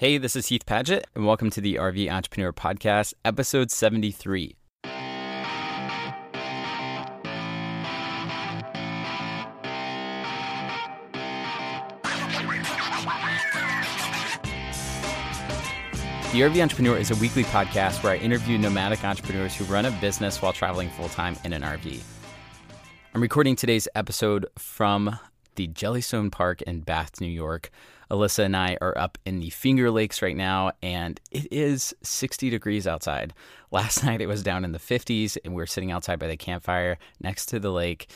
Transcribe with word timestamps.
Hey, 0.00 0.16
this 0.16 0.36
is 0.36 0.46
Heath 0.46 0.64
Paget, 0.64 1.08
and 1.16 1.26
welcome 1.26 1.50
to 1.50 1.60
the 1.60 1.74
RV 1.74 2.08
Entrepreneur 2.08 2.52
Podcast, 2.52 3.14
episode 3.24 3.72
73. 3.72 4.54
The 4.84 4.90
RV 16.32 16.62
Entrepreneur 16.62 16.96
is 16.96 17.10
a 17.10 17.16
weekly 17.16 17.42
podcast 17.42 18.04
where 18.04 18.12
I 18.12 18.18
interview 18.18 18.56
nomadic 18.56 19.02
entrepreneurs 19.02 19.56
who 19.56 19.64
run 19.64 19.84
a 19.84 19.90
business 20.00 20.40
while 20.40 20.52
traveling 20.52 20.90
full 20.90 21.08
time 21.08 21.36
in 21.42 21.52
an 21.52 21.62
RV. 21.62 22.00
I'm 23.14 23.20
recording 23.20 23.56
today's 23.56 23.88
episode 23.96 24.46
from 24.56 25.18
the 25.58 25.66
Jellystone 25.66 26.30
Park 26.30 26.62
in 26.62 26.80
Bath, 26.80 27.20
New 27.20 27.26
York. 27.26 27.70
Alyssa 28.12 28.44
and 28.44 28.56
I 28.56 28.78
are 28.80 28.96
up 28.96 29.18
in 29.26 29.40
the 29.40 29.50
Finger 29.50 29.90
Lakes 29.90 30.22
right 30.22 30.36
now, 30.36 30.70
and 30.82 31.20
it 31.32 31.52
is 31.52 31.92
60 32.00 32.48
degrees 32.48 32.86
outside. 32.86 33.34
Last 33.72 34.04
night 34.04 34.20
it 34.20 34.28
was 34.28 34.44
down 34.44 34.64
in 34.64 34.70
the 34.70 34.78
50s, 34.78 35.36
and 35.44 35.54
we 35.54 35.60
were 35.60 35.66
sitting 35.66 35.90
outside 35.90 36.20
by 36.20 36.28
the 36.28 36.36
campfire 36.36 36.96
next 37.20 37.46
to 37.46 37.58
the 37.58 37.72
lake 37.72 38.08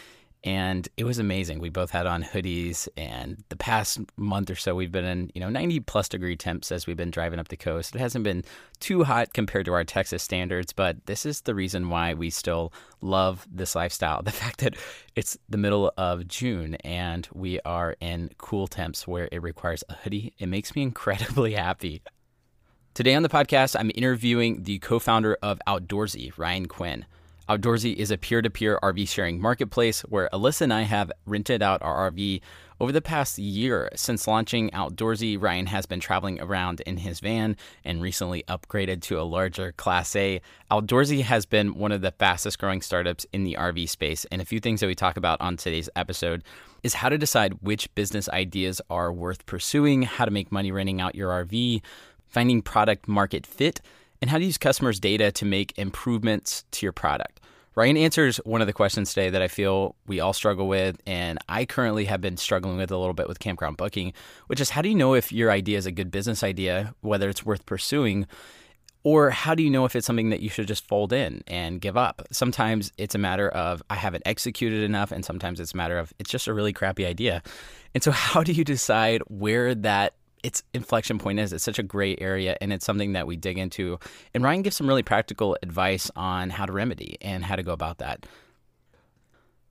and 0.45 0.89
it 0.97 1.05
was 1.05 1.19
amazing. 1.19 1.61
We 1.61 1.69
both 1.69 1.91
had 1.91 2.07
on 2.07 2.23
hoodies, 2.23 2.89
and 2.97 3.43
the 3.49 3.57
past 3.57 4.01
month 4.17 4.51
or 4.51 4.57
so, 4.57 4.75
we've 4.75 4.91
been 4.91 5.05
in 5.05 5.31
you 5.35 5.41
know 5.41 5.49
90 5.49 5.81
plus 5.81 6.09
degree 6.09 6.37
temps 6.37 6.73
as 6.73 6.87
we've 6.87 6.97
been 6.97 7.11
driving 7.11 7.39
up 7.39 7.49
the 7.49 7.57
coast. 7.57 7.95
It 7.95 8.01
hasn't 8.01 8.25
been 8.25 8.45
too 8.81 9.05
hot 9.05 9.33
compared 9.33 9.67
to 9.67 9.73
our 9.73 9.85
Texas 9.85 10.23
standards, 10.23 10.73
but 10.73 11.07
this 11.07 11.25
is 11.25 11.43
the 11.43 11.55
reason 11.55 11.89
why 11.89 12.15
we 12.15 12.31
still 12.31 12.73
love 13.01 13.47
this 13.51 13.75
lifestyle. 13.75 14.23
The 14.33 14.39
fact 14.39 14.61
that 14.61 14.77
it's 15.15 15.37
the 15.49 15.59
middle 15.59 15.93
of 15.99 16.27
June 16.27 16.77
and 16.77 17.29
we 17.35 17.61
are 17.61 17.97
in 18.01 18.31
cool 18.39 18.67
temps 18.67 19.07
where 19.07 19.29
it 19.31 19.43
requires 19.43 19.85
a 19.91 19.95
hoodie, 19.95 20.33
it 20.39 20.47
makes 20.47 20.75
me 20.75 20.83
incredibly 20.91 21.53
happy. 21.53 22.03
Today 22.95 23.15
on 23.15 23.23
the 23.23 23.29
podcast, 23.29 23.77
I'm 23.79 23.91
interviewing 23.95 24.65
the 24.65 24.79
co-founder 24.79 25.39
of 25.43 25.61
Outdoorsy, 25.67 26.33
Ryan 26.37 26.67
Quinn. 26.67 27.05
Outdoorsy 27.53 27.95
is 27.95 28.11
a 28.11 28.17
peer 28.17 28.41
to 28.41 28.49
peer 28.49 28.79
RV 28.83 29.07
sharing 29.11 29.39
marketplace 29.39 30.01
where 30.03 30.31
Alyssa 30.33 30.63
and 30.63 30.73
I 30.73 30.83
have 30.83 31.13
rented 31.27 31.61
out 31.61 31.83
our 31.83 32.11
RV 32.11 32.41
over 32.81 32.93
the 32.93 33.03
past 33.03 33.39
year. 33.39 33.91
Since 33.95 34.27
launching 34.27 34.71
Outdoorsy, 34.71 35.39
Ryan 35.39 35.67
has 35.67 35.85
been 35.85 36.01
traveling 36.01 36.41
around 36.41 36.81
in 36.87 36.97
his 36.97 37.21
van 37.21 37.59
and 37.85 38.01
recently 38.01 38.43
upgraded 38.49 39.03
to 39.03 39.21
a 39.21 39.29
larger 39.29 39.73
Class 39.73 40.17
A. 40.17 40.41
Outdoorsy 40.71 41.25
has 41.25 41.45
been 41.45 41.75
one 41.75 41.93
of 41.93 42.01
the 42.01 42.13
fastest 42.13 42.59
growing 42.59 42.81
startups 42.81 43.27
in 43.35 43.45
the 43.45 43.59
RV 43.61 43.87
space. 43.87 44.25
And 44.33 44.41
a 44.41 44.47
few 44.47 44.59
things 44.59 44.81
that 44.81 44.87
we 44.87 44.95
talk 44.95 45.19
about 45.19 45.39
on 45.43 45.59
today's 45.59 45.91
episode 45.95 46.45
is 46.83 46.95
how 46.95 47.11
to 47.11 47.19
decide 47.19 47.59
which 47.61 47.95
business 47.95 48.31
ideas 48.31 48.81
are 48.89 49.13
worth 49.13 49.45
pursuing, 49.45 50.05
how 50.05 50.25
to 50.25 50.31
make 50.31 50.51
money 50.51 50.73
renting 50.73 51.03
out 51.03 51.15
your 51.15 51.45
RV, 51.45 51.83
finding 52.29 52.63
product 52.63 53.09
market 53.09 53.45
fit 53.45 53.83
and 54.23 54.31
how 54.31 54.39
to 54.39 54.45
use 54.45 54.57
customers' 54.57 55.01
data 55.01 55.33
to 55.33 55.45
make 55.45 55.77
improvements 55.77 56.65
to 56.71 56.87
your 56.87 56.93
product. 56.93 57.41
Ryan 57.75 57.97
answers 57.97 58.37
one 58.39 58.61
of 58.61 58.67
the 58.67 58.73
questions 58.75 59.15
today 59.15 59.31
that 59.31 59.41
I 59.41 59.49
feel 59.49 59.97
we 60.07 60.21
all 60.21 60.35
struggle 60.35 60.69
with, 60.69 61.01
and 61.07 61.39
I 61.49 61.65
currently 61.65 62.05
have 62.05 62.21
been 62.21 62.37
struggling 62.37 62.77
with 62.77 62.91
a 62.91 62.99
little 62.99 63.15
bit 63.15 63.29
with 63.29 63.39
campground 63.39 63.79
booking, 63.79 64.13
which 64.47 64.61
is 64.61 64.71
how 64.71 64.83
do 64.83 64.91
you 64.91 64.95
know 64.95 65.15
if 65.15 65.33
your 65.33 65.51
idea 65.51 65.79
is 65.79 65.87
a 65.87 65.93
good 65.93 66.11
business 66.11 66.43
idea, 66.43 66.95
whether 67.01 67.31
it's 67.31 67.47
worth 67.47 67.65
pursuing, 67.65 68.27
or 69.05 69.31
how 69.31 69.55
do 69.55 69.63
you 69.63 69.71
know 69.71 69.87
if 69.87 69.97
it's 69.97 70.07
something 70.07 70.29
that 70.31 70.41
you 70.41 70.51
should 70.51 70.69
just 70.69 70.87
fold 70.87 71.15
in 71.15 71.43
and 71.47 71.81
give 71.81 71.97
up? 71.97 72.23
Sometimes 72.31 72.93
it's 72.99 73.15
a 73.15 73.19
matter 73.19 73.49
of 73.49 73.83
I 73.89 73.95
haven't 73.95 74.23
executed 74.27 74.83
enough, 74.83 75.11
and 75.11 75.25
sometimes 75.25 75.59
it's 75.59 75.73
a 75.73 75.77
matter 75.77 75.99
of 75.99 76.13
it's 76.19 76.31
just 76.31 76.49
a 76.49 76.55
really 76.55 76.75
crappy 76.75 77.07
idea. 77.07 77.43
And 77.95 78.03
so, 78.03 78.11
how 78.13 78.43
do 78.43 78.53
you 78.53 78.65
decide 78.65 79.23
where 79.29 79.75
that 79.77 80.13
its 80.43 80.63
inflection 80.75 81.19
point 81.19 81.39
is. 81.39 81.53
It's 81.53 81.65
such 81.65 81.79
a 81.79 81.83
gray 81.83 82.17
area, 82.19 82.57
and 82.61 82.73
it's 82.73 82.85
something 82.85 83.13
that 83.13 83.27
we 83.27 83.37
dig 83.37 83.59
into. 83.59 83.99
And 84.35 84.43
Ryan 84.43 84.63
gives 84.63 84.77
some 84.77 84.89
really 84.89 85.03
practical 85.03 85.57
advice 85.63 86.11
on 86.17 86.51
how 86.51 86.67
to 86.67 86.73
remedy 86.73 87.17
and 87.21 87.45
how 87.45 87.57
to 87.57 87.63
go 87.63 87.73
about 87.73 87.99
that. 87.99 88.27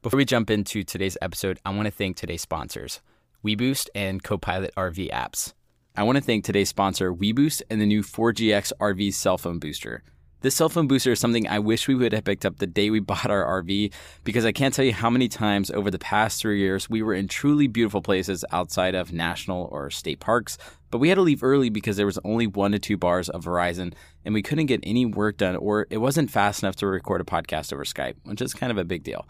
Before 0.02 0.18
we 0.18 0.26
jump 0.26 0.50
into 0.50 0.84
today's 0.84 1.18
episode, 1.22 1.60
I 1.64 1.70
want 1.70 1.86
to 1.86 1.92
thank 1.92 2.18
today's 2.18 2.42
sponsors, 2.42 3.02
WeBoost 3.46 3.90
and 3.94 4.24
Copilot 4.24 4.74
RV 4.76 5.12
apps. 5.12 5.54
I 5.96 6.04
want 6.04 6.18
to 6.18 6.24
thank 6.24 6.44
today's 6.44 6.70
sponsor, 6.70 7.14
WeBoost, 7.14 7.62
and 7.70 7.82
the 7.82 7.86
new 7.86 8.02
4GX 8.02 8.72
RV 8.80 9.14
cell 9.14 9.38
phone 9.38 9.60
booster. 9.60 10.04
This 10.42 10.56
cell 10.56 10.70
phone 10.70 10.88
booster 10.88 11.12
is 11.12 11.20
something 11.20 11.48
I 11.48 11.60
wish 11.60 11.88
we 11.88 11.94
would 11.94 12.14
have 12.14 12.24
picked 12.24 12.48
up 12.48 12.58
the 12.58 12.66
day 12.66 12.90
we 12.90 13.00
bought 13.12 13.30
our 13.30 13.62
RV 13.62 13.94
because 14.24 14.44
I 14.44 14.52
can't 14.52 14.74
tell 14.74 14.84
you 14.84 14.92
how 14.92 15.12
many 15.12 15.28
times 15.28 15.70
over 15.70 15.92
the 15.92 16.00
past 16.00 16.42
three 16.42 16.58
years 16.58 16.90
we 16.90 17.04
were 17.04 17.14
in 17.14 17.28
truly 17.28 17.68
beautiful 17.68 18.02
places 18.02 18.44
outside 18.52 18.96
of 18.96 19.14
national 19.14 19.70
or 19.72 19.92
state 19.92 20.20
parks, 20.20 20.58
but 20.90 20.98
we 20.98 21.10
had 21.10 21.16
to 21.16 21.22
leave 21.22 21.44
early 21.44 21.70
because 21.70 21.96
there 21.96 22.08
was 22.08 22.18
only 22.24 22.48
one 22.48 22.72
to 22.72 22.80
two 22.80 22.98
bars 22.98 23.30
of 23.30 23.46
Verizon 23.46 23.94
and 24.26 24.34
we 24.34 24.42
couldn't 24.42 24.66
get 24.66 24.80
any 24.82 25.06
work 25.06 25.38
done 25.38 25.56
or 25.58 25.86
it 25.92 26.00
wasn't 26.00 26.32
fast 26.32 26.64
enough 26.64 26.76
to 26.78 26.88
record 26.88 27.22
a 27.22 27.24
podcast 27.24 27.72
over 27.72 27.84
Skype, 27.84 28.16
which 28.24 28.42
is 28.42 28.56
kind 28.56 28.72
of 28.72 28.80
a 28.80 28.84
big 28.84 29.04
deal. 29.04 29.28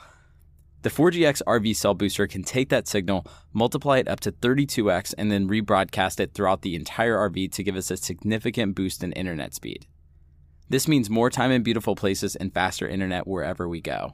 The 0.84 0.90
4GX 0.90 1.42
RV 1.46 1.76
cell 1.76 1.94
booster 1.94 2.26
can 2.26 2.44
take 2.44 2.70
that 2.70 2.88
signal, 2.88 3.28
multiply 3.52 3.98
it 3.98 4.08
up 4.08 4.22
to 4.22 4.32
32x, 4.32 5.14
and 5.18 5.30
then 5.30 5.50
rebroadcast 5.50 6.22
it 6.22 6.34
throughout 6.34 6.62
the 6.62 6.74
entire 6.74 7.18
RV 7.30 7.52
to 7.52 7.64
give 7.64 7.76
us 7.76 7.92
a 7.92 7.98
significant 7.98 8.76
boost 8.76 9.04
in 9.04 9.12
internet 9.12 9.54
speed. 9.54 9.88
This 10.72 10.88
means 10.88 11.10
more 11.10 11.30
time 11.30 11.52
in 11.52 11.64
beautiful 11.64 11.98
places 11.98 12.38
and 12.38 12.54
faster 12.54 12.88
internet 12.88 13.28
wherever 13.28 13.68
we 13.68 13.82
go. 13.82 14.14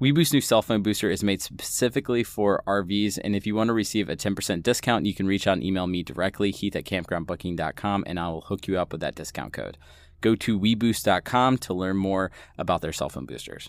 WeBoost 0.00 0.32
new 0.32 0.40
cell 0.40 0.62
phone 0.62 0.80
booster 0.80 1.10
is 1.10 1.24
made 1.24 1.42
specifically 1.42 2.22
for 2.22 2.62
RVs, 2.68 3.18
and 3.24 3.34
if 3.34 3.48
you 3.48 3.56
want 3.56 3.66
to 3.66 3.74
receive 3.74 4.08
a 4.08 4.14
10% 4.14 4.62
discount, 4.62 5.06
you 5.06 5.12
can 5.12 5.26
reach 5.26 5.48
out 5.48 5.54
and 5.54 5.64
email 5.64 5.88
me 5.88 6.04
directly, 6.04 6.52
heath 6.52 6.76
at 6.76 6.84
campgroundbooking.com, 6.84 8.04
and 8.06 8.20
I 8.20 8.28
will 8.28 8.42
hook 8.42 8.68
you 8.68 8.78
up 8.78 8.92
with 8.92 9.00
that 9.00 9.16
discount 9.16 9.54
code. 9.54 9.76
Go 10.20 10.36
to 10.36 10.56
weboost.com 10.56 11.58
to 11.58 11.74
learn 11.74 11.96
more 11.96 12.30
about 12.56 12.80
their 12.80 12.92
cell 12.92 13.08
phone 13.08 13.26
boosters. 13.26 13.68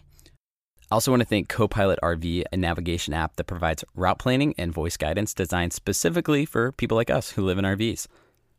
I 0.91 0.93
also 0.93 1.09
want 1.09 1.23
to 1.23 1.27
thank 1.27 1.49
Copilot 1.49 1.97
RV, 2.03 2.43
a 2.51 2.57
navigation 2.57 3.15
app 3.15 3.37
that 3.37 3.45
provides 3.45 3.83
route 3.95 4.19
planning 4.19 4.53
and 4.59 4.71
voice 4.71 4.97
guidance 4.97 5.33
designed 5.33 5.73
specifically 5.73 6.45
for 6.45 6.73
people 6.73 6.95
like 6.95 7.09
us 7.09 7.31
who 7.31 7.43
live 7.43 7.57
in 7.57 7.65
RVs. 7.65 8.05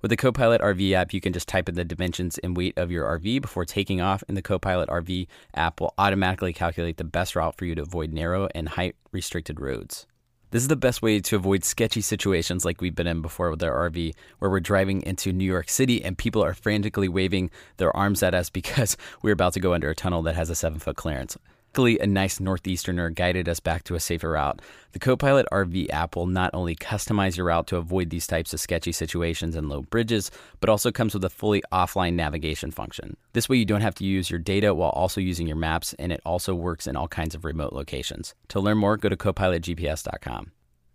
With 0.04 0.10
the 0.10 0.18
Copilot 0.18 0.60
RV 0.60 0.92
app, 0.92 1.14
you 1.14 1.20
can 1.22 1.32
just 1.32 1.48
type 1.48 1.66
in 1.66 1.76
the 1.76 1.82
dimensions 1.82 2.36
and 2.36 2.54
weight 2.54 2.76
of 2.76 2.90
your 2.90 3.06
RV 3.18 3.40
before 3.40 3.64
taking 3.64 4.02
off, 4.02 4.22
and 4.28 4.36
the 4.36 4.42
Copilot 4.42 4.90
RV 4.90 5.26
app 5.54 5.80
will 5.80 5.94
automatically 5.96 6.52
calculate 6.52 6.98
the 6.98 7.04
best 7.04 7.34
route 7.34 7.56
for 7.56 7.64
you 7.64 7.74
to 7.74 7.80
avoid 7.80 8.12
narrow 8.12 8.46
and 8.54 8.68
height 8.68 8.96
restricted 9.12 9.60
roads. 9.60 10.06
This 10.50 10.60
is 10.60 10.68
the 10.68 10.76
best 10.76 11.00
way 11.00 11.20
to 11.20 11.36
avoid 11.36 11.64
sketchy 11.64 12.02
situations 12.02 12.66
like 12.66 12.82
we've 12.82 12.94
been 12.94 13.06
in 13.06 13.22
before 13.22 13.48
with 13.48 13.62
our 13.62 13.88
RV, 13.88 14.12
where 14.40 14.50
we're 14.50 14.60
driving 14.60 15.00
into 15.04 15.32
New 15.32 15.46
York 15.46 15.70
City 15.70 16.04
and 16.04 16.18
people 16.18 16.44
are 16.44 16.52
frantically 16.52 17.08
waving 17.08 17.50
their 17.78 17.96
arms 17.96 18.22
at 18.22 18.34
us 18.34 18.50
because 18.60 18.98
we're 19.22 19.32
about 19.32 19.54
to 19.54 19.60
go 19.60 19.72
under 19.72 19.88
a 19.88 19.94
tunnel 19.94 20.20
that 20.24 20.36
has 20.36 20.50
a 20.50 20.54
seven 20.54 20.80
foot 20.80 20.96
clearance. 20.96 21.38
Luckily, 21.74 21.98
a 21.98 22.06
nice 22.06 22.38
Northeasterner 22.38 23.12
guided 23.12 23.48
us 23.48 23.58
back 23.58 23.82
to 23.82 23.96
a 23.96 24.00
safer 24.00 24.30
route. 24.30 24.62
The 24.92 25.00
Copilot 25.00 25.44
RV 25.50 25.90
app 25.90 26.14
will 26.14 26.28
not 26.28 26.52
only 26.54 26.76
customize 26.76 27.36
your 27.36 27.46
route 27.46 27.66
to 27.66 27.78
avoid 27.78 28.10
these 28.10 28.28
types 28.28 28.54
of 28.54 28.60
sketchy 28.60 28.92
situations 28.92 29.56
and 29.56 29.68
low 29.68 29.82
bridges, 29.82 30.30
but 30.60 30.70
also 30.70 30.92
comes 30.92 31.14
with 31.14 31.24
a 31.24 31.28
fully 31.28 31.64
offline 31.72 32.12
navigation 32.12 32.70
function. 32.70 33.16
This 33.32 33.48
way, 33.48 33.56
you 33.56 33.64
don't 33.64 33.80
have 33.80 33.96
to 33.96 34.04
use 34.04 34.30
your 34.30 34.38
data 34.38 34.72
while 34.72 34.90
also 34.90 35.20
using 35.20 35.48
your 35.48 35.56
maps, 35.56 35.96
and 35.98 36.12
it 36.12 36.20
also 36.24 36.54
works 36.54 36.86
in 36.86 36.94
all 36.94 37.08
kinds 37.08 37.34
of 37.34 37.44
remote 37.44 37.72
locations. 37.72 38.36
To 38.50 38.60
learn 38.60 38.78
more, 38.78 38.96
go 38.96 39.08
to 39.08 39.16
copilotgps.com. 39.16 40.52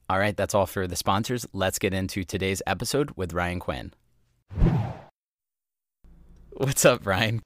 All 0.09 0.17
right, 0.17 0.37
that's 0.37 0.55
all 0.55 0.65
for 0.65 0.87
the 0.87 0.95
sponsors. 0.95 1.45
Let's 1.51 1.77
get 1.77 1.93
into 1.93 2.23
today's 2.23 2.61
episode 2.65 3.11
with 3.17 3.33
Ryan 3.33 3.59
Quinn. 3.59 3.93
What's 6.51 6.85
up, 6.85 7.05
Ryan? 7.05 7.41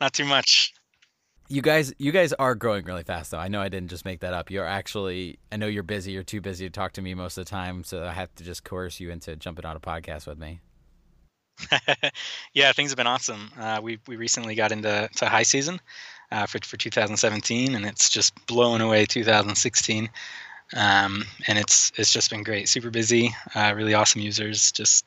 Not 0.00 0.12
too 0.12 0.24
much 0.24 0.72
you 1.48 1.62
guys 1.62 1.92
you 1.98 2.12
guys 2.12 2.32
are 2.34 2.54
growing 2.54 2.84
really 2.84 3.02
fast 3.02 3.30
though. 3.30 3.38
I 3.38 3.48
know 3.48 3.60
i 3.60 3.68
didn't 3.68 3.88
just 3.88 4.04
make 4.04 4.20
that 4.20 4.32
up. 4.32 4.50
You're 4.50 4.66
actually 4.66 5.38
i 5.52 5.56
know 5.56 5.66
you're 5.66 5.82
busy. 5.82 6.12
You're 6.12 6.22
too 6.22 6.40
busy 6.40 6.66
to 6.66 6.70
talk 6.70 6.92
to 6.92 7.02
me 7.02 7.14
most 7.14 7.38
of 7.38 7.44
the 7.44 7.50
time 7.50 7.84
so 7.84 8.04
i 8.04 8.12
have 8.12 8.34
to 8.36 8.44
just 8.44 8.64
coerce 8.64 9.00
you 9.00 9.10
into 9.10 9.36
jumping 9.36 9.64
on 9.64 9.76
a 9.76 9.80
podcast 9.80 10.26
with 10.26 10.38
me. 10.38 10.60
Yeah 12.54 12.72
things 12.72 12.90
have 12.90 12.96
been 12.96 13.06
awesome. 13.06 13.50
Uh, 13.58 13.80
we, 13.82 13.98
we 14.06 14.16
recently 14.16 14.54
got 14.54 14.72
into 14.72 15.08
to 15.16 15.26
high 15.26 15.42
season 15.42 15.80
uh, 16.32 16.46
for, 16.46 16.58
for 16.64 16.76
2017 16.76 17.74
and 17.74 17.86
it's 17.86 18.10
just 18.10 18.34
blowing 18.46 18.80
away 18.80 19.06
2016 19.06 20.10
um, 20.74 21.24
and 21.46 21.58
it's 21.58 21.92
it's 21.96 22.12
just 22.12 22.30
been 22.30 22.42
great. 22.42 22.68
Super 22.68 22.90
busy 22.90 23.34
uh, 23.54 23.72
really 23.76 23.94
awesome 23.94 24.20
users. 24.20 24.72
Just 24.72 25.04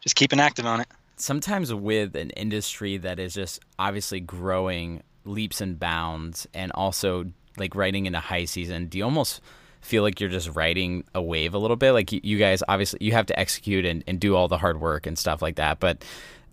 just 0.00 0.16
keeping 0.16 0.40
active 0.40 0.66
on 0.66 0.80
it. 0.80 0.88
Sometimes 1.16 1.72
with 1.72 2.14
an 2.16 2.30
industry 2.30 2.98
that 2.98 3.18
is 3.18 3.34
just 3.34 3.60
obviously 3.78 4.20
growing 4.20 5.02
leaps 5.26 5.60
and 5.60 5.78
bounds 5.78 6.46
and 6.54 6.72
also 6.72 7.26
like 7.56 7.74
riding 7.74 8.06
into 8.06 8.20
high 8.20 8.44
season, 8.44 8.86
do 8.86 8.98
you 8.98 9.04
almost 9.04 9.40
feel 9.80 10.02
like 10.02 10.20
you're 10.20 10.30
just 10.30 10.54
riding 10.54 11.04
a 11.14 11.22
wave 11.22 11.54
a 11.54 11.58
little 11.58 11.76
bit? 11.76 11.92
Like 11.92 12.12
you 12.12 12.38
guys 12.38 12.62
obviously 12.68 12.98
you 13.02 13.12
have 13.12 13.26
to 13.26 13.38
execute 13.38 13.84
and, 13.84 14.02
and 14.06 14.20
do 14.20 14.36
all 14.36 14.48
the 14.48 14.58
hard 14.58 14.80
work 14.80 15.06
and 15.06 15.18
stuff 15.18 15.42
like 15.42 15.56
that, 15.56 15.80
but 15.80 16.04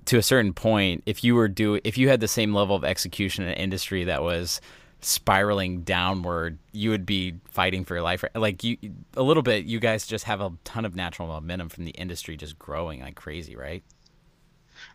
to 0.05 0.17
a 0.17 0.21
certain 0.21 0.53
point, 0.53 1.03
if 1.05 1.23
you 1.23 1.35
were 1.35 1.47
do 1.47 1.79
if 1.83 1.97
you 1.97 2.09
had 2.09 2.19
the 2.19 2.27
same 2.27 2.53
level 2.53 2.75
of 2.75 2.83
execution 2.83 3.45
in 3.45 3.51
an 3.51 3.57
industry 3.57 4.03
that 4.05 4.21
was 4.21 4.59
spiraling 5.01 5.81
downward, 5.81 6.57
you 6.71 6.89
would 6.89 7.05
be 7.05 7.35
fighting 7.45 7.85
for 7.85 7.95
your 7.95 8.03
life. 8.03 8.23
Like 8.35 8.63
you, 8.63 8.77
a 9.15 9.23
little 9.23 9.43
bit. 9.43 9.65
You 9.65 9.79
guys 9.79 10.07
just 10.07 10.25
have 10.25 10.41
a 10.41 10.51
ton 10.63 10.85
of 10.85 10.95
natural 10.95 11.27
momentum 11.27 11.69
from 11.69 11.85
the 11.85 11.91
industry 11.91 12.37
just 12.37 12.57
growing 12.57 13.01
like 13.01 13.15
crazy, 13.15 13.55
right? 13.55 13.83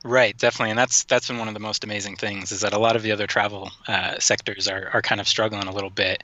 Right, 0.04 0.36
definitely, 0.36 0.70
and 0.70 0.78
that's 0.78 1.04
that's 1.04 1.28
been 1.28 1.38
one 1.38 1.48
of 1.48 1.54
the 1.54 1.60
most 1.60 1.84
amazing 1.84 2.16
things 2.16 2.52
is 2.52 2.60
that 2.60 2.72
a 2.72 2.78
lot 2.78 2.96
of 2.96 3.02
the 3.02 3.12
other 3.12 3.26
travel 3.26 3.70
uh, 3.88 4.18
sectors 4.18 4.68
are 4.68 4.90
are 4.92 5.02
kind 5.02 5.20
of 5.20 5.28
struggling 5.28 5.66
a 5.66 5.72
little 5.72 5.90
bit, 5.90 6.22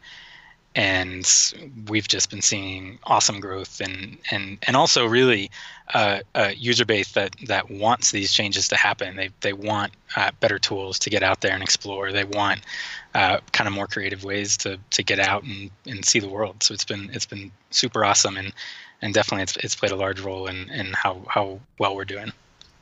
and 0.76 1.52
we've 1.88 2.08
just 2.08 2.30
been 2.30 2.42
seeing 2.42 2.98
awesome 3.04 3.40
growth 3.40 3.80
and 3.80 4.18
and 4.30 4.58
and 4.62 4.76
also 4.76 5.06
really 5.06 5.50
uh, 5.92 6.20
a 6.34 6.54
user 6.54 6.84
base 6.84 7.12
that 7.12 7.34
that 7.46 7.70
wants 7.70 8.10
these 8.12 8.32
changes 8.32 8.68
to 8.68 8.76
happen. 8.76 9.16
They 9.16 9.30
they 9.40 9.52
want 9.52 9.92
uh, 10.16 10.30
better 10.40 10.58
tools 10.58 10.98
to 11.00 11.10
get 11.10 11.22
out 11.22 11.40
there 11.40 11.52
and 11.54 11.62
explore. 11.62 12.12
They 12.12 12.24
want 12.24 12.60
uh, 13.14 13.38
kind 13.52 13.68
of 13.68 13.74
more 13.74 13.86
creative 13.86 14.24
ways 14.24 14.56
to 14.58 14.78
to 14.90 15.02
get 15.02 15.18
out 15.20 15.42
and, 15.44 15.70
and 15.86 16.04
see 16.04 16.20
the 16.20 16.28
world. 16.28 16.62
So 16.62 16.74
it's 16.74 16.84
been 16.84 17.10
it's 17.12 17.26
been 17.26 17.50
super 17.70 18.04
awesome 18.04 18.36
and 18.36 18.52
and 19.02 19.12
definitely 19.14 19.42
it's 19.42 19.56
it's 19.58 19.74
played 19.74 19.92
a 19.92 19.96
large 19.96 20.20
role 20.20 20.46
in 20.46 20.70
in 20.70 20.92
how 20.92 21.22
how 21.28 21.60
well 21.78 21.94
we're 21.96 22.04
doing. 22.04 22.32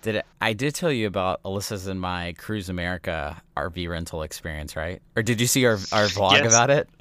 Did 0.02 0.16
it, 0.16 0.26
I 0.40 0.52
did 0.52 0.74
tell 0.74 0.90
you 0.90 1.06
about 1.06 1.42
Alyssa's 1.44 1.86
and 1.86 2.00
my 2.00 2.34
Cruise 2.36 2.68
America 2.68 3.40
RV 3.56 3.88
rental 3.88 4.22
experience, 4.22 4.74
right? 4.74 5.00
Or 5.16 5.22
did 5.22 5.40
you 5.40 5.46
see 5.46 5.64
our 5.64 5.74
our 5.92 6.06
vlog 6.06 6.32
yes. 6.32 6.52
about 6.52 6.70
it? 6.70 6.88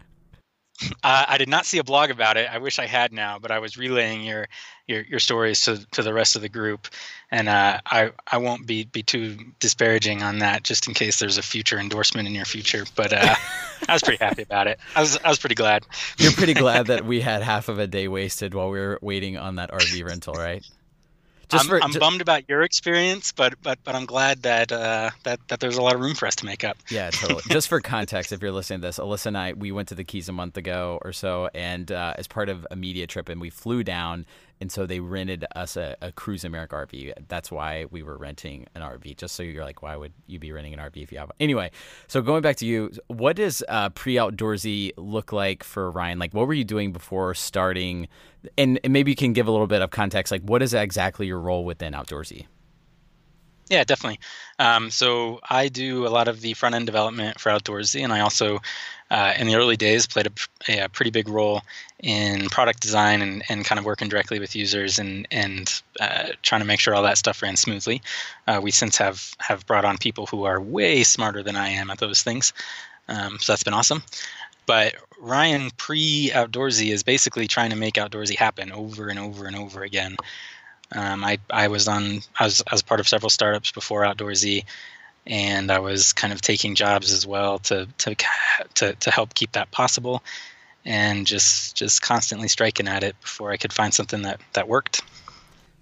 Uh, 1.03 1.25
I 1.27 1.37
did 1.37 1.47
not 1.47 1.67
see 1.67 1.77
a 1.77 1.83
blog 1.83 2.09
about 2.09 2.37
it. 2.37 2.49
I 2.51 2.57
wish 2.57 2.79
I 2.79 2.87
had 2.87 3.13
now, 3.13 3.37
but 3.37 3.51
I 3.51 3.59
was 3.59 3.77
relaying 3.77 4.23
your 4.23 4.47
your, 4.87 5.01
your 5.01 5.19
stories 5.19 5.61
to, 5.61 5.85
to 5.91 6.01
the 6.01 6.11
rest 6.11 6.35
of 6.35 6.41
the 6.41 6.49
group, 6.49 6.87
and 7.29 7.47
uh, 7.47 7.79
I 7.85 8.11
I 8.31 8.37
won't 8.37 8.65
be 8.65 8.85
be 8.85 9.03
too 9.03 9.37
disparaging 9.59 10.23
on 10.23 10.39
that, 10.39 10.63
just 10.63 10.87
in 10.87 10.95
case 10.95 11.19
there's 11.19 11.37
a 11.37 11.43
future 11.43 11.77
endorsement 11.77 12.27
in 12.27 12.33
your 12.33 12.45
future. 12.45 12.85
But 12.95 13.13
uh, 13.13 13.35
I 13.87 13.93
was 13.93 14.01
pretty 14.01 14.23
happy 14.23 14.41
about 14.41 14.65
it. 14.65 14.79
I 14.95 15.01
was 15.01 15.19
I 15.23 15.29
was 15.29 15.37
pretty 15.37 15.53
glad. 15.53 15.85
You're 16.17 16.31
pretty 16.31 16.55
glad 16.55 16.87
that 16.87 17.05
we 17.11 17.21
had 17.21 17.43
half 17.43 17.69
of 17.69 17.77
a 17.77 17.85
day 17.85 18.07
wasted 18.07 18.55
while 18.55 18.71
we 18.71 18.79
were 18.79 18.97
waiting 19.03 19.37
on 19.37 19.57
that 19.57 19.69
RV 19.71 20.03
rental, 20.03 20.33
right? 20.33 20.65
Just 21.51 21.65
I'm, 21.65 21.69
for, 21.69 21.83
I'm 21.83 21.89
just, 21.89 21.99
bummed 21.99 22.21
about 22.21 22.47
your 22.47 22.61
experience, 22.61 23.31
but 23.31 23.55
but 23.61 23.77
but 23.83 23.93
I'm 23.93 24.05
glad 24.05 24.43
that 24.43 24.71
uh, 24.71 25.11
that 25.23 25.39
that 25.49 25.59
there's 25.59 25.77
a 25.77 25.81
lot 25.81 25.95
of 25.95 26.01
room 26.01 26.15
for 26.15 26.25
us 26.25 26.35
to 26.37 26.45
make 26.45 26.63
up. 26.63 26.77
Yeah, 26.89 27.09
totally. 27.09 27.41
just 27.49 27.67
for 27.67 27.81
context, 27.81 28.31
if 28.31 28.41
you're 28.41 28.51
listening 28.51 28.81
to 28.81 28.87
this, 28.87 28.99
Alyssa 28.99 29.27
and 29.27 29.37
I 29.37 29.53
we 29.53 29.71
went 29.71 29.89
to 29.89 29.95
the 29.95 30.05
Keys 30.05 30.29
a 30.29 30.31
month 30.31 30.55
ago 30.55 30.99
or 31.03 31.11
so, 31.11 31.49
and 31.53 31.91
uh, 31.91 32.13
as 32.17 32.27
part 32.27 32.47
of 32.47 32.65
a 32.71 32.75
media 32.75 33.05
trip, 33.05 33.27
and 33.27 33.41
we 33.41 33.49
flew 33.49 33.83
down 33.83 34.25
and 34.61 34.71
so 34.71 34.85
they 34.85 34.99
rented 34.99 35.43
us 35.55 35.75
a, 35.75 35.97
a 36.01 36.11
Cruise 36.11 36.45
America 36.45 36.75
RV. 36.75 37.13
That's 37.27 37.51
why 37.51 37.85
we 37.89 38.03
were 38.03 38.15
renting 38.15 38.67
an 38.75 38.83
RV. 38.83 39.17
Just 39.17 39.35
so 39.35 39.41
you're 39.41 39.65
like, 39.65 39.81
why 39.81 39.97
would 39.97 40.13
you 40.27 40.37
be 40.37 40.51
renting 40.51 40.73
an 40.73 40.79
RV 40.79 40.97
if 40.97 41.11
you 41.11 41.17
have? 41.17 41.31
Anyway, 41.39 41.71
so 42.07 42.21
going 42.21 42.43
back 42.43 42.57
to 42.57 42.65
you, 42.67 42.91
what 43.07 43.35
does 43.35 43.63
uh, 43.67 43.89
pre 43.89 44.15
outdoorsy 44.15 44.91
look 44.97 45.33
like 45.33 45.63
for 45.63 45.89
Ryan? 45.89 46.19
Like, 46.19 46.33
what 46.33 46.47
were 46.47 46.53
you 46.53 46.63
doing 46.63 46.93
before 46.93 47.33
starting? 47.33 48.07
And, 48.55 48.79
and 48.83 48.93
maybe 48.93 49.11
you 49.11 49.15
can 49.15 49.33
give 49.33 49.47
a 49.47 49.51
little 49.51 49.67
bit 49.67 49.81
of 49.81 49.89
context. 49.89 50.31
Like, 50.31 50.43
what 50.43 50.61
is 50.61 50.75
exactly 50.75 51.25
your 51.25 51.39
role 51.39 51.65
within 51.65 51.93
outdoorsy? 51.93 52.45
Yeah, 53.71 53.85
definitely. 53.85 54.19
Um, 54.59 54.91
so 54.91 55.39
I 55.49 55.69
do 55.69 56.05
a 56.05 56.09
lot 56.09 56.27
of 56.27 56.41
the 56.41 56.53
front 56.55 56.75
end 56.75 56.87
development 56.87 57.39
for 57.39 57.53
Outdoorsy, 57.53 58.03
and 58.03 58.11
I 58.11 58.19
also, 58.19 58.59
uh, 59.09 59.33
in 59.39 59.47
the 59.47 59.55
early 59.55 59.77
days, 59.77 60.05
played 60.05 60.27
a, 60.27 60.83
a, 60.83 60.89
pretty 60.89 61.09
big 61.09 61.29
role 61.29 61.61
in 62.03 62.49
product 62.49 62.81
design 62.81 63.21
and, 63.21 63.43
and 63.47 63.63
kind 63.63 63.79
of 63.79 63.85
working 63.85 64.09
directly 64.09 64.39
with 64.39 64.57
users 64.57 64.99
and 64.99 65.25
and 65.31 65.81
uh, 66.01 66.27
trying 66.41 66.59
to 66.59 66.67
make 66.67 66.81
sure 66.81 66.93
all 66.93 67.03
that 67.03 67.17
stuff 67.17 67.41
ran 67.41 67.55
smoothly. 67.55 68.01
Uh, 68.45 68.59
we 68.61 68.71
since 68.71 68.97
have 68.97 69.33
have 69.39 69.65
brought 69.67 69.85
on 69.85 69.97
people 69.97 70.25
who 70.25 70.43
are 70.43 70.59
way 70.59 71.01
smarter 71.01 71.41
than 71.41 71.55
I 71.55 71.69
am 71.69 71.89
at 71.89 71.99
those 71.99 72.23
things, 72.23 72.51
um, 73.07 73.39
so 73.39 73.53
that's 73.53 73.63
been 73.63 73.73
awesome. 73.73 74.03
But 74.65 74.95
Ryan 75.17 75.71
pre 75.77 76.29
Outdoorsy 76.33 76.91
is 76.91 77.03
basically 77.03 77.47
trying 77.47 77.69
to 77.69 77.77
make 77.77 77.93
Outdoorsy 77.93 78.35
happen 78.35 78.73
over 78.73 79.07
and 79.07 79.17
over 79.17 79.45
and 79.45 79.55
over 79.55 79.83
again. 79.83 80.17
Um, 80.93 81.23
I 81.23 81.37
I 81.49 81.67
was 81.67 81.87
on 81.87 82.19
I 82.39 82.45
was 82.45 82.61
I 82.67 82.73
was 82.73 82.81
part 82.81 82.99
of 82.99 83.07
several 83.07 83.29
startups 83.29 83.71
before 83.71 84.03
Outdoorsy, 84.03 84.65
and 85.25 85.71
I 85.71 85.79
was 85.79 86.13
kind 86.13 86.33
of 86.33 86.41
taking 86.41 86.75
jobs 86.75 87.11
as 87.11 87.25
well 87.25 87.59
to 87.59 87.87
to 87.99 88.15
to 88.75 88.93
to 88.93 89.11
help 89.11 89.33
keep 89.33 89.53
that 89.53 89.71
possible, 89.71 90.23
and 90.85 91.25
just 91.25 91.75
just 91.75 92.01
constantly 92.01 92.47
striking 92.47 92.87
at 92.87 93.03
it 93.03 93.19
before 93.21 93.51
I 93.51 93.57
could 93.57 93.73
find 93.73 93.93
something 93.93 94.23
that 94.23 94.41
that 94.53 94.67
worked. 94.67 95.01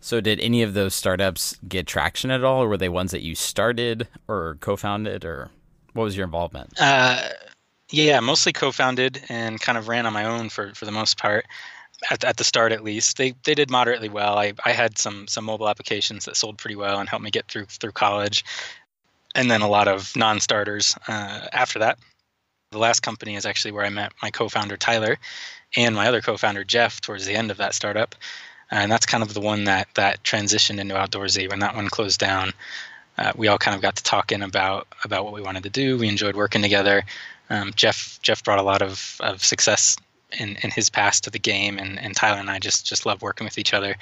So, 0.02 0.22
did 0.22 0.40
any 0.40 0.62
of 0.64 0.74
those 0.74 0.94
startups 0.94 1.58
get 1.68 1.86
traction 1.86 2.32
at 2.32 2.44
all, 2.44 2.64
or 2.64 2.70
were 2.70 2.78
they 2.78 2.90
ones 2.90 3.12
that 3.12 3.22
you 3.22 3.36
started 3.36 4.08
or 4.28 4.58
co-founded, 4.62 5.26
or 5.26 5.50
what 5.94 6.04
was 6.04 6.16
your 6.16 6.26
involvement? 6.26 6.74
Uh, 6.80 7.30
yeah, 7.92 8.20
mostly 8.20 8.54
co-founded 8.54 9.22
and 9.28 9.60
kind 9.60 9.78
of 9.78 9.88
ran 9.88 10.06
on 10.06 10.14
my 10.14 10.26
own 10.26 10.50
for 10.50 10.74
for 10.76 10.86
the 10.86 10.92
most 10.92 11.18
part 11.18 11.46
at, 12.10 12.24
at 12.24 12.38
the 12.38 12.44
start 12.44 12.72
at 12.72 12.84
least. 12.84 13.18
They 13.18 13.34
they 13.44 13.56
did 13.56 13.70
moderately 13.70 14.10
well. 14.10 14.38
I, 14.38 14.54
I 14.66 14.72
had 14.72 14.98
some 14.98 15.28
some 15.28 15.46
mobile 15.46 15.70
applications 15.70 16.26
that 16.26 16.38
sold 16.38 16.58
pretty 16.58 16.76
well 16.76 17.00
and 17.00 17.10
helped 17.10 17.24
me 17.24 17.32
get 17.32 17.48
through 17.48 17.66
through 17.66 17.92
college. 17.92 18.44
And 19.36 19.50
then 19.50 19.62
a 19.62 19.70
lot 19.70 19.88
of 19.88 20.16
non-starters 20.16 20.96
uh, 21.08 21.48
after 21.54 21.80
that. 21.80 22.00
The 22.72 22.80
last 22.80 23.02
company 23.02 23.36
is 23.36 23.46
actually 23.46 23.72
where 23.72 23.86
i 23.86 23.90
met 23.90 24.12
my 24.22 24.30
co-founder 24.30 24.78
tyler 24.78 25.18
and 25.76 25.96
my 25.96 26.08
other 26.08 26.22
co-founder 26.22 26.64
jeff 26.64 27.02
towards 27.02 27.26
the 27.26 27.36
end 27.36 27.52
of 27.52 27.58
that 27.58 27.74
startup. 27.74 28.16
And 28.72 28.92
that's 28.92 29.06
kind 29.06 29.24
of 29.24 29.34
the 29.34 29.42
one 29.42 29.64
that 29.66 29.88
that 29.96 30.24
transitioned 30.24 30.80
into 30.80 30.96
outdoorsy. 30.96 31.50
When 31.50 31.60
that 31.60 31.76
one 31.76 31.90
closed 31.90 32.20
down 32.20 32.54
uh, 33.18 33.34
we 33.36 33.48
all 33.48 33.58
kind 33.58 33.76
of 33.76 33.82
got 33.82 33.96
to 33.98 34.04
talking 34.04 34.42
about 34.42 34.88
about 35.04 35.26
what 35.26 35.34
we 35.34 35.42
wanted 35.42 35.64
to 35.64 35.70
do. 35.70 35.98
We 35.98 36.08
enjoyed 36.08 36.36
working 36.36 36.62
together. 36.62 37.04
Um, 37.50 37.72
jeff 37.76 38.20
jeff 38.22 38.44
brought 38.44 38.60
a 38.60 38.64
lot 38.64 38.82
of, 38.82 39.18
of 39.22 39.44
success 39.44 39.98
in, 40.38 40.58
in 40.64 40.72
his 40.72 40.90
past 40.90 41.24
to 41.24 41.30
the 41.30 41.40
game, 41.40 41.78
and, 41.78 42.00
and 42.00 42.16
Tyler 42.16 42.40
and 42.40 42.50
I 42.50 42.60
just 42.60 42.86
just 42.86 43.06
love 43.06 43.22
working 43.22 43.46
with 43.46 43.58
each 43.58 43.74
other. 43.74 43.96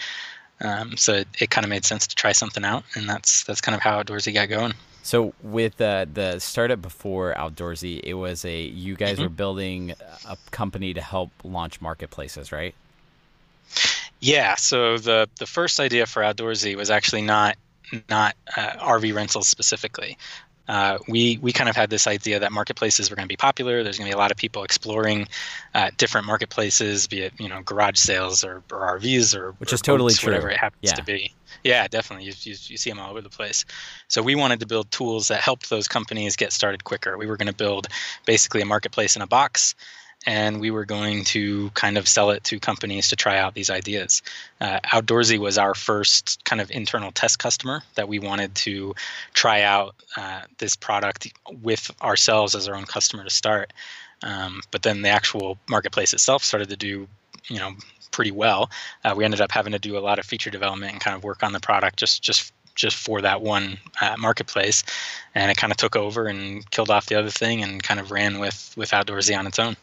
Um, 0.62 0.98
so 0.98 1.14
it, 1.14 1.28
it 1.40 1.50
kind 1.52 1.64
of 1.66 1.70
made 1.70 1.86
sense 1.86 2.08
to 2.08 2.16
try 2.16 2.32
something 2.32 2.66
out, 2.66 2.84
and 2.96 3.08
that's 3.08 3.44
that's 3.44 3.62
kind 3.62 3.76
of 3.76 3.82
how 3.82 4.02
Outdoorsy 4.02 4.34
got 4.34 4.50
going. 4.50 4.74
So 5.04 5.34
with 5.42 5.80
uh, 5.80 6.06
the 6.12 6.40
startup 6.40 6.82
before 6.82 7.34
Outdoorsy, 7.36 8.02
it 8.04 8.16
was 8.16 8.44
a 8.44 8.64
you 8.64 8.96
guys 8.96 9.14
mm-hmm. 9.14 9.24
were 9.24 9.30
building 9.30 9.94
a 10.28 10.38
company 10.52 10.94
to 10.94 11.02
help 11.02 11.30
launch 11.44 11.80
marketplaces, 11.80 12.52
right? 12.52 12.76
Yeah. 14.20 14.56
So 14.56 14.98
the 14.98 15.30
the 15.38 15.46
first 15.46 15.80
idea 15.80 16.08
for 16.08 16.24
Outdoorsy 16.24 16.76
was 16.76 16.90
actually 16.90 17.22
not 17.22 17.56
not 18.10 18.36
uh, 18.56 18.72
RV 18.80 19.14
rentals 19.14 19.48
specifically 19.48 20.18
uh, 20.68 20.98
we 21.08 21.38
we 21.42 21.52
kind 21.52 21.70
of 21.70 21.76
had 21.76 21.90
this 21.90 22.08
idea 22.08 22.40
that 22.40 22.52
marketplaces 22.52 23.10
were 23.10 23.16
going 23.16 23.28
to 23.28 23.32
be 23.32 23.38
popular. 23.38 23.84
There's 23.84 23.98
going 23.98 24.10
to 24.10 24.14
be 24.14 24.18
a 24.18 24.20
lot 24.20 24.32
of 24.32 24.38
people 24.38 24.64
exploring 24.64 25.28
uh, 25.74 25.92
different 25.98 26.28
marketplaces, 26.28 27.08
be 27.08 27.22
it 27.22 27.34
you 27.40 27.48
know 27.48 27.62
garage 27.62 27.98
sales 27.98 28.44
or, 28.44 28.64
or 28.72 29.00
RVs 29.00 29.36
or 29.36 29.52
which 29.54 29.72
or 29.72 29.76
is 29.76 29.82
totally 29.82 30.12
boats, 30.12 30.20
true. 30.20 30.34
Whatever 30.34 30.50
it 30.50 30.58
happens 30.58 30.92
yeah. 30.92 30.94
to 30.94 31.04
be. 31.04 31.34
Yeah, 31.64 31.88
definitely. 31.88 32.26
You, 32.26 32.34
you, 32.42 32.56
you 32.68 32.78
see 32.78 32.90
them 32.90 33.00
all 33.00 33.12
over 33.12 33.22
the 33.22 33.30
place. 33.30 33.66
So 34.08 34.22
we 34.22 34.36
wanted 34.36 34.60
to 34.60 34.68
build 34.68 34.92
tools 34.92 35.30
that 35.30 35.42
helped 35.42 35.70
those 35.70 35.88
companies 35.88 36.36
get 36.36 36.54
started 36.54 36.84
quicker. 36.84 37.18
We 37.18 37.26
were 37.26 37.38
going 37.38 37.48
to 37.48 37.56
build 37.56 37.88
basically 38.26 38.62
a 38.62 38.66
marketplace 38.66 39.16
in 39.16 39.22
a 39.22 39.28
box 39.28 39.76
and 40.26 40.60
we 40.60 40.72
were 40.72 40.86
going 40.86 41.24
to 41.24 41.70
kind 41.72 41.98
of 41.98 42.08
sell 42.08 42.32
it 42.32 42.44
to 42.46 42.60
companies 42.60 43.10
to 43.10 43.16
try 43.16 43.38
out 43.38 43.54
these 43.54 43.70
ideas. 43.70 44.22
Uh, 44.60 44.80
Outdoorsy 44.82 45.38
was 45.38 45.58
our 45.58 45.74
first 45.74 46.44
kind 46.44 46.62
of 46.62 46.72
internal 46.72 47.12
test 47.12 47.40
customer 47.40 47.84
that 47.96 48.08
we 48.08 48.20
wanted 48.20 48.54
to 48.56 48.94
try 49.34 49.62
out 49.62 49.96
uh, 50.18 50.42
this 50.58 50.76
product 50.76 51.32
with 51.62 51.92
ourselves 52.02 52.56
as 52.56 52.68
our 52.68 52.76
own 52.76 52.86
customer 52.86 53.24
to 53.24 53.30
start. 53.30 53.72
Um, 54.24 54.62
but 54.72 54.82
then 54.82 55.02
the 55.02 55.10
actual 55.10 55.58
marketplace 55.70 56.14
itself 56.14 56.44
started 56.44 56.70
to 56.70 56.78
do, 56.78 57.08
you 57.48 57.60
know, 57.60 57.74
pretty 58.12 58.32
well. 58.32 58.72
Uh, 59.04 59.14
we 59.16 59.24
ended 59.24 59.42
up 59.42 59.52
having 59.52 59.74
to 59.74 59.80
do 59.80 59.98
a 59.98 60.00
lot 60.00 60.18
of 60.20 60.26
feature 60.26 60.50
development 60.50 60.92
and 60.92 61.02
kind 61.02 61.16
of 61.16 61.24
work 61.24 61.44
on 61.44 61.54
the 61.54 61.60
product 61.60 61.98
just 61.98 62.24
just 62.24 62.52
just 62.74 62.96
for 62.96 63.22
that 63.22 63.42
one 63.42 63.78
uh, 64.02 64.16
marketplace, 64.20 64.84
and 65.34 65.50
it 65.50 65.58
kind 65.58 65.72
of 65.72 65.78
took 65.78 65.96
over 65.96 66.28
and 66.28 66.70
killed 66.70 66.92
off 66.92 67.08
the 67.08 67.16
other 67.16 67.32
thing 67.32 67.64
and 67.64 67.82
kind 67.82 68.00
of 68.00 68.12
ran 68.12 68.40
with 68.40 68.74
with 68.78 68.92
outdoorsy 68.92 69.38
on 69.38 69.48
its 69.48 69.60
own. 69.60 69.76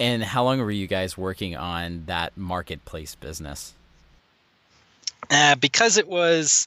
And 0.00 0.24
how 0.24 0.42
long 0.44 0.58
were 0.60 0.70
you 0.70 0.86
guys 0.86 1.16
working 1.18 1.54
on 1.54 2.04
that 2.06 2.36
marketplace 2.36 3.14
business? 3.14 3.74
Uh, 5.30 5.54
because 5.56 5.98
it 5.98 6.08
was 6.08 6.66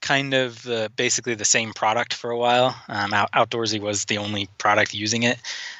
kind 0.00 0.34
of 0.34 0.66
uh, 0.66 0.88
basically 0.96 1.34
the 1.34 1.44
same 1.44 1.72
product 1.74 2.14
for 2.14 2.30
a 2.30 2.38
while. 2.38 2.74
Um, 2.88 3.12
out- 3.12 3.30
Outdoorsy 3.32 3.78
was 3.78 4.06
the 4.06 4.18
only 4.18 4.48
product 4.58 4.94
using 4.94 5.22
it. 5.22 5.38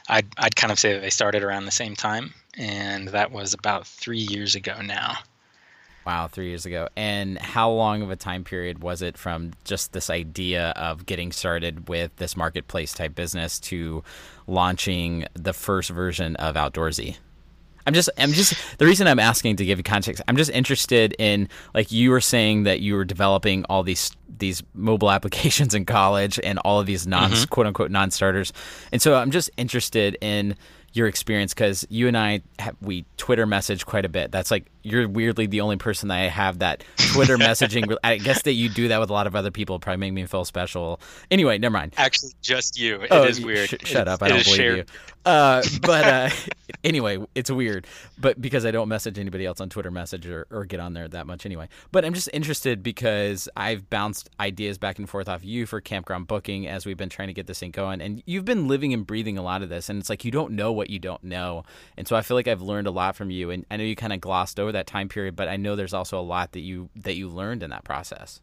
I'd, 0.09 0.27
I'd 0.37 0.55
kind 0.55 0.71
of 0.71 0.79
say 0.79 0.93
that 0.93 1.01
they 1.01 1.11
started 1.11 1.43
around 1.43 1.65
the 1.65 1.73
same 1.73 1.97
time, 1.97 2.35
and 2.57 3.09
that 3.09 3.33
was 3.33 3.55
about 3.55 3.87
three 3.87 4.21
years 4.21 4.55
ago 4.55 4.81
now. 4.83 5.17
Wow, 6.05 6.27
three 6.27 6.49
years 6.49 6.67
ago. 6.67 6.89
And 6.97 7.39
how 7.39 7.71
long 7.71 8.03
of 8.03 8.11
a 8.11 8.17
time 8.17 8.45
period 8.45 8.83
was 8.83 9.03
it 9.03 9.17
from 9.17 9.53
just 9.65 9.93
this 9.93 10.11
idea 10.11 10.71
of 10.71 11.07
getting 11.07 11.31
started 11.31 11.89
with 11.89 12.15
this 12.17 12.37
marketplace 12.37 12.93
type 12.93 13.15
business 13.15 13.61
to 13.61 14.03
launching 14.47 15.27
the 15.35 15.53
first 15.53 15.91
version 15.91 16.35
of 16.37 16.57
Outdoorsy? 16.57 17.17
I'm 17.87 17.95
just, 17.95 18.11
I'm 18.17 18.33
just, 18.33 18.55
the 18.79 18.87
reason 18.87 19.07
I'm 19.09 19.19
asking 19.19 19.57
to 19.57 19.65
give 19.65 19.79
you 19.79 19.83
context, 19.83 20.23
I'm 20.29 20.37
just 20.37 20.51
interested 20.51 21.15
in, 21.19 21.49
like, 21.75 21.91
you 21.91 22.11
were 22.11 22.21
saying 22.21 22.63
that 22.65 22.81
you 22.81 22.95
were 22.95 23.05
developing 23.05 23.65
all 23.65 23.83
these 23.83 24.13
these 24.39 24.63
mobile 24.75 25.11
applications 25.17 25.75
in 25.75 25.85
college 25.85 26.41
and 26.43 26.59
all 26.61 26.81
of 26.81 26.87
these 26.87 27.07
non 27.07 27.31
mm-hmm. 27.31 27.45
quote 27.51 27.67
unquote 27.67 27.91
non 27.91 28.11
starters. 28.11 28.53
And 28.93 29.03
so 29.03 29.17
I'm 29.17 29.31
just 29.31 29.51
interested 29.57 30.17
in 30.21 30.57
your 30.93 31.07
experience 31.07 31.55
because 31.55 31.87
you 31.89 32.07
and 32.09 32.17
I 32.17 32.43
have, 32.59 32.77
we 32.81 33.05
Twitter 33.17 33.47
message 33.47 33.87
quite 33.87 34.05
a 34.05 34.09
bit. 34.09 34.31
That's 34.31 34.51
like 34.51 34.67
you're 34.83 35.09
weirdly 35.09 35.47
the 35.47 35.61
only 35.61 35.77
person 35.77 36.09
that 36.09 36.19
I 36.19 36.29
have 36.29 36.61
that 36.61 36.85
Twitter 36.97 37.39
messaging. 37.39 37.97
I 38.03 38.19
guess 38.19 38.43
that 38.43 38.53
you 38.53 38.69
do 38.69 38.89
that 38.89 39.01
with 39.01 39.11
a 39.11 39.13
lot 39.13 39.27
of 39.27 39.37
other 39.37 39.51
people. 39.51 39.79
Probably 39.79 39.99
make 39.99 40.13
me 40.13 40.27
feel 40.27 40.45
special. 40.45 41.01
Anyway, 41.31 41.59
never 41.59 41.73
mind. 41.73 41.95
Actually, 41.97 42.33
just 42.41 42.79
you. 42.79 43.03
It 43.03 43.09
oh, 43.11 43.25
is 43.25 43.41
weird. 43.41 43.69
Sh- 43.69 43.75
shut 43.85 44.09
up! 44.09 44.23
I 44.23 44.29
don't 44.29 44.45
believe 44.45 44.57
shared. 44.57 44.77
you. 44.79 44.85
Uh, 45.25 45.63
but 45.83 46.05
uh, 46.05 46.31
anyway, 46.85 47.25
it's 47.35 47.51
weird. 47.51 47.87
But 48.19 48.41
because 48.41 48.67
I 48.67 48.71
don't 48.71 48.89
message 48.89 49.19
anybody 49.19 49.47
else 49.47 49.61
on 49.61 49.69
Twitter 49.69 49.91
message 49.91 50.27
or, 50.27 50.47
or 50.51 50.65
get 50.65 50.81
on 50.81 50.95
there 50.95 51.09
that 51.09 51.27
much 51.27 51.47
anyway. 51.47 51.69
But 51.93 52.05
I'm 52.05 52.15
just 52.15 52.29
interested 52.33 52.83
because 52.83 53.49
I've 53.57 53.89
bounced 53.89 54.31
ideas 54.41 54.79
back 54.79 54.99
and 54.99 55.09
forth 55.09 55.29
off 55.29 55.45
you 55.45 55.67
for 55.67 55.81
campground 55.81 56.27
booking 56.27 56.67
as 56.67 56.87
we've 56.87 56.97
been 56.97 57.09
trying 57.09 57.29
to 57.29 57.35
get 57.35 57.47
this 57.47 57.61
thing 57.61 57.71
going, 57.71 58.01
and 58.01 58.23
you've 58.27 58.45
been 58.45 58.69
living 58.69 58.93
and 58.93 59.07
breathing 59.07 59.39
a 59.39 59.43
lot 59.43 59.63
of 59.63 59.69
this, 59.69 59.89
and 59.89 59.99
it's 59.99 60.11
like 60.11 60.25
you 60.25 60.31
don't 60.31 60.53
know 60.53 60.73
what 60.73 60.91
you 60.91 60.99
don't 60.99 61.23
know, 61.23 61.65
and 61.97 62.09
so 62.09 62.17
I 62.17 62.23
feel 62.23 62.37
like 62.37 62.49
I've 62.49 62.63
learned 62.63 62.87
a 62.87 62.91
lot 62.91 63.17
from 63.17 63.31
you, 63.31 63.51
and 63.51 63.65
I 63.71 63.77
know 63.77 63.85
you 63.85 63.97
kind 63.97 64.13
of 64.13 64.21
glossed 64.21 64.59
over 64.59 64.72
that 64.73 64.87
time 64.87 65.09
period, 65.09 65.37
but 65.37 65.49
I 65.49 65.57
know 65.57 65.77
there's 65.77 65.95
also 65.95 66.19
a 66.19 66.23
lot 66.23 66.53
that 66.53 66.61
you 66.61 66.91
that 66.97 67.15
you 67.15 67.29
learned 67.29 67.63
in 67.63 67.71
that 67.71 67.85
process. 67.85 68.41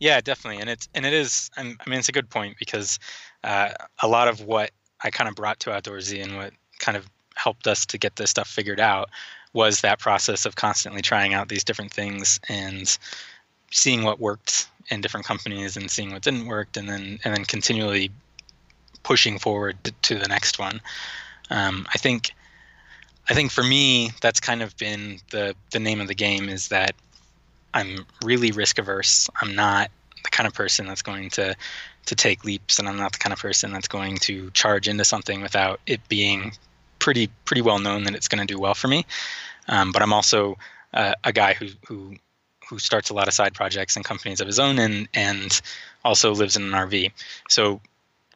Yeah, 0.00 0.20
definitely, 0.20 0.60
and 0.60 0.68
it's 0.68 0.88
and 0.94 1.06
it 1.06 1.12
is. 1.12 1.50
I 1.56 1.62
mean, 1.62 1.76
it's 1.86 2.08
a 2.08 2.12
good 2.12 2.28
point 2.28 2.56
because 2.58 2.98
uh, 3.44 3.70
a 4.02 4.08
lot 4.08 4.28
of 4.28 4.40
what 4.40 4.70
I 5.02 5.10
kind 5.10 5.28
of 5.28 5.36
brought 5.36 5.60
to 5.60 5.70
Outdoorsy 5.70 6.22
and 6.22 6.36
what 6.36 6.52
kind 6.78 6.96
of 6.96 7.08
helped 7.36 7.66
us 7.66 7.86
to 7.86 7.98
get 7.98 8.16
this 8.16 8.30
stuff 8.30 8.48
figured 8.48 8.80
out 8.80 9.10
was 9.52 9.80
that 9.80 9.98
process 9.98 10.46
of 10.46 10.56
constantly 10.56 11.02
trying 11.02 11.34
out 11.34 11.48
these 11.48 11.64
different 11.64 11.92
things 11.92 12.40
and 12.48 12.98
seeing 13.70 14.02
what 14.02 14.18
worked 14.18 14.66
in 14.90 15.00
different 15.00 15.26
companies 15.26 15.76
and 15.76 15.90
seeing 15.90 16.12
what 16.12 16.22
didn't 16.22 16.46
work 16.46 16.76
and 16.76 16.88
then 16.88 17.18
and 17.24 17.36
then 17.36 17.44
continually 17.44 18.10
pushing 19.02 19.38
forward 19.38 19.76
to, 19.84 19.92
to 20.02 20.18
the 20.18 20.28
next 20.28 20.58
one. 20.58 20.80
Um, 21.50 21.86
I 21.94 21.98
think 21.98 22.32
I 23.28 23.34
think 23.34 23.50
for 23.50 23.62
me 23.62 24.10
that's 24.20 24.40
kind 24.40 24.62
of 24.62 24.76
been 24.76 25.18
the 25.30 25.54
the 25.70 25.78
name 25.78 26.00
of 26.00 26.08
the 26.08 26.14
game 26.14 26.48
is 26.48 26.68
that 26.68 26.94
I'm 27.74 28.06
really 28.24 28.50
risk 28.52 28.78
averse. 28.78 29.28
I'm 29.40 29.54
not 29.54 29.90
the 30.24 30.30
kind 30.30 30.46
of 30.46 30.54
person 30.54 30.86
that's 30.86 31.02
going 31.02 31.30
to 31.30 31.54
to 32.06 32.14
take 32.14 32.44
leaps, 32.44 32.78
and 32.78 32.88
I'm 32.88 32.96
not 32.96 33.12
the 33.12 33.18
kind 33.18 33.32
of 33.32 33.38
person 33.38 33.72
that's 33.72 33.88
going 33.88 34.18
to 34.18 34.50
charge 34.50 34.88
into 34.88 35.04
something 35.04 35.40
without 35.40 35.80
it 35.86 36.00
being 36.08 36.52
pretty 36.98 37.28
pretty 37.44 37.62
well 37.62 37.78
known 37.78 38.04
that 38.04 38.14
it's 38.14 38.28
going 38.28 38.46
to 38.46 38.52
do 38.52 38.60
well 38.60 38.74
for 38.74 38.88
me. 38.88 39.06
Um, 39.68 39.92
but 39.92 40.02
I'm 40.02 40.12
also 40.12 40.58
uh, 40.92 41.14
a 41.24 41.32
guy 41.32 41.54
who 41.54 41.68
who 41.86 42.16
who 42.68 42.78
starts 42.78 43.10
a 43.10 43.14
lot 43.14 43.28
of 43.28 43.34
side 43.34 43.54
projects 43.54 43.96
and 43.96 44.04
companies 44.04 44.40
of 44.40 44.46
his 44.46 44.58
own, 44.58 44.78
and 44.78 45.08
and 45.14 45.60
also 46.04 46.34
lives 46.34 46.56
in 46.56 46.64
an 46.64 46.70
RV. 46.70 47.12
So 47.48 47.80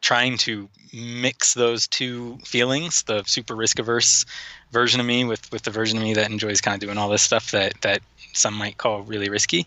trying 0.00 0.36
to 0.38 0.68
mix 0.92 1.54
those 1.54 1.86
two 1.86 2.38
feelings, 2.44 3.02
the 3.04 3.22
super 3.24 3.54
risk 3.54 3.78
averse 3.78 4.24
version 4.72 5.00
of 5.00 5.06
me 5.06 5.24
with 5.24 5.50
with 5.52 5.62
the 5.62 5.70
version 5.70 5.98
of 5.98 6.04
me 6.04 6.14
that 6.14 6.30
enjoys 6.30 6.60
kind 6.60 6.74
of 6.74 6.80
doing 6.80 6.98
all 6.98 7.08
this 7.08 7.22
stuff 7.22 7.50
that 7.50 7.80
that 7.82 8.00
some 8.32 8.54
might 8.54 8.78
call 8.78 9.02
really 9.02 9.28
risky. 9.28 9.66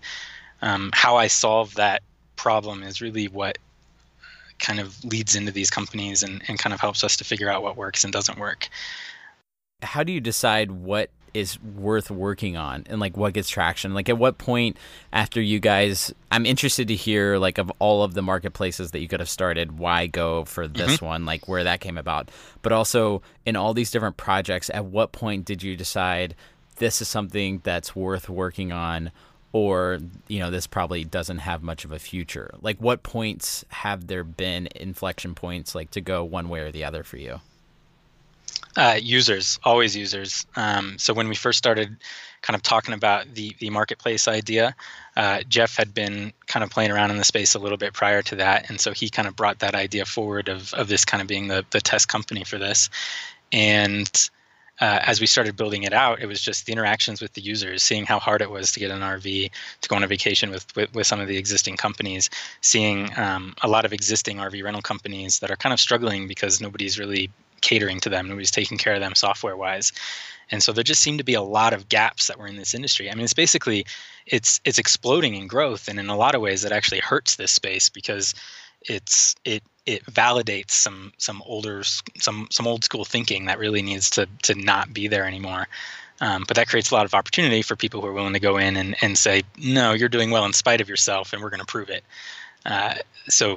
Um, 0.62 0.92
how 0.94 1.16
I 1.16 1.28
solve 1.28 1.76
that 1.76 2.04
problem 2.36 2.84
is 2.84 3.02
really 3.02 3.28
what 3.28 3.58
kind 4.60 4.80
of 4.80 5.04
leads 5.06 5.36
into 5.36 5.52
these 5.52 5.70
companies 5.70 6.22
and, 6.22 6.42
and 6.48 6.60
kind 6.60 6.74
of 6.74 6.80
helps 6.80 7.04
us 7.04 7.16
to 7.18 7.24
figure 7.24 7.50
out 7.50 7.64
what 7.64 7.78
works 7.78 8.04
and 8.04 8.12
doesn't 8.12 8.38
work. 8.38 8.68
How 9.82 10.04
do 10.04 10.12
you 10.12 10.20
decide 10.20 10.72
what 10.72 11.10
is 11.34 11.62
worth 11.62 12.10
working 12.12 12.58
on 12.58 12.86
and 12.90 13.00
like 13.00 13.18
what 13.18 13.34
gets 13.34 13.50
traction? 13.50 13.94
Like 13.94 14.10
at 14.10 14.18
what 14.18 14.38
point 14.38 14.78
after 15.12 15.42
you 15.42 15.60
guys 15.60 16.14
i'm 16.32 16.46
interested 16.46 16.88
to 16.88 16.96
hear 16.96 17.38
like 17.38 17.58
of 17.58 17.72
all 17.80 18.04
of 18.04 18.14
the 18.14 18.22
marketplaces 18.22 18.92
that 18.92 19.00
you 19.00 19.08
could 19.08 19.20
have 19.20 19.30
started 19.30 19.78
why 19.78 20.08
go 20.08 20.46
for 20.46 20.68
this 20.68 20.98
mm-hmm. 20.98 21.06
one? 21.06 21.26
Like 21.26 21.48
where 21.48 21.64
that 21.64 21.82
came 21.82 21.98
about. 21.98 22.30
But 22.62 22.72
also 22.72 23.22
in 23.46 23.56
all 23.56 23.74
these 23.74 23.92
different 23.92 24.18
projects 24.18 24.70
at 24.74 24.86
what 24.86 25.12
point 25.12 25.46
did 25.46 25.64
you 25.64 25.76
decide 25.76 26.36
this 26.78 27.02
is 27.02 27.08
something 27.08 27.62
that's 27.64 27.96
worth 27.96 28.30
working 28.30 28.72
on 28.72 29.12
or 29.52 30.00
you 30.28 30.40
know 30.40 30.52
this 30.52 30.68
probably 30.68 31.04
doesn't 31.04 31.40
have 31.40 31.64
much 31.64 31.86
of 31.86 31.92
a 31.92 32.00
future? 32.00 32.52
Like 32.62 32.78
what 32.78 33.04
points 33.04 33.66
have 33.70 34.08
there 34.08 34.24
been 34.24 34.70
inflection 34.76 35.36
points 35.36 35.76
like 35.76 35.92
to 35.92 36.02
go 36.02 36.24
one 36.24 36.50
way 36.50 36.62
or 36.62 36.72
the 36.72 36.84
other 36.84 37.04
for 37.04 37.18
you 37.18 37.42
uh, 38.76 38.98
users 39.02 39.60
always 39.64 39.96
users. 39.96 40.46
Um, 40.56 40.98
so 40.98 41.14
when 41.14 41.28
we 41.28 41.36
first 41.36 41.58
started 41.58 41.98
kind 42.42 42.56
of 42.56 42.64
talking 42.64 42.94
about 42.94 43.34
the 43.34 43.54
the 43.60 43.70
marketplace 43.70 44.26
idea 44.28 44.74
uh, 45.18 45.42
jeff 45.50 45.76
had 45.76 45.94
been 45.94 46.32
kind 46.48 46.64
of 46.64 46.70
playing 46.70 46.90
around 46.90 47.12
in 47.12 47.18
the 47.18 47.24
space 47.26 47.54
a 47.54 47.60
little 47.60 47.78
bit 47.78 47.94
prior 47.94 48.22
to 48.22 48.36
that. 48.38 48.70
And 48.70 48.80
so 48.80 48.92
he 48.92 49.10
kind 49.10 49.28
of 49.28 49.36
brought 49.36 49.60
that 49.60 49.76
idea 49.76 50.06
forward 50.06 50.48
of, 50.48 50.74
of 50.74 50.88
this 50.88 51.04
kind 51.04 51.22
of 51.22 51.28
being 51.28 51.48
the, 51.48 51.66
the 51.72 51.82
test 51.82 52.08
company 52.08 52.46
for 52.46 52.58
this. 52.58 52.90
And 53.52 54.10
uh, 54.82 55.00
as 55.02 55.20
we 55.20 55.28
started 55.28 55.58
building 55.58 55.84
it 55.84 55.92
out, 55.92 56.22
it 56.22 56.26
was 56.26 56.42
just 56.42 56.66
the 56.66 56.72
interactions 56.72 57.22
with 57.22 57.34
the 57.34 57.42
users, 57.42 57.84
seeing 57.84 58.06
how 58.06 58.18
hard 58.18 58.42
it 58.42 58.50
was 58.50 58.72
to 58.72 58.80
get 58.80 58.92
an 58.92 59.02
RV, 59.02 59.52
to 59.82 59.90
go 59.90 59.96
on 59.98 60.04
a 60.04 60.08
vacation 60.08 60.52
with 60.52 60.74
with, 60.76 60.94
with 60.94 61.06
some 61.06 61.20
of 61.20 61.28
the 61.28 61.38
existing 61.38 61.76
companies, 61.76 62.30
seeing 62.62 63.10
um, 63.18 63.54
a 63.62 63.68
lot 63.68 63.84
of 63.84 63.92
existing 63.92 64.38
RV 64.38 64.64
rental 64.64 64.82
companies 64.82 65.40
that 65.40 65.52
are 65.52 65.58
kind 65.58 65.74
of 65.74 65.82
struggling 65.82 66.28
because 66.28 66.62
nobody's 66.62 66.98
really 66.98 67.30
catering 67.62 68.00
to 68.02 68.10
them, 68.10 68.28
nobody's 68.28 68.52
taking 68.52 68.78
care 68.78 68.94
of 68.94 69.02
them 69.02 69.16
software 69.16 69.58
wise, 69.58 69.92
and 70.52 70.64
so 70.64 70.72
there 70.72 70.84
just 70.84 71.02
seemed 71.02 71.20
to 71.20 71.24
be 71.24 71.36
a 71.36 71.42
lot 71.42 71.74
of 71.74 71.90
gaps 71.90 72.28
that 72.28 72.40
were 72.40 72.48
in 72.48 72.56
this 72.56 72.74
industry. 72.74 73.10
I 73.10 73.16
mean, 73.16 73.24
it's 73.24 73.34
basically 73.34 73.86
it's 74.26 74.60
it's 74.66 74.80
exploding 74.80 75.36
in 75.36 75.48
growth, 75.48 75.88
and 75.88 76.00
in 76.00 76.10
a 76.10 76.18
lot 76.18 76.36
of 76.36 76.42
ways, 76.42 76.64
it 76.64 76.72
actually 76.72 77.00
hurts 77.00 77.36
this 77.36 77.52
space 77.52 77.90
because 77.90 78.34
it's 78.82 79.36
it 79.46 79.64
it 79.86 80.06
validates 80.06 80.72
some 80.72 81.14
some 81.18 81.42
older 81.46 81.84
some 81.84 82.48
some 82.52 82.68
old 82.68 82.84
school 82.84 83.06
thinking 83.06 83.46
that 83.46 83.60
really 83.60 83.82
needs 83.82 84.10
to 84.12 84.28
to 84.44 84.56
not 84.56 84.94
be 84.94 85.08
there 85.08 85.26
anymore. 85.26 85.68
Um, 86.22 86.44
but 86.48 86.58
that 86.58 86.68
creates 86.68 86.92
a 86.92 86.96
lot 86.96 87.06
of 87.06 87.14
opportunity 87.14 87.62
for 87.62 87.78
people 87.78 88.02
who 88.02 88.08
are 88.08 88.14
willing 88.14 88.34
to 88.34 88.42
go 88.42 88.58
in 88.58 88.76
and, 88.76 88.94
and 89.02 89.18
say, 89.18 89.44
no, 89.58 89.94
you're 89.94 90.10
doing 90.10 90.32
well 90.32 90.44
in 90.44 90.52
spite 90.52 90.82
of 90.82 90.90
yourself, 90.90 91.32
and 91.32 91.42
we're 91.42 91.50
going 91.50 91.62
to 91.62 91.66
prove 91.66 91.90
it. 91.90 92.04
Uh, 92.66 92.96
so 93.30 93.56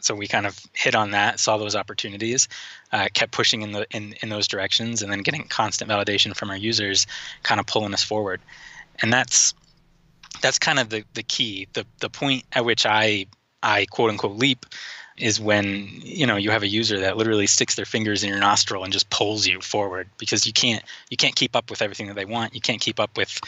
so 0.00 0.14
we 0.14 0.26
kind 0.26 0.46
of 0.46 0.58
hit 0.72 0.94
on 0.94 1.10
that, 1.12 1.40
saw 1.40 1.56
those 1.56 1.76
opportunities, 1.76 2.48
uh, 2.92 3.08
kept 3.12 3.32
pushing 3.32 3.62
in 3.62 3.72
the 3.72 3.86
in, 3.90 4.14
in 4.22 4.28
those 4.28 4.48
directions, 4.48 5.02
and 5.02 5.10
then 5.10 5.20
getting 5.20 5.44
constant 5.44 5.90
validation 5.90 6.34
from 6.34 6.50
our 6.50 6.56
users, 6.56 7.06
kind 7.42 7.60
of 7.60 7.66
pulling 7.66 7.94
us 7.94 8.02
forward. 8.02 8.40
And 9.02 9.12
that's 9.12 9.54
that's 10.42 10.58
kind 10.58 10.78
of 10.78 10.90
the 10.90 11.04
the 11.14 11.22
key. 11.22 11.68
The 11.72 11.86
the 12.00 12.10
point 12.10 12.44
at 12.52 12.64
which 12.64 12.86
I 12.86 13.26
I 13.62 13.86
quote 13.86 14.10
unquote 14.10 14.36
leap 14.36 14.66
is 15.18 15.40
when 15.40 15.88
you 16.02 16.26
know 16.26 16.36
you 16.36 16.50
have 16.50 16.62
a 16.62 16.68
user 16.68 17.00
that 17.00 17.16
literally 17.16 17.46
sticks 17.46 17.74
their 17.74 17.84
fingers 17.84 18.22
in 18.22 18.28
your 18.28 18.38
nostril 18.38 18.84
and 18.84 18.92
just 18.92 19.08
pulls 19.10 19.46
you 19.46 19.60
forward 19.60 20.08
because 20.18 20.46
you 20.46 20.52
can't 20.52 20.82
you 21.10 21.16
can't 21.16 21.34
keep 21.34 21.56
up 21.56 21.70
with 21.70 21.80
everything 21.80 22.06
that 22.06 22.16
they 22.16 22.24
want 22.24 22.54
you 22.54 22.60
can't 22.60 22.80
keep 22.80 23.00
up 23.00 23.16
with 23.16 23.40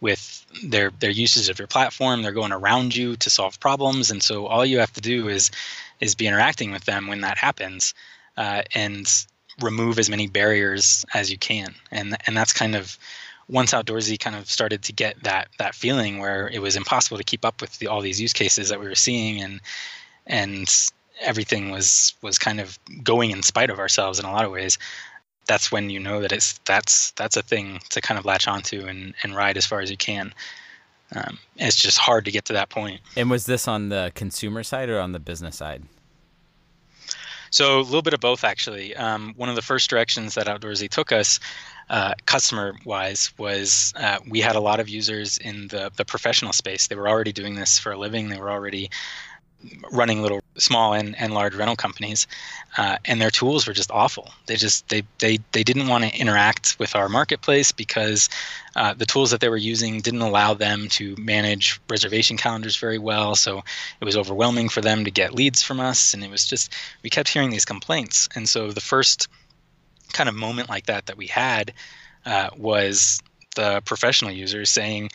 with 0.00 0.44
their 0.62 0.90
their 1.00 1.10
uses 1.10 1.48
of 1.48 1.58
your 1.58 1.68
platform 1.68 2.22
they're 2.22 2.32
going 2.32 2.52
around 2.52 2.94
you 2.94 3.16
to 3.16 3.30
solve 3.30 3.58
problems 3.60 4.10
and 4.10 4.22
so 4.22 4.46
all 4.46 4.66
you 4.66 4.78
have 4.78 4.92
to 4.92 5.00
do 5.00 5.28
is 5.28 5.50
is 6.00 6.14
be 6.14 6.26
interacting 6.26 6.72
with 6.72 6.84
them 6.84 7.06
when 7.06 7.20
that 7.22 7.38
happens 7.38 7.94
uh, 8.36 8.62
and 8.74 9.26
remove 9.62 9.98
as 9.98 10.10
many 10.10 10.26
barriers 10.26 11.04
as 11.14 11.30
you 11.30 11.38
can. 11.38 11.74
And 11.90 12.16
and 12.26 12.36
that's 12.36 12.52
kind 12.52 12.74
of 12.74 12.98
once 13.48 13.72
outdoorsy 13.72 14.18
kind 14.18 14.36
of 14.36 14.50
started 14.50 14.82
to 14.82 14.92
get 14.92 15.22
that 15.22 15.48
that 15.58 15.74
feeling 15.74 16.18
where 16.18 16.48
it 16.48 16.60
was 16.60 16.76
impossible 16.76 17.18
to 17.18 17.24
keep 17.24 17.44
up 17.44 17.60
with 17.60 17.78
the, 17.78 17.86
all 17.86 18.00
these 18.00 18.20
use 18.20 18.32
cases 18.32 18.68
that 18.68 18.80
we 18.80 18.86
were 18.86 18.94
seeing 18.94 19.42
and 19.42 19.60
and 20.26 20.90
everything 21.20 21.70
was 21.70 22.14
was 22.22 22.38
kind 22.38 22.60
of 22.60 22.78
going 23.02 23.30
in 23.30 23.42
spite 23.42 23.70
of 23.70 23.78
ourselves 23.78 24.18
in 24.18 24.24
a 24.24 24.32
lot 24.32 24.44
of 24.44 24.50
ways 24.50 24.78
that's 25.46 25.70
when 25.70 25.90
you 25.90 26.00
know 26.00 26.20
that 26.20 26.32
it's 26.32 26.58
that's 26.64 27.10
that's 27.12 27.36
a 27.36 27.42
thing 27.42 27.80
to 27.90 28.00
kind 28.00 28.18
of 28.18 28.24
latch 28.24 28.48
onto 28.48 28.86
and 28.86 29.14
and 29.22 29.36
ride 29.36 29.56
as 29.56 29.66
far 29.66 29.80
as 29.80 29.90
you 29.90 29.96
can 29.96 30.32
um, 31.14 31.38
it's 31.56 31.76
just 31.76 31.98
hard 31.98 32.24
to 32.24 32.30
get 32.30 32.44
to 32.46 32.52
that 32.54 32.70
point. 32.70 33.00
and 33.16 33.30
was 33.30 33.46
this 33.46 33.68
on 33.68 33.88
the 33.88 34.12
consumer 34.14 34.62
side 34.62 34.88
or 34.88 35.00
on 35.00 35.12
the 35.12 35.20
business 35.20 35.56
side? 35.56 35.82
So 37.50 37.78
a 37.78 37.82
little 37.82 38.02
bit 38.02 38.14
of 38.14 38.20
both 38.20 38.42
actually. 38.42 38.96
Um, 38.96 39.32
one 39.36 39.48
of 39.48 39.54
the 39.54 39.62
first 39.62 39.88
directions 39.88 40.34
that 40.34 40.48
outdoorsy 40.48 40.88
took 40.88 41.12
us 41.12 41.38
uh, 41.88 42.14
customer 42.26 42.74
wise 42.84 43.32
was 43.38 43.92
uh, 43.96 44.18
we 44.28 44.40
had 44.40 44.56
a 44.56 44.60
lot 44.60 44.80
of 44.80 44.88
users 44.88 45.38
in 45.38 45.68
the, 45.68 45.92
the 45.96 46.04
professional 46.04 46.52
space. 46.52 46.88
They 46.88 46.96
were 46.96 47.08
already 47.08 47.32
doing 47.32 47.54
this 47.54 47.78
for 47.78 47.92
a 47.92 47.96
living. 47.96 48.28
They 48.28 48.38
were 48.38 48.50
already 48.50 48.90
running 49.90 50.22
little 50.22 50.42
small 50.56 50.92
and, 50.92 51.18
and 51.18 51.34
large 51.34 51.54
rental 51.54 51.76
companies 51.76 52.26
uh, 52.76 52.96
and 53.04 53.20
their 53.20 53.30
tools 53.30 53.66
were 53.66 53.72
just 53.72 53.90
awful. 53.90 54.30
They 54.46 54.56
just 54.56 54.88
they 54.88 55.02
they, 55.18 55.38
they 55.52 55.62
didn't 55.62 55.88
want 55.88 56.04
to 56.04 56.18
interact 56.18 56.76
with 56.78 56.96
our 56.96 57.08
marketplace 57.08 57.72
because 57.72 58.28
uh, 58.76 58.94
the 58.94 59.06
tools 59.06 59.30
that 59.30 59.40
they 59.40 59.48
were 59.48 59.56
using 59.56 60.00
didn't 60.00 60.22
allow 60.22 60.54
them 60.54 60.88
to 60.90 61.14
manage 61.16 61.80
reservation 61.88 62.36
calendars 62.36 62.76
very 62.76 62.98
well. 62.98 63.34
So 63.34 63.62
it 64.00 64.04
was 64.04 64.16
overwhelming 64.16 64.68
for 64.68 64.80
them 64.80 65.04
to 65.04 65.10
get 65.10 65.34
leads 65.34 65.62
from 65.62 65.80
us 65.80 66.14
and 66.14 66.24
it 66.24 66.30
was 66.30 66.46
just 66.46 66.72
we 67.02 67.10
kept 67.10 67.28
hearing 67.28 67.50
these 67.50 67.64
complaints. 67.64 68.28
And 68.34 68.48
so 68.48 68.70
the 68.70 68.80
first 68.80 69.28
kind 70.12 70.28
of 70.28 70.34
moment 70.34 70.68
like 70.68 70.86
that 70.86 71.06
that 71.06 71.16
we 71.16 71.26
had 71.26 71.72
uh, 72.26 72.50
was 72.56 73.20
the 73.54 73.82
professional 73.84 74.30
users 74.30 74.70
saying 74.70 75.10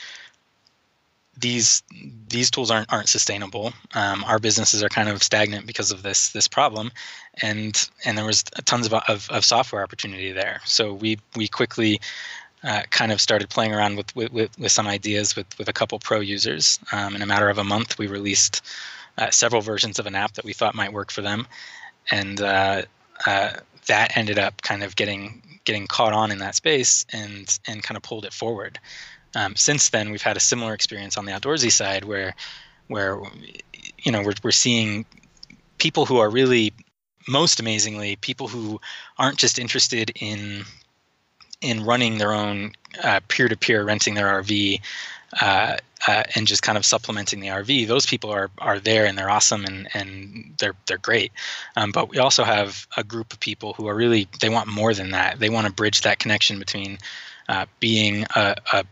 these 1.39 1.83
these 2.27 2.51
tools 2.51 2.71
aren't 2.71 2.91
aren't 2.91 3.09
sustainable. 3.09 3.73
Um, 3.93 4.23
our 4.25 4.39
businesses 4.39 4.83
are 4.83 4.89
kind 4.89 5.09
of 5.09 5.23
stagnant 5.23 5.65
because 5.65 5.91
of 5.91 6.03
this 6.03 6.29
this 6.29 6.47
problem, 6.47 6.91
and 7.41 7.89
and 8.05 8.17
there 8.17 8.25
was 8.25 8.43
tons 8.65 8.85
of, 8.85 8.93
of, 8.93 9.29
of 9.29 9.45
software 9.45 9.83
opportunity 9.83 10.31
there. 10.31 10.61
So 10.65 10.93
we 10.93 11.19
we 11.35 11.47
quickly 11.47 11.99
uh, 12.63 12.83
kind 12.89 13.11
of 13.11 13.21
started 13.21 13.49
playing 13.49 13.73
around 13.73 13.95
with, 13.95 14.13
with, 14.15 14.59
with 14.59 14.71
some 14.71 14.85
ideas 14.85 15.33
with, 15.33 15.57
with 15.57 15.69
a 15.69 15.73
couple 15.73 15.97
pro 15.97 16.19
users. 16.19 16.77
Um, 16.91 17.15
in 17.15 17.21
a 17.21 17.25
matter 17.25 17.49
of 17.49 17.57
a 17.57 17.63
month, 17.63 17.97
we 17.97 18.07
released 18.07 18.61
uh, 19.17 19.29
several 19.29 19.61
versions 19.61 19.97
of 19.97 20.05
an 20.07 20.15
app 20.15 20.33
that 20.33 20.43
we 20.43 20.51
thought 20.51 20.75
might 20.75 20.91
work 20.91 21.09
for 21.09 21.21
them, 21.21 21.47
and 22.11 22.41
uh, 22.41 22.81
uh 23.25 23.51
that 23.87 24.15
ended 24.17 24.37
up 24.37 24.61
kind 24.61 24.83
of 24.83 24.95
getting 24.95 25.41
getting 25.63 25.87
caught 25.87 26.13
on 26.13 26.31
in 26.31 26.39
that 26.39 26.55
space 26.55 27.05
and 27.11 27.59
and 27.67 27.83
kind 27.83 27.97
of 27.97 28.03
pulled 28.03 28.25
it 28.25 28.33
forward. 28.33 28.79
Um, 29.35 29.55
since 29.55 29.89
then, 29.89 30.11
we've 30.11 30.21
had 30.21 30.37
a 30.37 30.41
similar 30.41 30.73
experience 30.73 31.17
on 31.17 31.25
the 31.25 31.31
outdoorsy 31.31 31.71
side 31.71 32.03
where 32.03 32.35
where 32.87 33.21
you 34.01 34.11
know 34.11 34.21
we're 34.23 34.33
we're 34.43 34.51
seeing 34.51 35.05
people 35.77 36.05
who 36.05 36.17
are 36.17 36.29
really 36.29 36.73
most 37.27 37.59
amazingly 37.59 38.15
people 38.17 38.47
who 38.47 38.79
aren't 39.17 39.37
just 39.37 39.59
interested 39.59 40.11
in 40.15 40.63
in 41.61 41.83
running 41.83 42.17
their 42.17 42.31
own 42.31 42.71
uh, 43.03 43.19
peer-to-peer 43.27 43.83
renting 43.83 44.13
their 44.15 44.41
RV 44.41 44.79
uh, 45.41 45.77
uh, 46.07 46.23
and 46.35 46.47
just 46.47 46.63
kind 46.63 46.77
of 46.77 46.85
supplementing 46.85 47.39
the 47.39 47.47
RV. 47.47 47.87
Those 47.87 48.05
people 48.05 48.31
are 48.31 48.49
are 48.59 48.79
there 48.79 49.05
and 49.05 49.17
they're 49.17 49.29
awesome 49.29 49.65
and 49.65 49.87
and 49.93 50.55
they're 50.59 50.75
they're 50.87 50.97
great. 50.97 51.31
Um, 51.75 51.91
but 51.91 52.09
we 52.09 52.17
also 52.17 52.43
have 52.43 52.87
a 52.97 53.03
group 53.03 53.33
of 53.33 53.39
people 53.39 53.73
who 53.73 53.87
are 53.87 53.95
really 53.95 54.27
they 54.39 54.49
want 54.49 54.67
more 54.67 54.93
than 54.93 55.11
that. 55.11 55.39
They 55.39 55.49
want 55.49 55.67
to 55.67 55.73
bridge 55.73 56.01
that 56.01 56.19
connection 56.19 56.57
between 56.57 56.97
uh, 57.49 57.65
being 57.79 58.25
a, 58.35 58.55
a, 58.73 58.85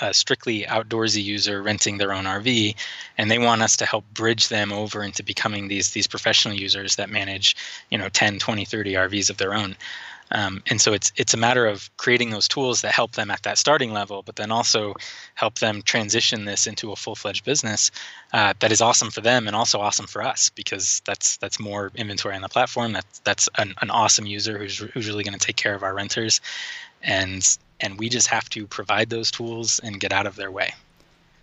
a, 0.00 0.12
strictly 0.12 0.64
outdoorsy 0.64 1.24
user 1.24 1.62
renting 1.62 1.96
their 1.96 2.12
own 2.12 2.24
RV, 2.24 2.76
and 3.16 3.30
they 3.30 3.38
want 3.38 3.62
us 3.62 3.78
to 3.78 3.86
help 3.86 4.04
bridge 4.12 4.48
them 4.48 4.72
over 4.72 5.02
into 5.02 5.24
becoming 5.24 5.68
these 5.68 5.92
these 5.92 6.06
professional 6.06 6.54
users 6.54 6.96
that 6.96 7.08
manage 7.08 7.56
you 7.90 7.96
know 7.96 8.10
10, 8.10 8.38
20, 8.38 8.66
30 8.66 8.92
RVs 8.92 9.30
of 9.30 9.38
their 9.38 9.54
own. 9.54 9.74
Um, 10.30 10.62
and 10.66 10.80
so 10.80 10.92
it's 10.92 11.12
it's 11.16 11.32
a 11.32 11.38
matter 11.38 11.64
of 11.64 11.90
creating 11.96 12.28
those 12.28 12.46
tools 12.46 12.82
that 12.82 12.92
help 12.92 13.12
them 13.12 13.30
at 13.30 13.42
that 13.44 13.56
starting 13.56 13.92
level, 13.92 14.22
but 14.22 14.36
then 14.36 14.50
also 14.50 14.94
help 15.34 15.58
them 15.60 15.80
transition 15.80 16.44
this 16.44 16.66
into 16.66 16.92
a 16.92 16.96
full 16.96 17.14
fledged 17.14 17.44
business 17.44 17.90
uh, 18.34 18.52
that 18.58 18.70
is 18.70 18.82
awesome 18.82 19.10
for 19.10 19.22
them 19.22 19.46
and 19.46 19.56
also 19.56 19.80
awesome 19.80 20.06
for 20.06 20.20
us 20.20 20.50
because 20.50 21.00
that's 21.06 21.38
that's 21.38 21.58
more 21.58 21.90
inventory 21.94 22.34
on 22.34 22.42
the 22.42 22.48
platform. 22.50 22.92
That's 22.92 23.18
that's 23.20 23.48
an, 23.56 23.74
an 23.80 23.90
awesome 23.90 24.26
user 24.26 24.58
who's 24.58 24.78
who's 24.78 25.08
really 25.08 25.24
going 25.24 25.38
to 25.38 25.46
take 25.46 25.56
care 25.56 25.74
of 25.74 25.82
our 25.82 25.94
renters, 25.94 26.42
and 27.02 27.46
and 27.84 27.98
we 27.98 28.08
just 28.08 28.26
have 28.26 28.48
to 28.50 28.66
provide 28.66 29.10
those 29.10 29.30
tools 29.30 29.78
and 29.80 30.00
get 30.00 30.12
out 30.12 30.26
of 30.26 30.34
their 30.34 30.50
way. 30.50 30.74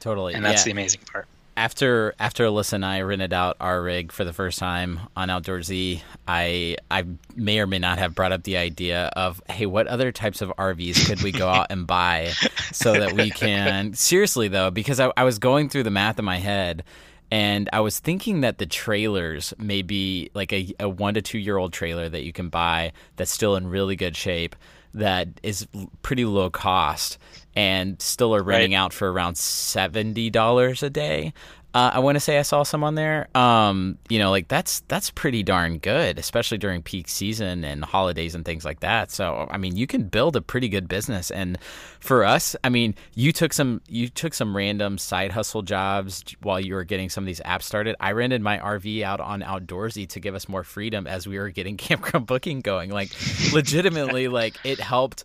Totally, 0.01 0.33
and 0.33 0.43
that's 0.43 0.61
yeah. 0.61 0.65
the 0.65 0.71
amazing 0.71 1.01
part 1.09 1.27
after 1.57 2.15
after 2.19 2.45
Alyssa 2.45 2.73
and 2.73 2.85
I 2.85 3.01
rented 3.01 3.33
out 3.33 3.57
our 3.59 3.81
rig 3.81 4.11
for 4.11 4.23
the 4.23 4.33
first 4.33 4.57
time 4.57 4.99
on 5.15 5.27
Outdoorsy, 5.27 6.01
I 6.27 6.77
I 6.89 7.05
may 7.35 7.59
or 7.59 7.67
may 7.67 7.79
not 7.79 7.99
have 7.99 8.15
brought 8.15 8.31
up 8.31 8.43
the 8.43 8.57
idea 8.57 9.11
of 9.15 9.41
hey, 9.49 9.65
what 9.65 9.87
other 9.87 10.11
types 10.11 10.41
of 10.41 10.49
RVs 10.57 11.05
could 11.05 11.21
we 11.21 11.31
go 11.31 11.47
out 11.47 11.67
and 11.69 11.85
buy 11.85 12.31
so 12.71 12.93
that 12.93 13.13
we 13.13 13.29
can 13.31 13.93
seriously 13.93 14.47
though, 14.47 14.71
because 14.71 14.99
I, 14.99 15.11
I 15.17 15.23
was 15.23 15.39
going 15.39 15.69
through 15.69 15.83
the 15.83 15.91
math 15.91 16.17
in 16.19 16.25
my 16.25 16.37
head 16.37 16.83
and 17.29 17.69
I 17.71 17.81
was 17.81 17.99
thinking 17.99 18.41
that 18.41 18.57
the 18.57 18.65
trailers 18.65 19.53
may 19.57 19.81
be 19.81 20.31
like 20.33 20.51
a, 20.51 20.73
a 20.79 20.89
one 20.89 21.13
to 21.15 21.21
two 21.21 21.37
year 21.37 21.57
old 21.57 21.73
trailer 21.73 22.07
that 22.09 22.23
you 22.23 22.33
can 22.33 22.49
buy 22.49 22.93
that's 23.17 23.31
still 23.31 23.55
in 23.55 23.67
really 23.67 23.95
good 23.95 24.15
shape 24.15 24.55
that 24.93 25.27
is 25.43 25.67
pretty 26.01 26.25
low 26.25 26.49
cost 26.49 27.17
and 27.55 28.01
still 28.01 28.35
are 28.35 28.43
renting 28.43 28.71
right. 28.71 28.77
out 28.77 28.93
for 28.93 29.11
around 29.11 29.35
$70 29.35 30.83
a 30.83 30.89
day. 30.89 31.33
Uh, 31.73 31.91
I 31.93 31.99
want 31.99 32.17
to 32.17 32.19
say 32.19 32.37
I 32.37 32.41
saw 32.41 32.63
some 32.63 32.83
on 32.83 32.95
there. 32.95 33.29
Um, 33.33 33.97
you 34.09 34.19
know, 34.19 34.29
like 34.29 34.49
that's 34.49 34.81
that's 34.89 35.09
pretty 35.09 35.41
darn 35.41 35.77
good, 35.77 36.19
especially 36.19 36.57
during 36.57 36.81
peak 36.81 37.07
season 37.07 37.63
and 37.63 37.85
holidays 37.85 38.35
and 38.35 38.43
things 38.43 38.65
like 38.65 38.81
that. 38.81 39.09
So, 39.09 39.47
I 39.49 39.57
mean, 39.57 39.77
you 39.77 39.87
can 39.87 40.03
build 40.03 40.35
a 40.35 40.41
pretty 40.41 40.67
good 40.67 40.89
business. 40.89 41.31
And 41.31 41.57
for 42.01 42.25
us, 42.25 42.57
I 42.63 42.69
mean, 42.69 42.95
you 43.15 43.31
took 43.31 43.53
some 43.53 43.81
you 43.87 44.09
took 44.09 44.33
some 44.33 44.55
random 44.55 44.97
side 44.97 45.31
hustle 45.31 45.61
jobs 45.61 46.25
while 46.41 46.59
you 46.59 46.73
were 46.73 46.83
getting 46.83 47.09
some 47.09 47.23
of 47.23 47.27
these 47.27 47.41
apps 47.41 47.63
started. 47.63 47.95
I 48.01 48.11
rented 48.11 48.41
my 48.41 48.57
RV 48.57 49.03
out 49.03 49.21
on 49.21 49.41
Outdoorsy 49.41 50.09
to 50.09 50.19
give 50.19 50.35
us 50.35 50.49
more 50.49 50.63
freedom 50.63 51.07
as 51.07 51.25
we 51.25 51.39
were 51.39 51.49
getting 51.49 51.77
campground 51.77 52.25
booking 52.25 52.59
going. 52.59 52.89
Like, 52.89 53.11
legitimately, 53.53 54.27
like 54.27 54.57
it 54.65 54.81
helped 54.81 55.23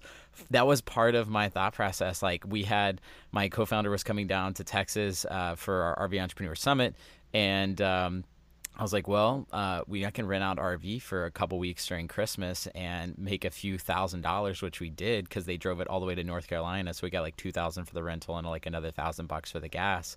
that 0.51 0.67
was 0.67 0.81
part 0.81 1.15
of 1.15 1.29
my 1.29 1.49
thought 1.49 1.75
process. 1.75 2.23
Like 2.23 2.45
we 2.47 2.63
had 2.63 3.01
my 3.33 3.49
co-founder 3.49 3.91
was 3.91 4.05
coming 4.05 4.27
down 4.27 4.55
to 4.55 4.65
Texas 4.65 5.25
uh, 5.31 5.55
for 5.55 5.83
our 5.83 6.09
RV 6.09 6.21
Entrepreneur 6.21 6.55
Summit, 6.55 6.95
and 7.33 7.81
um, 7.81 8.25
I 8.79 8.83
was 8.83 8.93
like, 8.93 9.09
well, 9.09 9.47
uh, 9.53 9.83
we 9.87 10.05
I 10.05 10.11
can 10.11 10.27
rent 10.27 10.45
out 10.45 10.59
RV 10.59 11.01
for 11.01 11.25
a 11.25 11.31
couple 11.31 11.59
weeks 11.59 11.87
during 11.87 12.09
Christmas 12.09 12.67
and 12.75 13.17
make 13.17 13.45
a 13.45 13.51
few 13.51 13.79
thousand 13.79 14.21
dollars, 14.21 14.61
which 14.61 14.81
we 14.81 14.91
did 14.91 15.29
because 15.29 15.47
they 15.47 15.57
drove 15.57 15.81
it 15.81 15.89
all 15.89 16.01
the 16.01 16.07
way 16.07 16.15
to 16.15 16.25
North 16.25 16.47
Carolina, 16.47 16.93
so 16.93 17.07
we 17.07 17.11
got 17.11 17.23
like 17.23 17.37
two 17.37 17.53
thousand 17.53 17.87
for 17.87 17.95
the 17.95 18.03
rental 18.03 18.37
and 18.37 18.47
like 18.47 18.67
another 18.67 18.91
thousand 18.91 19.27
bucks 19.27 19.51
for 19.51 19.61
the 19.61 19.69
gas. 19.69 20.17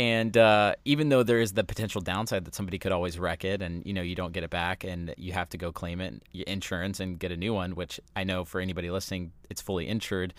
And 0.00 0.34
uh, 0.34 0.76
even 0.86 1.10
though 1.10 1.22
there 1.22 1.40
is 1.40 1.52
the 1.52 1.62
potential 1.62 2.00
downside 2.00 2.46
that 2.46 2.54
somebody 2.54 2.78
could 2.78 2.90
always 2.90 3.18
wreck 3.18 3.44
it, 3.44 3.60
and 3.60 3.84
you 3.84 3.92
know 3.92 4.00
you 4.00 4.14
don't 4.14 4.32
get 4.32 4.44
it 4.44 4.48
back, 4.48 4.82
and 4.82 5.14
you 5.18 5.34
have 5.34 5.50
to 5.50 5.58
go 5.58 5.72
claim 5.72 6.00
it, 6.00 6.22
insurance, 6.32 7.00
and 7.00 7.18
get 7.18 7.30
a 7.32 7.36
new 7.36 7.52
one, 7.52 7.74
which 7.74 8.00
I 8.16 8.24
know 8.24 8.46
for 8.46 8.62
anybody 8.62 8.90
listening, 8.90 9.32
it's 9.50 9.60
fully 9.60 9.86
insured. 9.86 10.32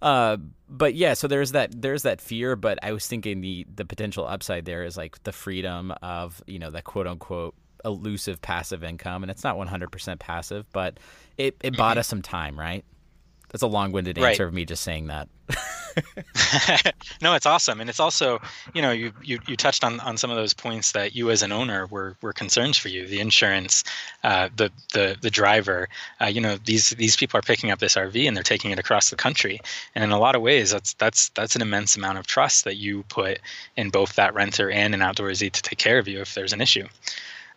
Uh, 0.00 0.38
but 0.66 0.94
yeah, 0.94 1.12
so 1.12 1.28
there's 1.28 1.52
that 1.52 1.78
there's 1.78 2.04
that 2.04 2.22
fear, 2.22 2.56
but 2.56 2.78
I 2.82 2.92
was 2.92 3.06
thinking 3.06 3.42
the 3.42 3.66
the 3.74 3.84
potential 3.84 4.26
upside 4.26 4.64
there 4.64 4.82
is 4.82 4.96
like 4.96 5.22
the 5.24 5.32
freedom 5.32 5.92
of 6.02 6.42
you 6.46 6.58
know 6.58 6.70
that 6.70 6.84
quote 6.84 7.06
unquote 7.06 7.54
elusive 7.84 8.40
passive 8.40 8.82
income, 8.82 9.22
and 9.22 9.30
it's 9.30 9.44
not 9.44 9.56
100% 9.56 10.20
passive, 10.20 10.64
but 10.72 10.96
it 11.36 11.58
it 11.62 11.76
bought 11.76 11.92
mm-hmm. 11.92 11.98
us 11.98 12.08
some 12.08 12.22
time, 12.22 12.58
right? 12.58 12.82
That's 13.52 13.62
a 13.62 13.66
long-winded 13.66 14.18
answer 14.18 14.44
right. 14.44 14.48
of 14.48 14.54
me 14.54 14.64
just 14.64 14.82
saying 14.82 15.08
that. 15.08 15.28
no, 17.20 17.34
it's 17.34 17.46
awesome, 17.46 17.80
and 17.80 17.90
it's 17.90 18.00
also, 18.00 18.40
you 18.74 18.80
know, 18.80 18.90
you, 18.90 19.12
you 19.22 19.38
you 19.46 19.56
touched 19.56 19.84
on 19.84 20.00
on 20.00 20.16
some 20.16 20.30
of 20.30 20.36
those 20.36 20.54
points 20.54 20.92
that 20.92 21.14
you 21.14 21.30
as 21.30 21.42
an 21.42 21.52
owner 21.52 21.86
were 21.86 22.16
were 22.22 22.32
concerns 22.32 22.78
for 22.78 22.88
you: 22.88 23.06
the 23.06 23.20
insurance, 23.20 23.84
uh, 24.24 24.48
the 24.56 24.70
the 24.92 25.16
the 25.20 25.30
driver. 25.30 25.88
Uh, 26.20 26.26
you 26.26 26.40
know, 26.40 26.56
these 26.64 26.90
these 26.90 27.16
people 27.16 27.38
are 27.38 27.42
picking 27.42 27.70
up 27.70 27.78
this 27.78 27.94
RV 27.94 28.26
and 28.26 28.36
they're 28.36 28.42
taking 28.42 28.70
it 28.70 28.78
across 28.78 29.10
the 29.10 29.16
country, 29.16 29.60
and 29.94 30.02
in 30.02 30.10
a 30.10 30.18
lot 30.18 30.34
of 30.34 30.42
ways, 30.42 30.70
that's 30.70 30.94
that's 30.94 31.28
that's 31.30 31.56
an 31.56 31.62
immense 31.62 31.96
amount 31.96 32.18
of 32.18 32.26
trust 32.26 32.64
that 32.64 32.76
you 32.76 33.02
put 33.04 33.38
in 33.76 33.90
both 33.90 34.16
that 34.16 34.34
renter 34.34 34.70
and 34.70 34.94
an 34.94 35.00
outdoorsy 35.00 35.50
to 35.50 35.62
take 35.62 35.78
care 35.78 35.98
of 35.98 36.08
you 36.08 36.20
if 36.20 36.34
there's 36.34 36.52
an 36.52 36.60
issue. 36.60 36.86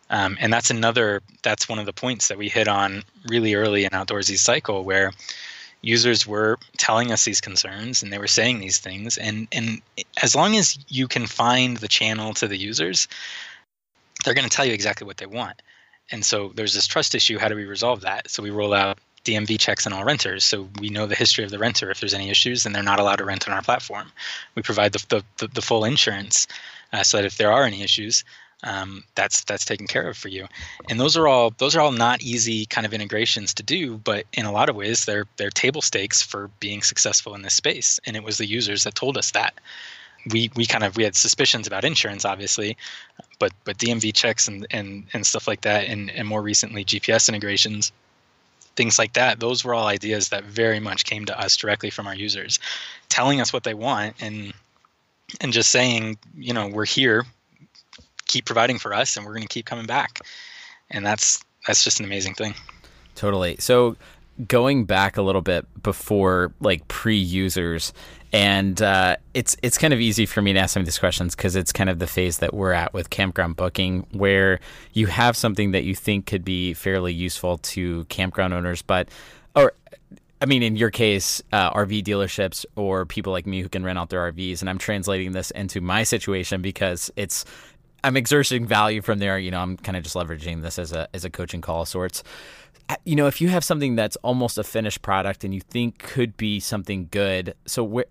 Um, 0.09 0.37
and 0.39 0.53
that's 0.53 0.69
another 0.69 1.21
that's 1.41 1.67
one 1.67 1.79
of 1.79 1.85
the 1.85 1.93
points 1.93 2.27
that 2.27 2.37
we 2.37 2.49
hit 2.49 2.67
on 2.67 3.03
really 3.27 3.55
early 3.55 3.85
in 3.85 3.91
outdoorsy 3.91 4.37
cycle 4.37 4.83
where 4.83 5.11
users 5.85 6.25
were 6.25 6.57
telling 6.77 7.11
us 7.11 7.25
these 7.25 7.39
concerns 7.39 8.01
and 8.01 8.11
they 8.11 8.17
were 8.17 8.27
saying 8.27 8.59
these 8.59 8.79
things 8.79 9.17
and 9.17 9.47
and 9.51 9.81
as 10.21 10.35
long 10.35 10.55
as 10.55 10.79
you 10.87 11.07
can 11.07 11.27
find 11.27 11.77
the 11.77 11.87
channel 11.87 12.33
to 12.33 12.47
the 12.47 12.57
users 12.57 13.07
they're 14.23 14.33
going 14.33 14.49
to 14.49 14.55
tell 14.55 14.65
you 14.65 14.73
exactly 14.73 15.05
what 15.05 15.17
they 15.17 15.27
want 15.27 15.61
and 16.11 16.25
so 16.25 16.51
there's 16.55 16.73
this 16.73 16.87
trust 16.87 17.13
issue 17.13 17.37
how 17.37 17.47
do 17.47 17.55
we 17.55 17.65
resolve 17.65 18.01
that 18.01 18.29
so 18.29 18.41
we 18.41 18.49
roll 18.49 18.73
out 18.73 18.97
DMV 19.25 19.59
checks 19.59 19.87
on 19.87 19.93
all 19.93 20.03
renters, 20.03 20.43
so 20.43 20.69
we 20.79 20.89
know 20.89 21.07
the 21.07 21.15
history 21.15 21.43
of 21.43 21.49
the 21.49 21.57
renter. 21.57 21.89
If 21.89 21.99
there's 21.99 22.13
any 22.13 22.29
issues, 22.29 22.61
then 22.61 22.73
they're 22.73 22.83
not 22.83 22.99
allowed 22.99 23.15
to 23.15 23.25
rent 23.25 23.47
on 23.47 23.55
our 23.55 23.63
platform. 23.63 24.11
We 24.53 24.61
provide 24.61 24.93
the 24.93 25.23
the, 25.37 25.47
the, 25.47 25.63
full 25.63 25.83
insurance, 25.83 26.45
uh, 26.93 27.01
so 27.01 27.17
that 27.17 27.25
if 27.25 27.37
there 27.37 27.51
are 27.51 27.63
any 27.63 27.81
issues, 27.81 28.23
um, 28.65 29.03
that's 29.13 29.43
that's 29.43 29.63
taken 29.63 29.87
care 29.87 30.09
of 30.09 30.17
for 30.17 30.27
you. 30.27 30.47
And 30.89 30.99
those 30.99 31.15
are 31.15 31.27
all 31.27 31.51
those 31.57 31.75
are 31.75 31.81
all 31.81 31.91
not 31.91 32.21
easy 32.21 32.65
kind 32.65 32.85
of 32.85 32.93
integrations 32.93 33.53
to 33.53 33.63
do, 33.63 33.97
but 33.99 34.25
in 34.33 34.45
a 34.45 34.51
lot 34.51 34.69
of 34.69 34.75
ways 34.75 35.05
they're 35.05 35.25
they're 35.37 35.51
table 35.51 35.81
stakes 35.81 36.21
for 36.21 36.49
being 36.59 36.81
successful 36.81 37.35
in 37.35 37.43
this 37.43 37.53
space. 37.53 37.99
And 38.05 38.15
it 38.15 38.23
was 38.23 38.37
the 38.37 38.47
users 38.47 38.83
that 38.83 38.95
told 38.95 39.17
us 39.17 39.31
that. 39.31 39.53
We 40.31 40.49
we 40.55 40.65
kind 40.65 40.83
of 40.83 40.97
we 40.97 41.03
had 41.03 41.15
suspicions 41.15 41.67
about 41.67 41.85
insurance, 41.85 42.25
obviously, 42.25 42.75
but 43.37 43.53
but 43.63 43.77
DMV 43.77 44.13
checks 44.13 44.47
and 44.47 44.65
and 44.71 45.05
and 45.13 45.25
stuff 45.25 45.47
like 45.47 45.61
that, 45.61 45.85
and 45.85 46.09
and 46.09 46.27
more 46.27 46.41
recently 46.41 46.83
GPS 46.83 47.29
integrations 47.29 47.91
things 48.75 48.99
like 48.99 49.13
that 49.13 49.39
those 49.39 49.63
were 49.63 49.73
all 49.73 49.87
ideas 49.87 50.27
that 50.27 50.43
very 50.43 50.81
much 50.81 51.05
came 51.05 51.23
to 51.23 51.39
us 51.39 51.55
directly 51.55 51.89
from 51.89 52.07
our 52.07 52.15
users 52.15 52.59
telling 53.07 53.39
us 53.39 53.53
what 53.53 53.63
they 53.63 53.73
want 53.73 54.13
and 54.19 54.53
and 55.39 55.53
just 55.53 55.71
saying 55.71 56.17
you 56.35 56.53
know 56.53 56.67
we're 56.67 56.83
here 56.83 57.25
keep 58.27 58.45
providing 58.45 58.79
for 58.79 58.93
us 58.93 59.17
and 59.17 59.25
we're 59.25 59.33
going 59.33 59.43
to 59.43 59.47
keep 59.47 59.65
coming 59.65 59.85
back. 59.85 60.21
And 60.91 61.05
that's 61.05 61.43
that's 61.67 61.83
just 61.83 61.99
an 61.99 62.05
amazing 62.05 62.35
thing. 62.35 62.53
Totally. 63.15 63.55
So 63.59 63.95
going 64.47 64.85
back 64.85 65.17
a 65.17 65.21
little 65.21 65.41
bit 65.41 65.65
before 65.81 66.53
like 66.59 66.87
pre-users 66.87 67.93
and 68.33 68.81
uh, 68.81 69.15
it's 69.33 69.55
it's 69.63 69.77
kind 69.77 69.93
of 69.93 70.01
easy 70.01 70.25
for 70.25 70.41
me 70.41 70.51
to 70.51 70.59
ask 70.59 70.73
some 70.73 70.81
of 70.81 70.85
these 70.85 70.99
questions 70.99 71.35
because 71.35 71.55
it's 71.55 71.71
kind 71.71 71.89
of 71.89 71.99
the 71.99 72.07
phase 72.07 72.39
that 72.39 72.53
we're 72.53 72.73
at 72.73 72.93
with 72.93 73.09
campground 73.09 73.55
booking 73.55 74.05
where 74.11 74.59
you 74.91 75.07
have 75.07 75.37
something 75.37 75.71
that 75.71 75.85
you 75.85 75.95
think 75.95 76.25
could 76.25 76.43
be 76.43 76.73
fairly 76.73 77.13
useful 77.13 77.57
to 77.59 78.03
campground 78.05 78.53
owners 78.53 78.81
but 78.81 79.07
or 79.55 79.71
I 80.41 80.47
mean, 80.47 80.63
in 80.63 80.75
your 80.75 80.91
case, 80.91 81.41
uh, 81.53 81.71
RV 81.71 82.03
dealerships 82.03 82.65
or 82.75 83.05
people 83.05 83.31
like 83.31 83.47
me 83.47 83.61
who 83.61 83.69
can 83.69 83.85
rent 83.85 83.97
out 83.97 84.09
their 84.09 84.31
RVs, 84.31 84.59
and 84.59 84.69
I'm 84.69 84.77
translating 84.77 85.31
this 85.31 85.49
into 85.51 85.79
my 85.79 86.03
situation 86.03 86.61
because 86.61 87.09
it's 87.15 87.45
I'm 88.03 88.17
exerting 88.17 88.65
value 88.65 89.01
from 89.01 89.19
there. 89.19 89.39
You 89.39 89.51
know, 89.51 89.59
I'm 89.59 89.77
kind 89.77 89.97
of 89.97 90.03
just 90.03 90.15
leveraging 90.15 90.61
this 90.61 90.77
as 90.79 90.91
a 90.91 91.07
as 91.13 91.25
a 91.25 91.29
coaching 91.29 91.61
call 91.61 91.83
of 91.83 91.87
sorts. 91.87 92.23
You 93.03 93.15
know, 93.15 93.25
if 93.27 93.41
you 93.41 93.49
have 93.49 93.63
something 93.63 93.95
that's 93.95 94.15
almost 94.17 94.57
a 94.57 94.63
finished 94.63 95.01
product 95.01 95.43
and 95.43 95.53
you 95.53 95.61
think 95.61 95.97
could 95.97 96.37
be 96.37 96.59
something 96.59 97.07
good, 97.09 97.55
so 97.65 97.83
where 97.83 98.05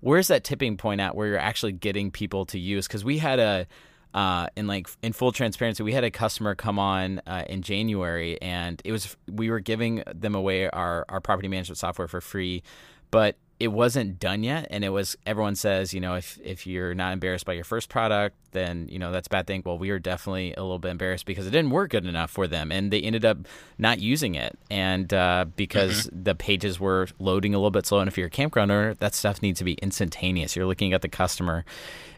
where's 0.00 0.28
that 0.28 0.44
tipping 0.44 0.76
point 0.76 1.00
at 1.00 1.14
where 1.14 1.26
you're 1.26 1.38
actually 1.38 1.72
getting 1.72 2.10
people 2.10 2.46
to 2.46 2.58
use? 2.58 2.86
Because 2.86 3.04
we 3.04 3.18
had 3.18 3.38
a 3.38 3.66
uh, 4.14 4.48
in 4.56 4.66
like 4.66 4.88
in 5.02 5.12
full 5.12 5.32
transparency, 5.32 5.82
we 5.82 5.92
had 5.92 6.04
a 6.04 6.10
customer 6.10 6.54
come 6.54 6.78
on 6.78 7.20
uh, 7.26 7.44
in 7.48 7.62
January, 7.62 8.40
and 8.40 8.80
it 8.84 8.92
was 8.92 9.16
we 9.30 9.50
were 9.50 9.60
giving 9.60 10.02
them 10.14 10.34
away 10.34 10.68
our 10.70 11.04
our 11.08 11.20
property 11.20 11.48
management 11.48 11.78
software 11.78 12.08
for 12.08 12.20
free, 12.20 12.62
but 13.10 13.36
it 13.60 13.68
wasn't 13.68 14.20
done 14.20 14.44
yet 14.44 14.68
and 14.70 14.84
it 14.84 14.90
was 14.90 15.16
everyone 15.26 15.54
says 15.54 15.92
you 15.92 16.00
know 16.00 16.14
if 16.14 16.38
if 16.44 16.66
you're 16.66 16.94
not 16.94 17.12
embarrassed 17.12 17.44
by 17.44 17.52
your 17.52 17.64
first 17.64 17.88
product 17.88 18.36
then 18.52 18.88
you 18.88 18.98
know 18.98 19.12
that's 19.12 19.26
a 19.26 19.30
bad 19.30 19.46
thing. 19.46 19.62
Well 19.64 19.78
we 19.78 19.90
were 19.90 19.98
definitely 19.98 20.54
a 20.54 20.62
little 20.62 20.78
bit 20.78 20.90
embarrassed 20.90 21.26
because 21.26 21.46
it 21.46 21.50
didn't 21.50 21.70
work 21.70 21.90
good 21.90 22.06
enough 22.06 22.30
for 22.30 22.46
them 22.46 22.72
and 22.72 22.92
they 22.92 23.00
ended 23.00 23.24
up 23.24 23.38
not 23.78 24.00
using 24.00 24.34
it. 24.34 24.58
And 24.70 25.12
uh, 25.12 25.46
because 25.56 26.06
mm-hmm. 26.06 26.22
the 26.22 26.34
pages 26.34 26.80
were 26.80 27.08
loading 27.18 27.54
a 27.54 27.58
little 27.58 27.70
bit 27.70 27.86
slow 27.86 28.00
and 28.00 28.08
if 28.08 28.16
you're 28.16 28.28
a 28.28 28.30
campground 28.30 28.70
owner 28.70 28.94
that 28.94 29.14
stuff 29.14 29.42
needs 29.42 29.58
to 29.58 29.64
be 29.64 29.74
instantaneous. 29.74 30.56
You're 30.56 30.66
looking 30.66 30.92
at 30.92 31.02
the 31.02 31.08
customer 31.08 31.64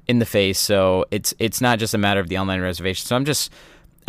in 0.07 0.19
the 0.19 0.27
face. 0.27 0.59
So 0.59 1.05
it's 1.11 1.35
it's 1.39 1.61
not 1.61 1.79
just 1.79 1.95
a 1.95 1.99
matter 1.99 2.21
of 2.21 2.29
the 2.29 2.39
online 2.39 2.61
reservation. 2.61 3.07
So 3.07 3.17
i'm 3.17 3.25
just 3.25 3.51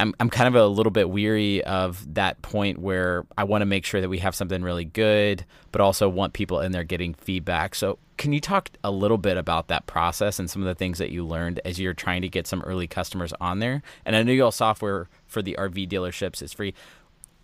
I'm, 0.01 0.15
I'm 0.19 0.29
kind 0.31 0.47
of 0.47 0.55
a 0.55 0.65
little 0.65 0.91
bit 0.91 1.11
weary 1.11 1.63
of 1.63 2.15
that 2.15 2.41
point 2.41 2.79
where 2.79 3.23
I 3.37 3.43
want 3.43 3.61
to 3.61 3.67
make 3.67 3.85
sure 3.85 4.01
that 4.01 4.09
we 4.09 4.17
have 4.17 4.33
something 4.33 4.63
really 4.63 4.83
good, 4.83 5.45
but 5.71 5.79
also 5.79 6.09
want 6.09 6.33
people 6.33 6.59
in 6.59 6.71
there 6.71 6.83
getting 6.83 7.13
feedback. 7.13 7.75
So, 7.75 7.99
can 8.17 8.33
you 8.33 8.41
talk 8.41 8.69
a 8.83 8.91
little 8.91 9.17
bit 9.17 9.37
about 9.37 9.67
that 9.67 9.85
process 9.87 10.39
and 10.39 10.49
some 10.49 10.61
of 10.61 10.67
the 10.67 10.75
things 10.75 10.97
that 10.97 11.11
you 11.11 11.25
learned 11.25 11.59
as 11.65 11.79
you're 11.79 11.93
trying 11.93 12.21
to 12.23 12.29
get 12.29 12.47
some 12.47 12.61
early 12.61 12.87
customers 12.87 13.31
on 13.39 13.59
there? 13.59 13.83
And 14.03 14.15
I 14.15 14.23
know 14.23 14.31
you 14.31 14.43
all 14.43 14.51
software 14.51 15.07
for 15.27 15.41
the 15.41 15.55
RV 15.59 15.87
dealerships 15.87 16.41
is 16.41 16.53
free 16.53 16.73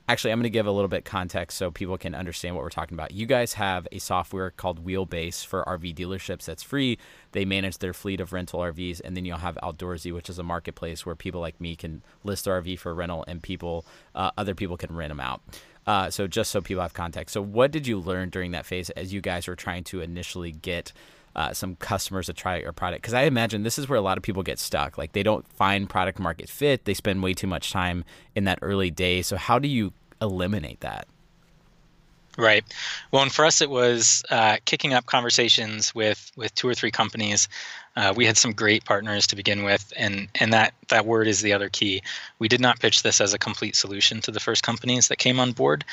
actually 0.10 0.32
i'm 0.32 0.40
going 0.40 0.44
to 0.44 0.50
give 0.50 0.66
a 0.66 0.72
little 0.72 0.88
bit 0.88 1.06
context 1.06 1.58
so 1.58 1.70
people 1.70 1.98
can 1.98 2.16
understand 2.16 2.56
what 2.56 2.64
we're 2.64 2.70
talking 2.70 2.96
about 2.96 3.12
you 3.12 3.26
guys 3.26 3.54
have 3.54 3.88
a 3.92 4.00
software 4.00 4.52
called 4.52 4.86
wheelbase 4.86 5.46
for 5.46 5.64
rv 5.66 5.96
dealerships 5.96 6.46
that's 6.46 6.64
free 6.64 6.98
they 7.38 7.46
manage 7.46 7.78
their 7.78 7.94
fleet 7.94 8.20
of 8.20 8.34
rental 8.34 8.60
rvs 8.60 9.00
and 9.06 9.16
then 9.16 9.24
you'll 9.24 9.38
have 9.38 9.58
outdoorsy 9.62 10.12
which 10.14 10.30
is 10.30 10.40
a 10.40 10.44
marketplace 10.44 11.06
where 11.06 11.16
people 11.16 11.40
like 11.40 11.62
me 11.62 11.76
can 11.76 12.02
list 12.24 12.46
rv 12.46 12.80
for 12.80 12.94
rental 12.94 13.24
and 13.28 13.44
people 13.44 13.86
uh, 14.16 14.32
other 14.38 14.56
people 14.56 14.78
can 14.78 14.94
rent 14.96 15.10
them 15.10 15.20
out. 15.20 15.42
Uh, 15.86 16.10
so 16.10 16.28
just 16.28 16.52
so 16.52 16.60
people 16.60 16.82
have 16.82 16.94
context. 16.94 17.34
So 17.34 17.42
what 17.42 17.72
did 17.72 17.88
you 17.88 17.98
learn 17.98 18.30
during 18.30 18.52
that 18.52 18.66
phase 18.66 18.90
as 18.92 19.14
you 19.14 19.22
guys 19.22 19.48
were 19.48 19.56
trying 19.56 19.86
to 19.86 20.02
initially 20.02 20.52
get 20.52 20.92
uh, 21.36 21.54
some 21.54 21.76
customers 21.76 22.26
to 22.26 22.34
try 22.34 22.58
your 22.58 22.74
product? 22.74 23.04
Because 23.04 23.14
i 23.14 23.22
imagine 23.22 23.64
this 23.64 23.80
is 23.80 23.88
where 23.88 23.98
a 23.98 24.02
lot 24.02 24.18
of 24.18 24.24
people 24.24 24.44
get 24.44 24.60
stuck. 24.60 24.98
Like 24.98 25.14
they 25.14 25.24
don't 25.24 25.48
find 25.48 25.90
product 25.90 26.20
market 26.20 26.50
fit. 26.50 26.84
They 26.84 26.94
spend 26.94 27.24
way 27.24 27.34
too 27.34 27.48
much 27.48 27.72
time 27.72 28.04
in 28.36 28.44
that 28.46 28.60
early 28.62 28.92
day 28.92 29.22
so 29.22 29.38
how 29.38 29.60
do 29.60 29.68
you 29.68 29.94
eliminate 30.22 30.82
that 30.82 31.08
Right. 32.38 32.64
Well, 33.12 33.24
and 33.24 33.32
for 33.32 33.46
us, 33.46 33.62
it 33.62 33.70
was 33.70 34.24
uh, 34.30 34.58
kicking 34.66 34.94
up 34.94 35.08
conversations 35.08 35.96
with 35.96 36.32
with 36.36 36.54
two 36.54 36.70
or 36.70 36.76
three 36.76 36.92
companies. 36.92 37.50
Uh, 37.96 38.14
we 38.16 38.28
had 38.28 38.38
some 38.38 38.54
great 38.54 38.86
partners 38.86 39.26
to 39.28 39.36
begin 39.36 39.64
with, 39.64 39.92
and 39.98 40.28
and 40.36 40.54
that 40.54 40.76
that 40.90 41.08
word 41.08 41.28
is 41.28 41.42
the 41.42 41.54
other 41.54 41.68
key. 41.68 42.04
We 42.38 42.48
did 42.48 42.62
not 42.62 42.80
pitch 42.80 43.02
this 43.02 43.20
as 43.22 43.34
a 43.34 43.40
complete 43.40 43.76
solution 43.76 44.22
to 44.22 44.32
the 44.32 44.40
first 44.40 44.62
companies 44.62 45.08
that 45.08 45.18
came 45.18 45.40
on 45.40 45.52
board. 45.52 45.84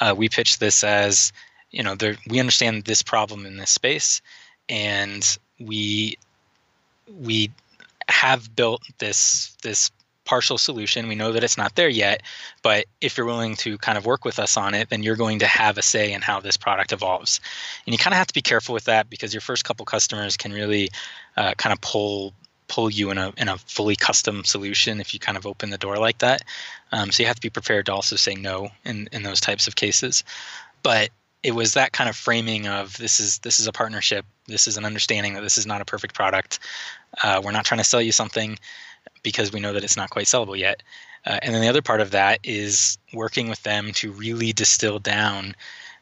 Uh, 0.00 0.14
we 0.16 0.30
pitched 0.30 0.58
this 0.58 0.82
as, 0.82 1.34
you 1.70 1.82
know, 1.82 1.94
there, 1.94 2.16
we 2.26 2.40
understand 2.40 2.84
this 2.84 3.02
problem 3.02 3.44
in 3.44 3.58
this 3.58 3.70
space, 3.70 4.22
and 4.70 5.36
we 5.58 6.16
we 7.20 7.50
have 8.08 8.56
built 8.56 8.82
this 8.98 9.54
this 9.62 9.90
partial 10.30 10.58
solution. 10.58 11.08
We 11.08 11.16
know 11.16 11.32
that 11.32 11.42
it's 11.42 11.58
not 11.58 11.74
there 11.74 11.88
yet, 11.88 12.22
but 12.62 12.86
if 13.00 13.16
you're 13.16 13.26
willing 13.26 13.56
to 13.56 13.76
kind 13.78 13.98
of 13.98 14.06
work 14.06 14.24
with 14.24 14.38
us 14.38 14.56
on 14.56 14.74
it, 14.74 14.88
then 14.88 15.02
you're 15.02 15.16
going 15.16 15.40
to 15.40 15.46
have 15.46 15.76
a 15.76 15.82
say 15.82 16.12
in 16.12 16.22
how 16.22 16.38
this 16.38 16.56
product 16.56 16.92
evolves. 16.92 17.40
And 17.84 17.92
you 17.92 17.98
kind 17.98 18.14
of 18.14 18.18
have 18.18 18.28
to 18.28 18.34
be 18.34 18.40
careful 18.40 18.72
with 18.72 18.84
that 18.84 19.10
because 19.10 19.34
your 19.34 19.40
first 19.40 19.64
couple 19.64 19.84
customers 19.84 20.36
can 20.36 20.52
really 20.52 20.90
uh, 21.36 21.54
kind 21.58 21.72
of 21.72 21.80
pull 21.80 22.32
pull 22.68 22.88
you 22.88 23.10
in 23.10 23.18
a 23.18 23.32
in 23.36 23.48
a 23.48 23.58
fully 23.58 23.96
custom 23.96 24.44
solution 24.44 25.00
if 25.00 25.12
you 25.12 25.18
kind 25.18 25.36
of 25.36 25.46
open 25.46 25.70
the 25.70 25.78
door 25.78 25.98
like 25.98 26.18
that. 26.18 26.42
Um, 26.92 27.10
so 27.10 27.24
you 27.24 27.26
have 27.26 27.34
to 27.34 27.42
be 27.42 27.50
prepared 27.50 27.86
to 27.86 27.92
also 27.92 28.14
say 28.14 28.36
no 28.36 28.68
in 28.84 29.08
in 29.10 29.24
those 29.24 29.40
types 29.40 29.66
of 29.66 29.74
cases. 29.74 30.22
But 30.84 31.10
it 31.42 31.56
was 31.56 31.74
that 31.74 31.90
kind 31.92 32.08
of 32.08 32.14
framing 32.14 32.68
of 32.68 32.96
this 32.98 33.18
is 33.18 33.38
this 33.40 33.58
is 33.58 33.66
a 33.66 33.72
partnership 33.72 34.24
this 34.46 34.66
is 34.66 34.76
an 34.76 34.84
understanding 34.84 35.34
that 35.34 35.42
this 35.42 35.58
is 35.58 35.66
not 35.66 35.80
a 35.80 35.84
perfect 35.84 36.14
product 36.14 36.58
uh, 37.22 37.40
we're 37.42 37.56
not 37.58 37.64
trying 37.64 37.78
to 37.78 37.90
sell 37.92 38.02
you 38.02 38.12
something 38.12 38.58
because 39.22 39.52
we 39.52 39.60
know 39.60 39.72
that 39.72 39.84
it's 39.84 39.96
not 39.96 40.10
quite 40.10 40.26
sellable 40.26 40.58
yet. 40.58 40.82
Uh, 41.26 41.38
and 41.42 41.54
then 41.54 41.60
the 41.60 41.68
other 41.68 41.82
part 41.82 42.00
of 42.00 42.10
that 42.12 42.40
is 42.42 42.98
working 43.12 43.48
with 43.48 43.62
them 43.62 43.92
to 43.92 44.10
really 44.12 44.52
distill 44.52 44.98
down 44.98 45.54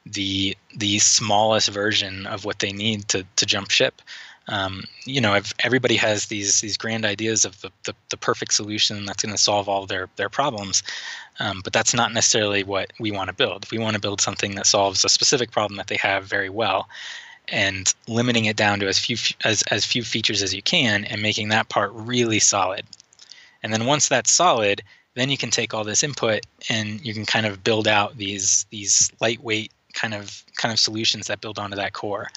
the 0.06 0.56
the 0.76 0.98
smallest 1.00 1.68
version 1.68 2.26
of 2.26 2.44
what 2.44 2.60
they 2.60 2.72
need 2.72 3.08
to 3.08 3.24
to 3.36 3.46
jump 3.46 3.70
ship. 3.70 4.00
Um, 4.46 4.84
you 5.04 5.20
know, 5.20 5.38
everybody 5.62 5.96
has 5.96 6.26
these 6.26 6.60
these 6.60 6.78
grand 6.78 7.04
ideas 7.04 7.44
of 7.44 7.60
the, 7.60 7.70
the, 7.84 7.94
the 8.08 8.16
perfect 8.16 8.54
solution 8.54 9.04
that's 9.04 9.22
going 9.22 9.34
to 9.34 9.42
solve 9.42 9.68
all 9.68 9.86
their 9.86 10.08
their 10.16 10.30
problems, 10.30 10.82
um, 11.40 11.60
but 11.62 11.72
that's 11.72 11.92
not 11.92 12.12
necessarily 12.12 12.62
what 12.62 12.92
we 12.98 13.10
want 13.10 13.28
to 13.28 13.34
build. 13.34 13.70
We 13.70 13.78
want 13.78 13.94
to 13.94 14.00
build 14.00 14.20
something 14.20 14.54
that 14.54 14.66
solves 14.66 15.04
a 15.04 15.08
specific 15.08 15.50
problem 15.50 15.76
that 15.76 15.88
they 15.88 15.96
have 15.96 16.24
very 16.24 16.48
well, 16.48 16.88
and 17.50 17.94
limiting 18.06 18.46
it 18.46 18.56
down 18.56 18.80
to 18.80 18.88
as 18.88 18.98
few 18.98 19.16
as 19.44 19.62
as 19.70 19.84
few 19.84 20.02
features 20.02 20.42
as 20.42 20.54
you 20.54 20.62
can, 20.62 21.04
and 21.04 21.22
making 21.22 21.48
that 21.48 21.68
part 21.68 21.90
really 21.92 22.38
solid. 22.38 22.84
And 23.62 23.72
then 23.72 23.86
once 23.86 24.08
that's 24.08 24.32
solid, 24.32 24.82
then 25.14 25.30
you 25.30 25.36
can 25.36 25.50
take 25.50 25.74
all 25.74 25.84
this 25.84 26.02
input 26.02 26.46
and 26.68 27.04
you 27.04 27.12
can 27.12 27.26
kind 27.26 27.46
of 27.46 27.64
build 27.64 27.88
out 27.88 28.16
these 28.16 28.66
these 28.70 29.10
lightweight 29.20 29.72
kind 29.92 30.14
of 30.14 30.44
kind 30.56 30.72
of 30.72 30.78
solutions 30.78 31.26
that 31.26 31.40
build 31.40 31.58
onto 31.58 31.76
that 31.76 31.92
core. 31.92 32.28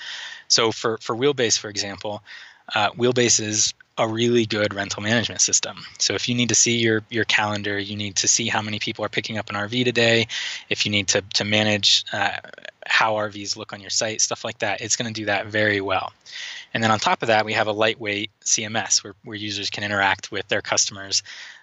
So 0.47 0.71
for 0.71 0.97
for 0.97 1.15
Wheelbase, 1.15 1.57
for 1.57 1.69
example, 1.69 2.23
uh, 2.75 2.91
Wheelbase 2.91 3.39
is 3.39 3.73
a 4.01 4.07
really 4.07 4.47
good 4.47 4.73
rental 4.73 5.03
management 5.03 5.41
system. 5.41 5.77
So 5.99 6.15
if 6.15 6.27
you 6.27 6.33
need 6.33 6.49
to 6.49 6.55
see 6.55 6.77
your 6.77 7.03
your 7.09 7.25
calendar, 7.25 7.77
you 7.77 7.95
need 7.95 8.15
to 8.17 8.27
see 8.27 8.47
how 8.47 8.61
many 8.61 8.79
people 8.79 9.05
are 9.05 9.09
picking 9.09 9.37
up 9.37 9.49
an 9.49 9.55
RV 9.55 9.83
today. 9.83 10.27
If 10.69 10.85
you 10.85 10.91
need 10.91 11.07
to 11.09 11.21
to 11.35 11.45
manage 11.45 12.03
uh, 12.11 12.37
how 12.87 13.13
RVs 13.13 13.55
look 13.55 13.73
on 13.73 13.79
your 13.79 13.91
site, 13.91 14.19
stuff 14.21 14.43
like 14.43 14.57
that, 14.59 14.81
it's 14.81 14.95
going 14.95 15.13
to 15.13 15.19
do 15.19 15.25
that 15.27 15.47
very 15.47 15.81
well. 15.81 16.13
And 16.73 16.83
then 16.83 16.89
on 16.89 16.99
top 16.99 17.21
of 17.21 17.27
that, 17.27 17.45
we 17.45 17.53
have 17.53 17.67
a 17.67 17.71
lightweight 17.71 18.31
CMS 18.43 19.03
where, 19.03 19.13
where 19.23 19.35
users 19.35 19.69
can 19.69 19.83
interact 19.83 20.31
with 20.31 20.47
their 20.47 20.61
customers 20.61 21.21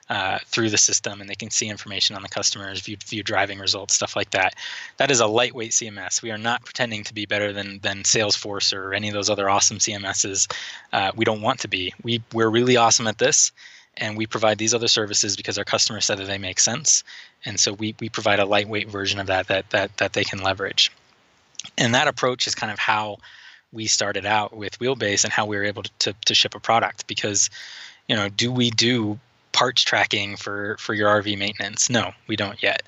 uh, 0.08 0.38
through 0.46 0.70
the 0.70 0.78
system 0.78 1.20
and 1.20 1.28
they 1.28 1.34
can 1.34 1.50
see 1.50 1.68
information 1.68 2.16
on 2.16 2.22
the 2.22 2.28
customers, 2.28 2.80
view, 2.80 2.96
view 3.06 3.22
driving 3.22 3.58
results, 3.58 3.94
stuff 3.94 4.16
like 4.16 4.30
that. 4.30 4.54
That 4.96 5.10
is 5.10 5.20
a 5.20 5.26
lightweight 5.26 5.72
CMS. 5.72 6.22
We 6.22 6.30
are 6.30 6.38
not 6.38 6.64
pretending 6.64 7.04
to 7.04 7.14
be 7.14 7.26
better 7.26 7.52
than 7.52 7.78
than 7.80 8.02
Salesforce 8.04 8.76
or 8.76 8.94
any 8.94 9.08
of 9.08 9.14
those 9.14 9.28
other 9.28 9.50
awesome 9.50 9.78
CMSs. 9.78 10.50
Uh, 10.92 11.12
we 11.14 11.24
don't 11.24 11.42
want 11.42 11.60
to 11.60 11.68
be. 11.68 11.92
We 12.02 12.22
we're 12.32 12.48
really 12.48 12.76
awesome 12.76 13.06
at 13.06 13.18
this, 13.18 13.52
and 13.96 14.16
we 14.16 14.26
provide 14.26 14.58
these 14.58 14.74
other 14.74 14.88
services 14.88 15.36
because 15.36 15.58
our 15.58 15.64
customers 15.64 16.06
said 16.06 16.18
that 16.18 16.26
they 16.26 16.38
make 16.38 16.60
sense, 16.60 17.04
and 17.44 17.60
so 17.60 17.74
we 17.74 17.94
we 18.00 18.08
provide 18.08 18.38
a 18.38 18.46
lightweight 18.46 18.88
version 18.88 19.20
of 19.20 19.26
that 19.26 19.48
that 19.48 19.68
that 19.70 19.96
that 19.98 20.14
they 20.14 20.24
can 20.24 20.38
leverage. 20.40 20.90
And 21.76 21.94
that 21.94 22.08
approach 22.08 22.46
is 22.46 22.54
kind 22.54 22.72
of 22.72 22.78
how 22.78 23.18
we 23.72 23.86
started 23.86 24.24
out 24.24 24.56
with 24.56 24.78
Wheelbase 24.78 25.24
and 25.24 25.32
how 25.32 25.44
we 25.44 25.56
were 25.56 25.64
able 25.64 25.82
to, 25.82 25.90
to, 25.98 26.14
to 26.24 26.34
ship 26.34 26.54
a 26.54 26.60
product 26.60 27.06
because 27.06 27.50
you 28.08 28.16
know 28.16 28.30
do 28.30 28.50
we 28.50 28.70
do 28.70 29.18
parts 29.58 29.82
tracking 29.82 30.36
for 30.36 30.76
for 30.78 30.94
your 30.94 31.08
RV 31.20 31.36
maintenance. 31.36 31.90
No, 31.90 32.12
we 32.28 32.36
don't 32.36 32.62
yet. 32.62 32.84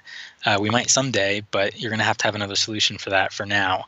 Uh, 0.46 0.58
we 0.60 0.70
might 0.70 0.88
someday, 0.88 1.42
but 1.50 1.80
you're 1.80 1.90
going 1.90 1.98
to 1.98 2.04
have 2.04 2.16
to 2.18 2.24
have 2.24 2.36
another 2.36 2.54
solution 2.54 2.96
for 2.96 3.10
that 3.10 3.32
for 3.32 3.44
now. 3.44 3.86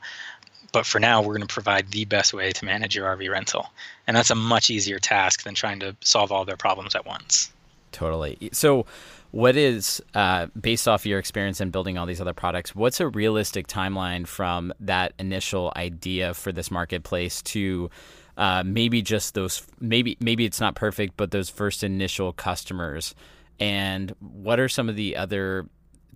But 0.72 0.84
for 0.84 0.98
now, 0.98 1.20
we're 1.20 1.36
going 1.36 1.46
to 1.46 1.54
provide 1.54 1.92
the 1.92 2.06
best 2.06 2.34
way 2.34 2.50
to 2.50 2.64
manage 2.64 2.96
your 2.96 3.06
RV 3.16 3.30
rental, 3.30 3.70
and 4.08 4.16
that's 4.16 4.30
a 4.30 4.34
much 4.34 4.68
easier 4.68 4.98
task 4.98 5.44
than 5.44 5.54
trying 5.54 5.78
to 5.80 5.94
solve 6.00 6.32
all 6.32 6.44
their 6.44 6.56
problems 6.56 6.96
at 6.96 7.06
once. 7.06 7.52
Totally. 7.92 8.48
So, 8.52 8.86
what 9.30 9.56
is 9.56 10.02
uh, 10.14 10.48
based 10.60 10.88
off 10.88 11.06
your 11.06 11.20
experience 11.20 11.60
in 11.60 11.70
building 11.70 11.98
all 11.98 12.06
these 12.06 12.20
other 12.20 12.34
products? 12.34 12.74
What's 12.74 12.98
a 12.98 13.06
realistic 13.06 13.68
timeline 13.68 14.26
from 14.26 14.72
that 14.80 15.12
initial 15.20 15.72
idea 15.76 16.34
for 16.34 16.50
this 16.50 16.68
marketplace 16.68 17.42
to 17.42 17.90
uh, 18.36 18.62
maybe 18.64 19.02
just 19.02 19.34
those 19.34 19.66
maybe 19.80 20.16
maybe 20.20 20.44
it's 20.44 20.60
not 20.60 20.74
perfect, 20.74 21.16
but 21.16 21.30
those 21.30 21.50
first 21.50 21.84
initial 21.84 22.32
customers. 22.32 23.14
And 23.60 24.14
what 24.20 24.58
are 24.58 24.68
some 24.68 24.88
of 24.88 24.96
the 24.96 25.16
other 25.16 25.66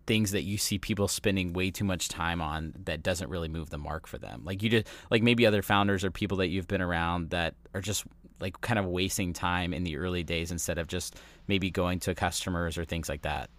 things 0.07 0.31
that 0.31 0.42
you 0.42 0.57
see 0.57 0.79
people 0.79 1.09
spending 1.09 1.52
way 1.52 1.70
too 1.70 1.85
much 1.85 2.09
time 2.09 2.40
on 2.40 2.72
that 2.85 3.02
doesn't 3.02 3.29
really 3.29 3.48
move 3.48 3.70
the 3.70 3.79
mark 3.79 4.07
for 4.07 4.18
them? 4.18 4.42
Like 4.44 4.62
you 4.62 4.70
just 4.70 4.87
like 5.11 5.22
maybe 5.22 5.46
other 5.46 5.62
founders 5.62 6.05
or 6.05 6.11
people 6.11 6.38
that 6.38 6.48
you've 6.48 6.68
been 6.68 6.83
around 6.83 7.31
that 7.31 7.55
are 7.74 7.81
just 7.81 8.05
like 8.40 8.61
kind 8.61 8.79
of 8.79 8.87
wasting 8.87 9.33
time 9.33 9.72
in 9.72 9.85
the 9.85 9.96
early 9.96 10.22
days 10.22 10.50
instead 10.50 10.79
of 10.79 10.88
just 10.88 11.16
maybe 11.46 11.70
going 11.70 12.00
to 12.00 12.14
customers 12.14 12.79
or 12.79 12.85
things 12.85 13.09
like 13.09 13.22
that. 13.22 13.50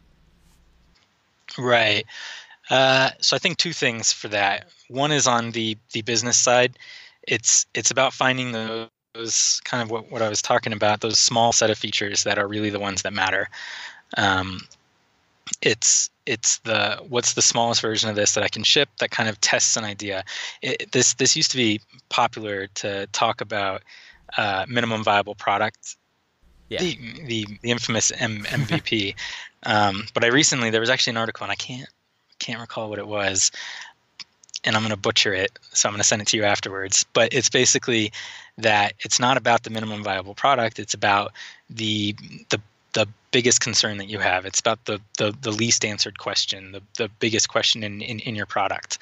Right. 1.58 2.06
Uh, 2.70 3.12
so 3.20 3.36
I 3.36 3.40
think 3.40 3.58
two 3.58 3.74
things 3.74 4.12
for 4.12 4.28
that. 4.30 4.68
One 4.90 5.12
is 5.12 5.28
on 5.28 5.52
the 5.52 5.78
the 5.94 6.02
business 6.02 6.38
side. 6.38 6.78
It's 7.28 7.66
it's 7.74 7.92
about 7.92 8.14
finding 8.14 8.52
those 8.52 9.62
kind 9.66 9.84
of 9.84 9.92
what, 9.92 10.12
what 10.12 10.22
I 10.22 10.30
was 10.30 10.42
talking 10.42 10.74
about, 10.74 11.02
those 11.02 11.20
small 11.20 11.52
set 11.52 11.70
of 11.70 11.78
features 11.78 12.24
that 12.24 12.40
are 12.40 12.48
really 12.48 12.70
the 12.70 12.80
ones 12.80 13.02
that 13.02 13.14
matter. 13.14 13.50
Um, 14.18 14.62
it's 15.62 16.10
it's 16.26 16.58
the 16.60 17.02
what's 17.08 17.34
the 17.34 17.42
smallest 17.42 17.82
version 17.82 18.10
of 18.10 18.16
this 18.16 18.34
that 18.34 18.44
I 18.44 18.50
can 18.50 18.64
ship 18.64 18.90
that 19.00 19.12
kind 19.12 19.30
of 19.30 19.40
tests 19.42 19.78
an 19.78 19.84
idea. 19.84 20.24
It, 20.62 20.92
this 20.92 21.14
this 21.16 21.36
used 21.36 21.52
to 21.52 21.58
be 21.58 21.82
popular 22.10 22.68
to 22.76 23.08
talk 23.08 23.42
about 23.42 23.84
uh, 24.38 24.66
minimum 24.68 25.04
viable 25.04 25.36
product, 25.36 25.96
yeah. 26.70 26.80
the, 26.80 26.98
the 27.26 27.46
the 27.62 27.72
infamous 27.72 28.12
M- 28.18 28.44
MVP. 28.44 29.16
um, 29.66 30.08
but 30.14 30.24
I 30.24 30.28
recently 30.28 30.70
there 30.70 30.82
was 30.82 30.90
actually 30.90 31.12
an 31.12 31.18
article 31.18 31.44
and 31.44 31.52
I 31.52 31.56
can't 31.56 31.90
can't 32.40 32.60
recall 32.60 32.90
what 32.90 33.00
it 33.00 33.08
was, 33.08 33.52
and 34.68 34.76
I'm 34.76 34.82
going 34.82 34.92
to 34.92 34.98
butcher 34.98 35.34
it, 35.34 35.58
so 35.72 35.88
I'm 35.88 35.94
going 35.94 36.02
to 36.02 36.04
send 36.04 36.22
it 36.22 36.28
to 36.30 36.38
you 36.38 36.44
afterwards. 36.44 37.06
But 37.14 37.34
it's 37.34 37.50
basically 37.50 38.12
that 38.58 38.94
it's 39.00 39.20
not 39.20 39.38
about 39.38 39.64
the 39.64 39.70
minimum 39.70 40.04
viable 40.04 40.36
product; 40.36 40.78
it's 40.78 40.94
about 40.94 41.32
the 41.70 42.14
the 42.50 42.60
the 42.94 43.08
biggest 43.32 43.62
concern 43.62 43.98
that 43.98 44.10
you 44.10 44.20
have. 44.20 44.46
It's 44.46 44.60
about 44.60 44.84
the 44.86 45.00
the, 45.18 45.36
the 45.42 45.52
least 45.52 45.86
answered 45.86 46.20
question, 46.20 46.74
the, 46.74 46.82
the 46.98 47.10
biggest 47.20 47.48
question 47.50 47.82
in, 47.82 48.02
in, 48.02 48.20
in 48.20 48.36
your 48.36 48.46
product. 48.46 48.98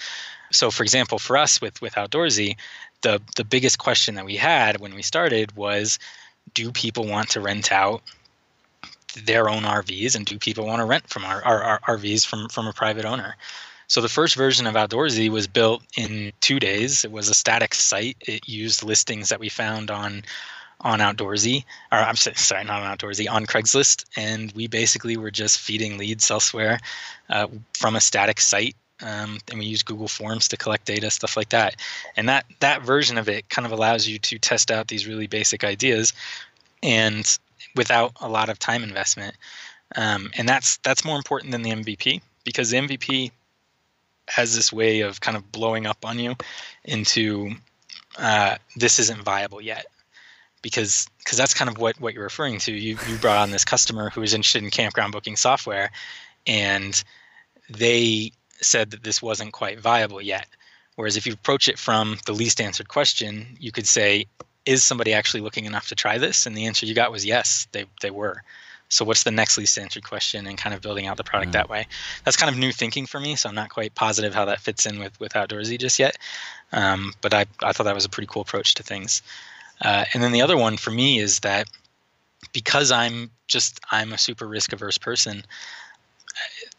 So 0.52 0.70
for 0.70 0.84
example, 0.84 1.18
for 1.18 1.36
us 1.36 1.60
with, 1.60 1.82
with 1.82 1.96
Outdoorsy, 1.96 2.56
the 3.02 3.20
the 3.36 3.44
biggest 3.44 3.80
question 3.80 4.16
that 4.16 4.26
we 4.26 4.36
had 4.36 4.80
when 4.80 4.94
we 4.94 5.02
started 5.02 5.56
was 5.56 5.98
do 6.54 6.72
people 6.72 7.08
want 7.08 7.30
to 7.30 7.42
rent 7.42 7.72
out 7.72 8.04
their 9.24 9.50
own 9.50 9.64
RVs 9.64 10.16
and 10.16 10.26
do 10.26 10.38
people 10.38 10.66
want 10.66 10.80
to 10.80 10.86
rent 10.86 11.10
from 11.10 11.26
our, 11.26 11.44
our, 11.44 11.64
our 11.64 11.98
RVs 11.98 12.26
from, 12.26 12.50
from 12.50 12.68
a 12.68 12.74
private 12.74 13.06
owner? 13.06 13.36
So 13.88 14.02
the 14.02 14.10
first 14.10 14.36
version 14.36 14.68
of 14.68 14.76
Outdoorsy 14.76 15.30
was 15.30 15.48
built 15.48 15.84
in 15.96 16.32
two 16.42 16.60
days. 16.60 17.06
It 17.06 17.12
was 17.12 17.30
a 17.30 17.34
static 17.34 17.76
site. 17.76 18.18
It 18.22 18.48
used 18.48 18.84
listings 18.84 19.30
that 19.30 19.40
we 19.40 19.50
found 19.50 19.92
on 19.92 20.24
on 20.82 21.00
Outdoorsy, 21.00 21.64
or 21.92 21.98
I'm 21.98 22.16
sorry, 22.16 22.64
not 22.66 22.84
on 22.84 22.98
Outdoorsy, 22.98 23.32
on 23.32 23.46
Craigslist, 23.46 24.06
and 24.18 24.52
we 24.52 24.68
basically 24.68 25.16
were 25.18 25.32
just 25.32 25.60
feeding 25.60 25.98
leads 25.98 26.30
elsewhere 26.30 26.80
uh, 27.30 27.48
from 27.74 27.96
a 27.96 28.02
static 28.02 28.40
site. 28.40 28.76
Um, 29.02 29.40
and 29.50 29.60
we 29.60 29.66
use 29.66 29.84
Google 29.84 30.08
Forms 30.08 30.48
to 30.50 30.58
collect 30.58 30.86
data, 30.86 31.10
stuff 31.10 31.36
like 31.36 31.50
that. 31.50 31.76
And 32.16 32.30
that 32.30 32.46
that 32.60 32.82
version 32.82 33.18
of 33.18 33.28
it 33.28 33.50
kind 33.50 33.66
of 33.66 33.72
allows 33.72 34.08
you 34.08 34.20
to 34.20 34.38
test 34.40 34.72
out 34.72 34.88
these 34.88 35.08
really 35.08 35.28
basic 35.28 35.64
ideas, 35.64 36.14
and 36.84 37.38
without 37.76 38.14
a 38.22 38.30
lot 38.30 38.50
of 38.50 38.60
time 38.60 38.84
investment. 38.84 39.36
Um, 39.96 40.32
and 40.38 40.48
that's 40.48 40.78
that's 40.78 41.04
more 41.04 41.18
important 41.18 41.52
than 41.52 41.62
the 41.62 41.72
MVP 41.72 42.22
because 42.44 42.70
the 42.70 42.78
MVP 42.78 43.32
has 44.28 44.56
this 44.56 44.74
way 44.74 45.02
of 45.02 45.22
kind 45.22 45.38
of 45.38 45.52
blowing 45.52 45.86
up 45.86 46.06
on 46.06 46.20
you 46.20 46.36
into 46.84 47.52
uh, 48.18 48.56
this 48.76 49.00
isn't 49.00 49.24
viable 49.24 49.62
yet 49.62 49.86
because 50.66 51.08
because 51.20 51.38
that's 51.38 51.54
kind 51.54 51.70
of 51.70 51.78
what 51.78 52.00
what 52.02 52.16
you're 52.16 52.24
referring 52.24 52.58
to. 52.58 52.72
You 52.72 52.98
you 53.00 53.20
brought 53.20 53.38
on 53.38 53.52
this 53.52 53.64
customer 53.64 54.10
who 54.10 54.22
was 54.22 54.34
interested 54.34 54.64
in 54.64 54.72
campground 54.72 55.14
booking 55.14 55.36
software, 55.36 55.92
and 56.48 57.04
they 57.70 58.32
said 58.62 58.90
that 58.92 59.04
this 59.04 59.22
wasn't 59.22 59.54
quite 59.54 59.80
viable 59.80 60.20
yet. 60.20 60.48
Whereas 60.96 61.18
if 61.18 61.28
you 61.28 61.34
approach 61.34 61.68
it 61.68 61.78
from 61.78 62.18
the 62.26 62.34
least 62.34 62.60
answered 62.60 62.88
question, 62.88 63.58
you 63.60 63.72
could 63.72 63.86
say, 63.86 64.26
"Is 64.66 64.84
somebody 64.84 65.14
actually 65.14 65.42
looking 65.42 65.66
enough 65.66 65.90
to 65.90 65.96
try 65.96 66.18
this?" 66.18 66.48
And 66.48 66.58
the 66.58 66.66
answer 66.66 66.88
you 66.88 66.96
got 66.96 67.12
was 67.12 67.24
yes, 67.24 67.68
they 67.72 67.86
they 68.02 68.10
were. 68.10 68.42
So 68.90 69.04
what's 69.04 69.24
the 69.24 69.32
next 69.32 69.58
least 69.58 69.78
answered 69.78 70.04
question, 70.04 70.46
and 70.48 70.58
kind 70.58 70.74
of 70.76 70.82
building 70.82 71.08
out 71.08 71.18
the 71.18 71.24
product 71.24 71.50
mm. 71.50 71.54
that 71.54 71.70
way. 71.70 71.88
That's 72.24 72.38
kind 72.38 72.52
of 72.52 72.58
new 72.58 72.72
thinking 72.72 73.06
for 73.06 73.20
me. 73.20 73.36
So 73.36 73.50
I'm 73.50 73.56
not 73.56 73.70
quite 73.70 73.96
positive 73.96 74.34
how 74.34 74.46
that 74.46 74.60
fits 74.60 74.86
in 74.86 75.00
with 75.00 75.20
with 75.20 75.34
outdoorsy 75.34 75.80
just 75.80 76.00
yet. 76.00 76.18
Um, 76.72 77.14
but 77.22 77.34
I 77.34 77.46
I 77.64 77.74
thought 77.74 77.84
that 77.84 77.96
was 77.96 78.06
a 78.06 78.10
pretty 78.10 78.28
cool 78.28 78.42
approach 78.42 78.76
to 78.76 78.84
things. 78.84 79.22
Uh, 79.82 80.06
and 80.14 80.24
then 80.24 80.32
the 80.32 80.42
other 80.42 80.58
one 80.58 80.78
for 80.78 80.92
me 80.92 81.20
is 81.20 81.40
that 81.42 81.68
because 82.54 82.92
I'm 82.92 83.32
just 83.48 83.80
I'm 83.92 84.14
a 84.14 84.18
super 84.18 84.48
risk 84.48 84.74
averse 84.74 84.98
person. 84.98 85.44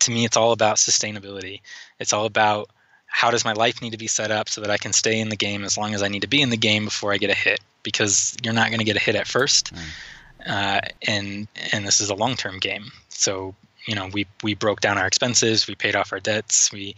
To 0.00 0.10
me, 0.10 0.24
it's 0.24 0.36
all 0.36 0.52
about 0.52 0.76
sustainability. 0.76 1.60
It's 1.98 2.12
all 2.12 2.26
about 2.26 2.70
how 3.06 3.30
does 3.30 3.44
my 3.44 3.52
life 3.52 3.80
need 3.80 3.92
to 3.92 3.98
be 3.98 4.06
set 4.06 4.30
up 4.30 4.48
so 4.48 4.60
that 4.60 4.70
I 4.70 4.76
can 4.76 4.92
stay 4.92 5.18
in 5.18 5.30
the 5.30 5.36
game 5.36 5.64
as 5.64 5.78
long 5.78 5.94
as 5.94 6.02
I 6.02 6.08
need 6.08 6.20
to 6.20 6.28
be 6.28 6.42
in 6.42 6.50
the 6.50 6.56
game 6.56 6.84
before 6.84 7.12
I 7.12 7.18
get 7.18 7.30
a 7.30 7.34
hit. 7.34 7.60
Because 7.82 8.36
you're 8.42 8.52
not 8.52 8.68
going 8.68 8.80
to 8.80 8.84
get 8.84 8.96
a 8.96 9.00
hit 9.00 9.14
at 9.14 9.26
first, 9.26 9.72
mm. 9.72 9.80
Uh, 10.46 10.80
and 11.06 11.48
and 11.72 11.86
this 11.86 12.00
is 12.00 12.10
a 12.10 12.14
long 12.14 12.36
term 12.36 12.58
game. 12.58 12.92
So 13.08 13.54
you 13.86 13.94
know 13.94 14.08
we 14.12 14.26
we 14.42 14.54
broke 14.54 14.80
down 14.80 14.98
our 14.98 15.06
expenses, 15.06 15.66
we 15.66 15.74
paid 15.74 15.96
off 15.96 16.12
our 16.12 16.20
debts, 16.20 16.72
we 16.72 16.94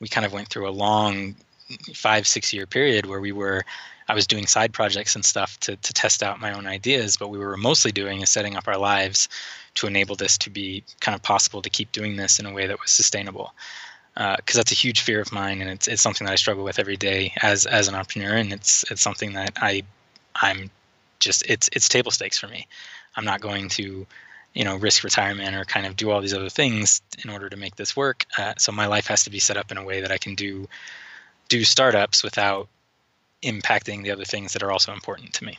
we 0.00 0.08
kind 0.08 0.26
of 0.26 0.32
went 0.32 0.48
through 0.48 0.68
a 0.68 0.70
long 0.70 1.34
five 1.94 2.26
six 2.26 2.52
year 2.52 2.66
period 2.66 3.06
where 3.06 3.20
we 3.20 3.32
were 3.32 3.64
I 4.10 4.14
was 4.14 4.26
doing 4.26 4.46
side 4.46 4.72
projects 4.72 5.14
and 5.14 5.24
stuff 5.24 5.58
to, 5.60 5.76
to 5.76 5.92
test 5.92 6.24
out 6.24 6.40
my 6.40 6.52
own 6.52 6.66
ideas, 6.66 7.16
but 7.16 7.28
we 7.28 7.38
were 7.38 7.56
mostly 7.56 7.92
doing 7.92 8.22
is 8.22 8.28
setting 8.28 8.56
up 8.56 8.66
our 8.66 8.76
lives 8.76 9.28
to 9.74 9.86
enable 9.86 10.16
this 10.16 10.36
to 10.38 10.50
be 10.50 10.82
kind 11.00 11.14
of 11.14 11.22
possible 11.22 11.62
to 11.62 11.70
keep 11.70 11.92
doing 11.92 12.16
this 12.16 12.40
in 12.40 12.46
a 12.46 12.52
way 12.52 12.66
that 12.66 12.80
was 12.80 12.90
sustainable. 12.90 13.54
Because 14.14 14.56
uh, 14.56 14.58
that's 14.58 14.72
a 14.72 14.74
huge 14.74 15.00
fear 15.02 15.20
of 15.20 15.30
mine, 15.30 15.60
and 15.60 15.70
it's, 15.70 15.86
it's 15.86 16.02
something 16.02 16.26
that 16.26 16.32
I 16.32 16.36
struggle 16.36 16.64
with 16.64 16.80
every 16.80 16.96
day 16.96 17.32
as 17.40 17.66
as 17.66 17.86
an 17.86 17.94
entrepreneur, 17.94 18.34
and 18.34 18.52
it's 18.52 18.84
it's 18.90 19.00
something 19.00 19.34
that 19.34 19.52
I 19.58 19.84
I'm 20.34 20.70
just 21.20 21.48
it's 21.48 21.68
it's 21.72 21.88
table 21.88 22.10
stakes 22.10 22.38
for 22.38 22.48
me. 22.48 22.66
I'm 23.16 23.24
not 23.24 23.40
going 23.40 23.68
to 23.70 24.06
you 24.54 24.64
know 24.64 24.76
risk 24.76 25.04
retirement 25.04 25.54
or 25.54 25.64
kind 25.64 25.86
of 25.86 25.96
do 25.96 26.10
all 26.10 26.20
these 26.20 26.34
other 26.34 26.50
things 26.50 27.00
in 27.22 27.30
order 27.30 27.48
to 27.48 27.56
make 27.56 27.76
this 27.76 27.96
work. 27.96 28.26
Uh, 28.36 28.54
so 28.58 28.72
my 28.72 28.86
life 28.86 29.06
has 29.06 29.24
to 29.24 29.30
be 29.30 29.38
set 29.38 29.56
up 29.56 29.70
in 29.70 29.78
a 29.78 29.84
way 29.84 30.00
that 30.00 30.10
I 30.10 30.18
can 30.18 30.34
do 30.34 30.68
do 31.48 31.64
startups 31.64 32.22
without 32.22 32.68
impacting 33.42 34.02
the 34.02 34.10
other 34.10 34.24
things 34.24 34.52
that 34.52 34.62
are 34.62 34.70
also 34.70 34.92
important 34.92 35.32
to 35.34 35.44
me. 35.44 35.58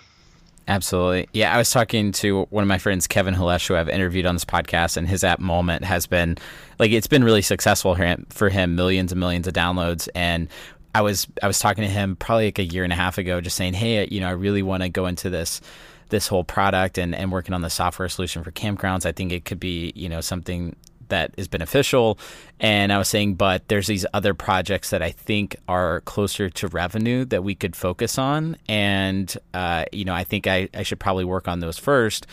Absolutely. 0.67 1.27
Yeah, 1.33 1.53
I 1.53 1.57
was 1.57 1.71
talking 1.71 2.11
to 2.13 2.43
one 2.49 2.63
of 2.63 2.67
my 2.67 2.77
friends, 2.77 3.07
Kevin 3.07 3.33
Holesh, 3.33 3.67
who 3.67 3.75
I've 3.75 3.89
interviewed 3.89 4.25
on 4.25 4.35
this 4.35 4.45
podcast, 4.45 4.95
and 4.95 5.07
his 5.07 5.23
app 5.23 5.39
Moment 5.39 5.83
has 5.83 6.05
been 6.05 6.37
like 6.79 6.91
it's 6.91 7.07
been 7.07 7.23
really 7.23 7.41
successful 7.41 7.95
for 7.95 8.03
him, 8.03 8.25
for 8.29 8.49
him 8.49 8.75
millions 8.75 9.11
and 9.11 9.19
millions 9.19 9.47
of 9.47 9.53
downloads. 9.53 10.07
And 10.13 10.47
I 10.93 11.01
was 11.01 11.27
I 11.41 11.47
was 11.47 11.59
talking 11.59 11.83
to 11.83 11.89
him 11.89 12.15
probably 12.15 12.45
like 12.45 12.59
a 12.59 12.63
year 12.63 12.83
and 12.83 12.93
a 12.93 12.95
half 12.95 13.17
ago, 13.17 13.41
just 13.41 13.55
saying, 13.55 13.73
hey, 13.73 14.07
you 14.11 14.19
know, 14.19 14.27
I 14.27 14.31
really 14.31 14.61
want 14.61 14.83
to 14.83 14.89
go 14.89 15.05
into 15.05 15.29
this 15.29 15.61
this 16.09 16.27
whole 16.27 16.43
product 16.43 16.97
and, 16.97 17.15
and 17.15 17.31
working 17.31 17.53
on 17.53 17.61
the 17.61 17.69
software 17.69 18.09
solution 18.09 18.43
for 18.43 18.51
campgrounds. 18.51 19.05
I 19.05 19.13
think 19.13 19.31
it 19.31 19.45
could 19.45 19.59
be, 19.59 19.93
you 19.95 20.09
know, 20.09 20.19
something 20.19 20.75
that 21.07 21.33
is 21.37 21.47
beneficial. 21.47 22.19
And 22.59 22.91
I 22.91 22.97
was 22.97 23.07
saying, 23.07 23.35
but 23.35 23.67
there's 23.67 23.87
these 23.87 24.05
other 24.13 24.33
projects 24.33 24.89
that 24.89 25.01
I 25.01 25.11
think 25.11 25.55
are 25.67 26.01
closer 26.01 26.49
to 26.49 26.67
revenue 26.67 27.25
that 27.25 27.43
we 27.43 27.55
could 27.55 27.75
focus 27.75 28.17
on. 28.17 28.57
And, 28.67 29.35
uh, 29.53 29.85
you 29.91 30.05
know, 30.05 30.13
I 30.13 30.23
think 30.23 30.47
I, 30.47 30.67
I 30.73 30.83
should 30.83 30.99
probably 30.99 31.25
work 31.25 31.47
on 31.47 31.59
those 31.59 31.77
first 31.77 32.27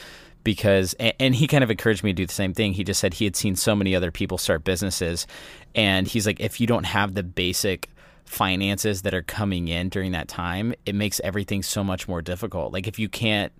because 0.44 0.94
and 1.20 1.34
he 1.34 1.46
kind 1.46 1.62
of 1.62 1.70
encouraged 1.70 2.02
me 2.02 2.10
to 2.10 2.14
do 2.14 2.26
the 2.26 2.32
same 2.32 2.54
thing. 2.54 2.72
He 2.72 2.84
just 2.84 3.00
said 3.00 3.14
he 3.14 3.24
had 3.24 3.36
seen 3.36 3.54
so 3.54 3.76
many 3.76 3.94
other 3.94 4.10
people 4.10 4.38
start 4.38 4.64
businesses 4.64 5.26
and 5.74 6.08
he's 6.08 6.26
like 6.26 6.40
if 6.40 6.60
you 6.60 6.66
don't 6.66 6.84
have 6.84 7.14
the 7.14 7.22
basic 7.22 7.90
finances 8.28 9.02
that 9.02 9.14
are 9.14 9.22
coming 9.22 9.68
in 9.68 9.88
during 9.88 10.12
that 10.12 10.28
time, 10.28 10.74
it 10.86 10.94
makes 10.94 11.20
everything 11.24 11.62
so 11.62 11.82
much 11.82 12.08
more 12.08 12.22
difficult. 12.22 12.72
Like 12.72 12.86
if 12.86 12.98
you 12.98 13.08
can't 13.08 13.52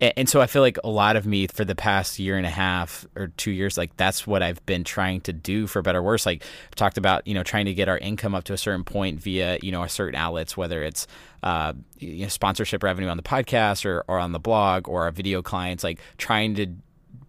and 0.00 0.30
so 0.30 0.40
I 0.40 0.46
feel 0.46 0.62
like 0.62 0.78
a 0.82 0.88
lot 0.88 1.16
of 1.16 1.26
me 1.26 1.46
for 1.46 1.62
the 1.62 1.74
past 1.74 2.18
year 2.18 2.38
and 2.38 2.46
a 2.46 2.50
half 2.50 3.06
or 3.14 3.28
two 3.36 3.50
years, 3.50 3.76
like 3.76 3.94
that's 3.98 4.26
what 4.26 4.42
I've 4.42 4.64
been 4.64 4.82
trying 4.82 5.20
to 5.22 5.32
do 5.32 5.66
for 5.66 5.82
better 5.82 5.98
or 5.98 6.02
worse. 6.02 6.24
Like 6.24 6.42
I've 6.68 6.74
talked 6.74 6.96
about, 6.96 7.26
you 7.26 7.34
know, 7.34 7.42
trying 7.42 7.66
to 7.66 7.74
get 7.74 7.86
our 7.86 7.98
income 7.98 8.34
up 8.34 8.44
to 8.44 8.54
a 8.54 8.58
certain 8.58 8.82
point 8.82 9.20
via, 9.20 9.58
you 9.60 9.70
know, 9.70 9.82
a 9.82 9.90
certain 9.90 10.14
outlets, 10.14 10.56
whether 10.56 10.82
it's 10.82 11.06
uh, 11.42 11.74
you 11.98 12.22
know, 12.22 12.28
sponsorship 12.28 12.82
revenue 12.82 13.08
on 13.08 13.18
the 13.18 13.22
podcast 13.22 13.84
or, 13.84 14.02
or 14.08 14.18
on 14.18 14.32
the 14.32 14.38
blog 14.38 14.88
or 14.88 15.02
our 15.02 15.10
video 15.10 15.42
clients, 15.42 15.84
like 15.84 16.00
trying 16.16 16.54
to 16.54 16.66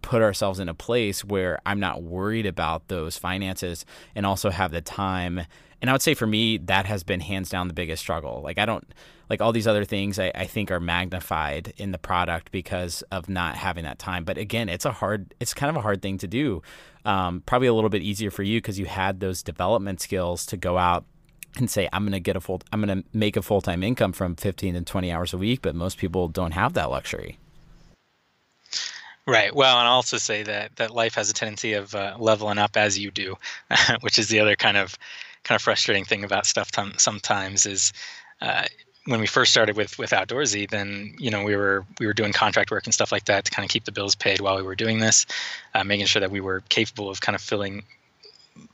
put 0.00 0.22
ourselves 0.22 0.58
in 0.58 0.68
a 0.70 0.74
place 0.74 1.22
where 1.22 1.60
I'm 1.66 1.78
not 1.78 2.02
worried 2.02 2.46
about 2.46 2.88
those 2.88 3.18
finances 3.18 3.84
and 4.14 4.24
also 4.24 4.48
have 4.48 4.70
the 4.70 4.80
time. 4.80 5.42
And 5.82 5.90
I 5.90 5.92
would 5.92 6.00
say 6.00 6.14
for 6.14 6.28
me, 6.28 6.58
that 6.58 6.86
has 6.86 7.02
been 7.02 7.20
hands 7.20 7.50
down 7.50 7.66
the 7.66 7.74
biggest 7.74 8.00
struggle. 8.00 8.40
Like 8.42 8.58
I 8.58 8.64
don't 8.64 8.86
like 9.28 9.40
all 9.40 9.50
these 9.52 9.66
other 9.66 9.84
things 9.84 10.18
I, 10.18 10.30
I 10.34 10.46
think 10.46 10.70
are 10.70 10.78
magnified 10.78 11.74
in 11.76 11.90
the 11.90 11.98
product 11.98 12.52
because 12.52 13.02
of 13.10 13.28
not 13.28 13.56
having 13.56 13.82
that 13.84 13.98
time. 13.98 14.24
But 14.24 14.38
again, 14.38 14.68
it's 14.68 14.84
a 14.84 14.92
hard, 14.92 15.34
it's 15.40 15.52
kind 15.52 15.70
of 15.70 15.76
a 15.76 15.80
hard 15.80 16.00
thing 16.00 16.18
to 16.18 16.28
do. 16.28 16.62
Um, 17.04 17.42
probably 17.44 17.66
a 17.66 17.74
little 17.74 17.90
bit 17.90 18.02
easier 18.02 18.30
for 18.30 18.44
you 18.44 18.58
because 18.60 18.78
you 18.78 18.86
had 18.86 19.18
those 19.18 19.42
development 19.42 20.00
skills 20.00 20.46
to 20.46 20.56
go 20.56 20.78
out 20.78 21.04
and 21.58 21.68
say 21.68 21.88
I'm 21.92 22.04
going 22.04 22.12
to 22.12 22.20
get 22.20 22.36
a 22.36 22.40
full 22.40 22.62
I'm 22.72 22.80
going 22.80 23.02
to 23.02 23.08
make 23.12 23.36
a 23.36 23.42
full-time 23.42 23.82
income 23.82 24.12
from 24.12 24.36
15 24.36 24.76
and 24.76 24.86
20 24.86 25.12
hours 25.12 25.34
a 25.34 25.38
week 25.38 25.60
but 25.60 25.74
most 25.74 25.98
people 25.98 26.28
don't 26.28 26.52
have 26.52 26.74
that 26.74 26.90
luxury. 26.90 27.38
Right. 29.26 29.54
Well, 29.54 29.78
and 29.78 29.86
I'll 29.86 29.94
also 29.94 30.16
say 30.18 30.42
that 30.44 30.76
that 30.76 30.92
life 30.92 31.14
has 31.14 31.30
a 31.30 31.32
tendency 31.32 31.74
of 31.74 31.94
uh, 31.94 32.16
leveling 32.18 32.58
up 32.58 32.76
as 32.76 32.98
you 32.98 33.10
do, 33.10 33.36
which 34.00 34.18
is 34.18 34.28
the 34.28 34.40
other 34.40 34.56
kind 34.56 34.76
of 34.76 34.96
kind 35.44 35.56
of 35.56 35.62
frustrating 35.62 36.04
thing 36.04 36.24
about 36.24 36.46
stuff. 36.46 36.70
T- 36.70 36.92
sometimes 36.98 37.66
is 37.66 37.92
uh, 38.40 38.64
when 39.06 39.20
we 39.20 39.26
first 39.26 39.50
started 39.50 39.76
with 39.76 39.98
with 39.98 40.10
outdoorsy 40.10 40.70
then 40.70 41.14
you 41.18 41.30
know 41.30 41.42
we 41.42 41.56
were 41.56 41.84
we 41.98 42.06
were 42.06 42.12
doing 42.12 42.32
contract 42.32 42.70
work 42.70 42.84
and 42.84 42.94
stuff 42.94 43.10
like 43.10 43.24
that 43.24 43.44
to 43.44 43.50
kind 43.50 43.64
of 43.64 43.70
keep 43.70 43.84
the 43.84 43.90
bills 43.90 44.14
paid 44.14 44.40
while 44.40 44.56
we 44.56 44.62
were 44.62 44.76
doing 44.76 45.00
this 45.00 45.26
uh, 45.74 45.82
making 45.82 46.06
sure 46.06 46.20
that 46.20 46.30
we 46.30 46.40
were 46.40 46.62
capable 46.68 47.10
of 47.10 47.20
kind 47.20 47.34
of 47.34 47.42
filling 47.42 47.82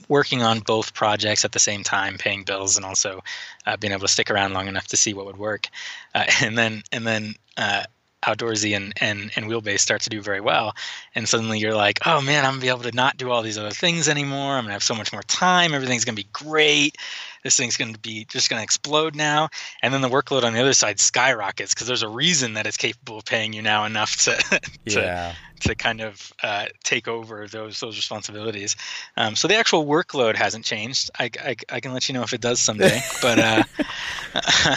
working 0.08 0.42
on 0.42 0.60
both 0.60 0.94
projects 0.94 1.44
at 1.44 1.52
the 1.52 1.58
same 1.58 1.82
time, 1.82 2.16
paying 2.18 2.42
bills, 2.42 2.76
and 2.76 2.84
also 2.84 3.22
uh, 3.66 3.76
being 3.76 3.92
able 3.92 4.02
to 4.02 4.08
stick 4.08 4.30
around 4.30 4.52
long 4.52 4.66
enough 4.66 4.86
to 4.88 4.96
see 4.96 5.14
what 5.14 5.26
would 5.26 5.38
work. 5.38 5.68
Uh, 6.14 6.24
and 6.42 6.56
then 6.56 6.82
and 6.92 7.06
then 7.06 7.34
uh, 7.56 7.84
outdoorsy 8.26 8.76
and, 8.76 8.92
and 9.00 9.30
and 9.36 9.46
wheelbase 9.46 9.80
start 9.80 10.00
to 10.02 10.10
do 10.10 10.20
very 10.20 10.40
well 10.40 10.74
and 11.14 11.28
suddenly 11.28 11.58
you're 11.58 11.74
like 11.74 12.00
oh 12.04 12.20
man 12.20 12.44
i'm 12.44 12.52
gonna 12.52 12.60
be 12.60 12.68
able 12.68 12.80
to 12.80 12.90
not 12.92 13.16
do 13.16 13.30
all 13.30 13.42
these 13.42 13.58
other 13.58 13.70
things 13.70 14.08
anymore. 14.08 14.56
I'm 14.56 14.64
gonna 14.64 14.72
have 14.72 14.82
so 14.82 14.94
much 14.94 15.12
more 15.12 15.22
time. 15.22 15.72
Everything's 15.74 16.04
gonna 16.04 16.16
be 16.16 16.28
great. 16.32 16.96
This 17.44 17.56
thing's 17.56 17.76
gonna 17.76 17.98
be 17.98 18.24
just 18.24 18.50
gonna 18.50 18.62
explode 18.62 19.14
now. 19.14 19.48
And 19.82 19.94
then 19.94 20.00
the 20.00 20.08
workload 20.08 20.42
on 20.42 20.52
the 20.52 20.60
other 20.60 20.72
side 20.72 21.00
skyrockets 21.00 21.74
because 21.74 21.86
there's 21.86 22.02
a 22.02 22.08
reason 22.08 22.54
that 22.54 22.66
it's 22.66 22.76
capable 22.76 23.18
of 23.18 23.24
paying 23.24 23.52
you 23.52 23.62
now 23.62 23.84
enough 23.84 24.16
to 24.24 24.60
to, 24.86 25.00
yeah. 25.00 25.34
to 25.60 25.74
kind 25.74 26.00
of 26.00 26.32
uh, 26.42 26.66
take 26.84 27.08
over 27.08 27.46
those 27.46 27.80
those 27.80 27.96
responsibilities. 27.96 28.76
Um, 29.16 29.36
so 29.36 29.48
the 29.48 29.56
actual 29.56 29.86
workload 29.86 30.36
hasn't 30.36 30.64
changed. 30.64 31.10
I, 31.18 31.30
I, 31.40 31.56
I, 31.70 31.80
can 31.80 31.92
let 31.92 32.08
you 32.08 32.14
know 32.14 32.22
if 32.22 32.32
it 32.32 32.40
does 32.40 32.60
someday 32.60 33.00
but 33.22 33.38
uh, 33.38 33.62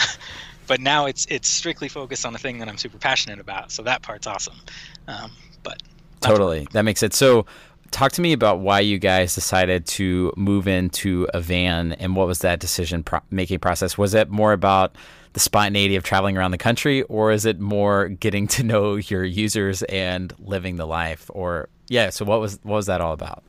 but 0.66 0.80
now 0.80 1.06
it's 1.06 1.26
it's 1.28 1.48
strictly 1.48 1.88
focused 1.88 2.24
on 2.24 2.32
the 2.32 2.38
thing 2.38 2.58
that 2.58 2.68
I'm 2.68 2.78
super 2.78 2.98
passionate 2.98 3.40
about. 3.40 3.70
So 3.72 3.82
that 3.82 4.02
part's 4.02 4.26
awesome. 4.26 4.56
Um, 5.08 5.30
but 5.62 5.82
totally, 6.20 6.66
that 6.72 6.82
makes 6.82 7.02
it 7.02 7.14
so. 7.14 7.46
Talk 7.90 8.12
to 8.12 8.22
me 8.22 8.32
about 8.32 8.60
why 8.60 8.80
you 8.80 8.98
guys 8.98 9.34
decided 9.34 9.84
to 9.88 10.32
move 10.34 10.66
into 10.66 11.28
a 11.34 11.42
van 11.42 11.92
and 11.92 12.16
what 12.16 12.26
was 12.26 12.38
that 12.38 12.58
decision 12.58 13.04
pro- 13.04 13.20
making 13.30 13.58
process? 13.58 13.98
Was 13.98 14.14
it 14.14 14.30
more 14.30 14.54
about 14.54 14.96
the 15.34 15.40
spontaneity 15.40 15.96
of 15.96 16.02
traveling 16.02 16.38
around 16.38 16.52
the 16.52 16.58
country, 16.58 17.02
or 17.02 17.32
is 17.32 17.44
it 17.44 17.60
more 17.60 18.08
getting 18.08 18.46
to 18.48 18.62
know 18.62 18.94
your 18.94 19.24
users 19.24 19.82
and 19.84 20.32
living 20.38 20.76
the 20.76 20.86
life? 20.86 21.30
Or 21.34 21.68
yeah, 21.88 22.08
so 22.08 22.24
what 22.24 22.40
was 22.40 22.58
what 22.62 22.76
was 22.76 22.86
that 22.86 23.02
all 23.02 23.12
about? 23.12 23.44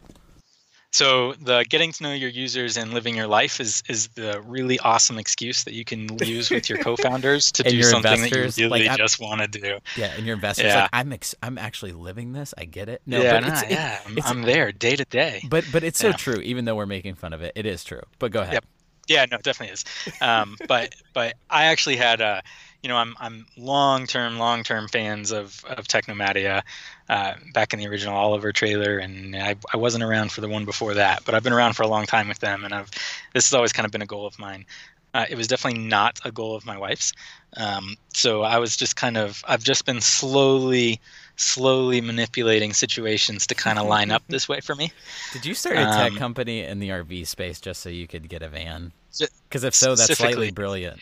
So 0.94 1.34
the 1.34 1.66
getting 1.68 1.92
to 1.92 2.04
know 2.04 2.14
your 2.14 2.30
users 2.30 2.78
and 2.78 2.94
living 2.94 3.16
your 3.16 3.26
life 3.26 3.60
is 3.60 3.82
is 3.90 4.10
the 4.10 4.40
really 4.46 4.78
awesome 4.80 5.18
excuse 5.18 5.64
that 5.64 5.74
you 5.74 5.84
can 5.84 6.08
use 6.20 6.52
with 6.52 6.70
your 6.70 6.78
co-founders 6.78 7.52
to 7.54 7.64
do 7.70 7.82
something 7.82 8.22
that 8.22 8.32
you 8.32 8.68
really 8.68 8.88
like, 8.88 8.98
just 9.00 9.20
want 9.20 9.42
to 9.42 9.48
do. 9.48 9.80
Yeah, 9.98 10.14
and 10.16 10.24
your 10.24 10.36
investors 10.36 10.68
yeah. 10.68 10.82
like 10.82 10.90
I'm 10.94 11.12
ex- 11.12 11.34
I'm 11.42 11.58
actually 11.58 11.94
living 11.94 12.34
this. 12.34 12.54
I 12.60 12.66
get 12.66 12.90
it. 12.90 13.02
No, 13.08 13.24
yeah, 13.24 13.34
but 13.34 13.48
nah, 13.48 13.54
it's, 13.54 13.72
yeah, 13.72 14.00
it, 14.06 14.18
it's, 14.20 14.30
I'm 14.30 14.44
there 14.44 14.72
day 14.72 14.96
to 14.96 15.06
day. 15.06 15.42
But 15.50 15.66
but 15.72 15.84
it's 15.84 15.98
so 15.98 16.10
yeah. 16.10 16.14
true. 16.14 16.40
Even 16.42 16.66
though 16.66 16.76
we're 16.76 16.86
making 16.86 17.16
fun 17.16 17.34
of 17.34 17.42
it, 17.42 17.54
it 17.56 17.66
is 17.66 17.84
true. 17.84 18.04
But 18.20 18.32
go 18.32 18.42
ahead. 18.42 18.54
Yep. 18.54 18.66
Yeah, 19.08 19.26
no, 19.32 19.38
definitely 19.40 19.74
is. 19.74 19.86
Um, 20.22 20.58
but 20.68 20.94
but 21.14 21.34
I 21.50 21.66
actually 21.66 21.96
had 21.96 22.22
a 22.22 22.44
you 22.84 22.90
know, 22.90 22.98
I'm 22.98 23.16
I'm 23.20 23.46
long 23.58 24.06
term, 24.06 24.38
long 24.38 24.64
term 24.64 24.90
fans 24.90 25.32
of 25.32 25.64
of 25.66 25.88
Technomadia. 25.88 26.62
Uh, 27.10 27.34
back 27.54 27.74
in 27.74 27.80
the 27.80 27.88
original 27.88 28.16
Oliver 28.16 28.52
trailer, 28.52 28.98
and 28.98 29.36
I, 29.36 29.56
I 29.74 29.78
wasn't 29.78 30.04
around 30.04 30.32
for 30.32 30.42
the 30.42 30.48
one 30.48 30.66
before 30.66 30.94
that, 30.96 31.24
but 31.26 31.34
I've 31.34 31.44
been 31.44 31.54
around 31.54 31.74
for 31.74 31.84
a 31.84 31.88
long 31.88 32.06
time 32.06 32.28
with 32.28 32.40
them, 32.40 32.66
and 32.66 32.74
I've 32.74 32.92
this 33.34 33.50
has 33.50 33.54
always 33.54 33.74
kind 33.74 33.86
of 33.86 33.92
been 33.92 34.02
a 34.02 34.06
goal 34.06 34.26
of 34.26 34.38
mine. 34.38 34.66
Uh, 35.14 35.26
it 35.30 35.36
was 35.36 35.48
definitely 35.48 35.80
not 35.80 36.20
a 36.26 36.32
goal 36.32 36.56
of 36.56 36.66
my 36.66 36.78
wife's. 36.78 37.14
Um, 37.56 37.96
so 38.14 38.42
I 38.42 38.58
was 38.58 38.76
just 38.76 38.96
kind 38.96 39.16
of 39.16 39.44
I've 39.48 39.64
just 39.64 39.86
been 39.86 40.02
slowly 40.02 41.00
slowly 41.36 42.02
manipulating 42.02 42.74
situations 42.74 43.48
to 43.48 43.56
kind 43.56 43.80
of 43.80 43.88
line 43.88 44.12
up 44.12 44.24
this 44.28 44.50
way 44.50 44.60
for 44.60 44.76
me. 44.76 44.92
Did 45.32 45.46
you 45.46 45.54
start 45.54 45.78
a 45.78 45.86
tech 45.86 46.12
um, 46.12 46.18
company 46.18 46.64
in 46.64 46.80
the 46.80 46.90
RV 46.90 47.28
space 47.28 47.62
just 47.62 47.82
so 47.82 47.90
you 47.90 48.08
could 48.08 48.28
get 48.28 48.42
a 48.42 48.50
van? 48.50 48.92
Because 49.48 49.64
if 49.64 49.74
so, 49.74 49.96
that's 49.96 50.18
slightly 50.18 50.52
brilliant. 50.52 51.02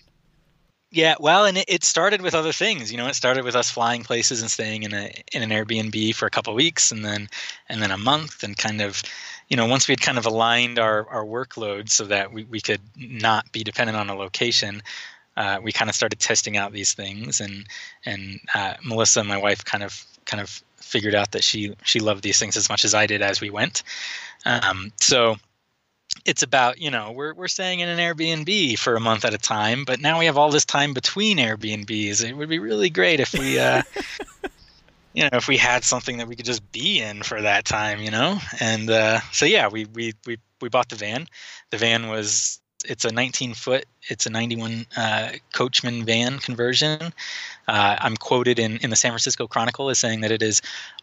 Yeah, 0.94 1.16
well, 1.22 1.46
and 1.46 1.58
it, 1.58 1.66
it, 1.70 1.84
started 1.86 2.22
with 2.22 2.36
other 2.36 2.52
things. 2.52 2.92
You 2.92 2.98
know, 2.98 3.08
it 3.08 3.16
started 3.16 3.46
with 3.46 3.56
us 3.56 3.72
flying 3.72 4.04
places 4.04 4.42
and 4.42 4.52
staying 4.52 4.84
in 4.84 4.94
a 4.94 5.14
in 5.32 5.42
an 5.42 5.50
Airbnb 5.50 6.14
for 6.16 6.26
a 6.26 6.30
couple 6.30 6.54
weeks, 6.54 6.92
and 6.92 7.06
then 7.06 7.30
and 7.70 7.82
then 7.82 7.92
a 7.92 7.98
month, 7.98 8.44
and 8.44 8.58
kind 8.58 8.82
of, 8.82 9.02
you 9.48 9.56
know, 9.56 9.66
once 9.66 9.88
we 9.88 9.94
had 9.94 10.02
kind 10.02 10.18
of 10.18 10.26
aligned 10.26 10.80
our 10.80 11.08
our 11.08 11.24
workload 11.24 11.90
so 11.90 12.04
that 12.06 12.34
we 12.34 12.44
we 12.44 12.60
could 12.60 12.82
not 12.98 13.50
be 13.54 13.64
dependent 13.64 13.98
on 13.98 14.10
a 14.10 14.16
location. 14.16 14.84
Uh, 15.38 15.60
we 15.64 15.72
kind 15.72 15.90
of 15.90 15.96
started 15.96 16.20
testing 16.20 16.58
out 16.58 16.74
these 16.74 16.94
things, 16.94 17.40
and 17.40 17.68
and 18.06 18.42
uh, 18.54 18.74
Melissa, 18.84 19.24
my 19.24 19.38
wife, 19.38 19.64
kind 19.64 19.86
of 19.86 20.06
kind 20.26 20.42
of 20.42 20.62
figured 20.76 21.16
out 21.16 21.32
that 21.32 21.44
she 21.44 21.74
she 21.86 22.02
loved 22.02 22.22
these 22.22 22.38
things 22.38 22.58
as 22.58 22.70
much 22.70 22.84
as 22.84 22.94
I 22.94 23.08
did 23.08 23.22
as 23.22 23.40
we 23.40 23.50
went. 23.50 23.84
Um, 24.46 24.92
so 24.98 25.38
it's 26.26 26.44
about 26.44 26.82
you 26.82 26.92
know 26.92 27.12
we're 27.12 27.34
we're 27.34 27.48
staying 27.48 27.80
in 27.80 27.90
an 27.90 27.98
Airbnb 27.98 28.78
for 28.78 28.96
a 28.96 29.00
month 29.00 29.26
at 29.26 29.34
a 29.34 29.38
time, 29.38 29.86
but 29.86 30.00
now 30.00 30.20
we 30.20 30.26
have 30.26 30.38
all 30.38 30.52
this 30.52 30.66
time 30.66 30.94
between 30.94 31.38
Airbnbs. 31.38 32.24
It 32.24 32.36
would 32.36 32.50
be 32.50 32.60
really 32.60 32.90
great 32.90 33.20
if 33.20 33.34
we. 33.34 33.60
Uh, 33.60 33.84
you 35.14 35.24
know, 35.24 35.30
if 35.34 35.48
we 35.48 35.58
had 35.58 35.84
something 35.84 36.18
that 36.18 36.28
we 36.28 36.36
could 36.36 36.46
just 36.46 36.72
be 36.72 37.02
in 37.02 37.22
for 37.22 37.42
that 37.42 37.66
time, 37.66 38.00
you 38.00 38.12
know, 38.12 38.40
and 38.60 38.90
uh, 38.90 39.20
so 39.32 39.46
yeah, 39.46 39.68
we 39.68 39.86
we 39.86 40.14
we 40.26 40.38
we 40.62 40.70
bought 40.70 40.90
the 40.90 40.96
van. 40.96 41.28
The 41.70 41.78
van 41.78 42.08
was 42.08 42.60
it's 42.86 43.06
a 43.06 43.12
19 43.12 43.54
foot, 43.54 43.86
it's 44.10 44.26
a 44.26 44.30
91 44.30 44.88
uh, 44.98 45.30
Coachmen 45.54 46.04
van 46.04 46.40
conversion. 46.40 47.14
Uh, 47.68 47.96
I'm 48.00 48.18
quoted 48.18 48.58
in 48.58 48.78
in 48.78 48.90
the 48.90 48.96
San 48.96 49.12
Francisco 49.12 49.48
Chronicle 49.48 49.90
as 49.90 50.00
saying 50.00 50.22
that 50.22 50.32
it 50.32 50.42
is 50.42 50.62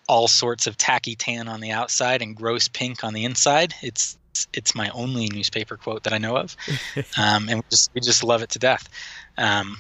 all 0.09 0.27
sorts 0.27 0.67
of 0.67 0.77
tacky 0.77 1.15
tan 1.15 1.49
on 1.49 1.61
the 1.61 1.71
outside 1.71 2.23
and 2.23 2.35
gross 2.35 2.67
pink 2.67 3.05
on 3.05 3.13
the 3.13 3.25
inside. 3.25 3.75
It's 3.83 4.17
it's 4.53 4.75
my 4.75 4.91
only 4.91 5.29
newspaper 5.29 5.77
quote 5.77 6.05
that 6.05 6.13
I 6.13 6.19
know 6.19 6.37
of, 6.37 6.57
um, 7.17 7.49
and 7.49 7.57
we 7.57 7.63
just 7.71 7.91
we 7.95 8.01
just 8.01 8.23
love 8.23 8.43
it 8.43 8.51
to 8.51 8.59
death. 8.59 8.89
Um, 9.37 9.79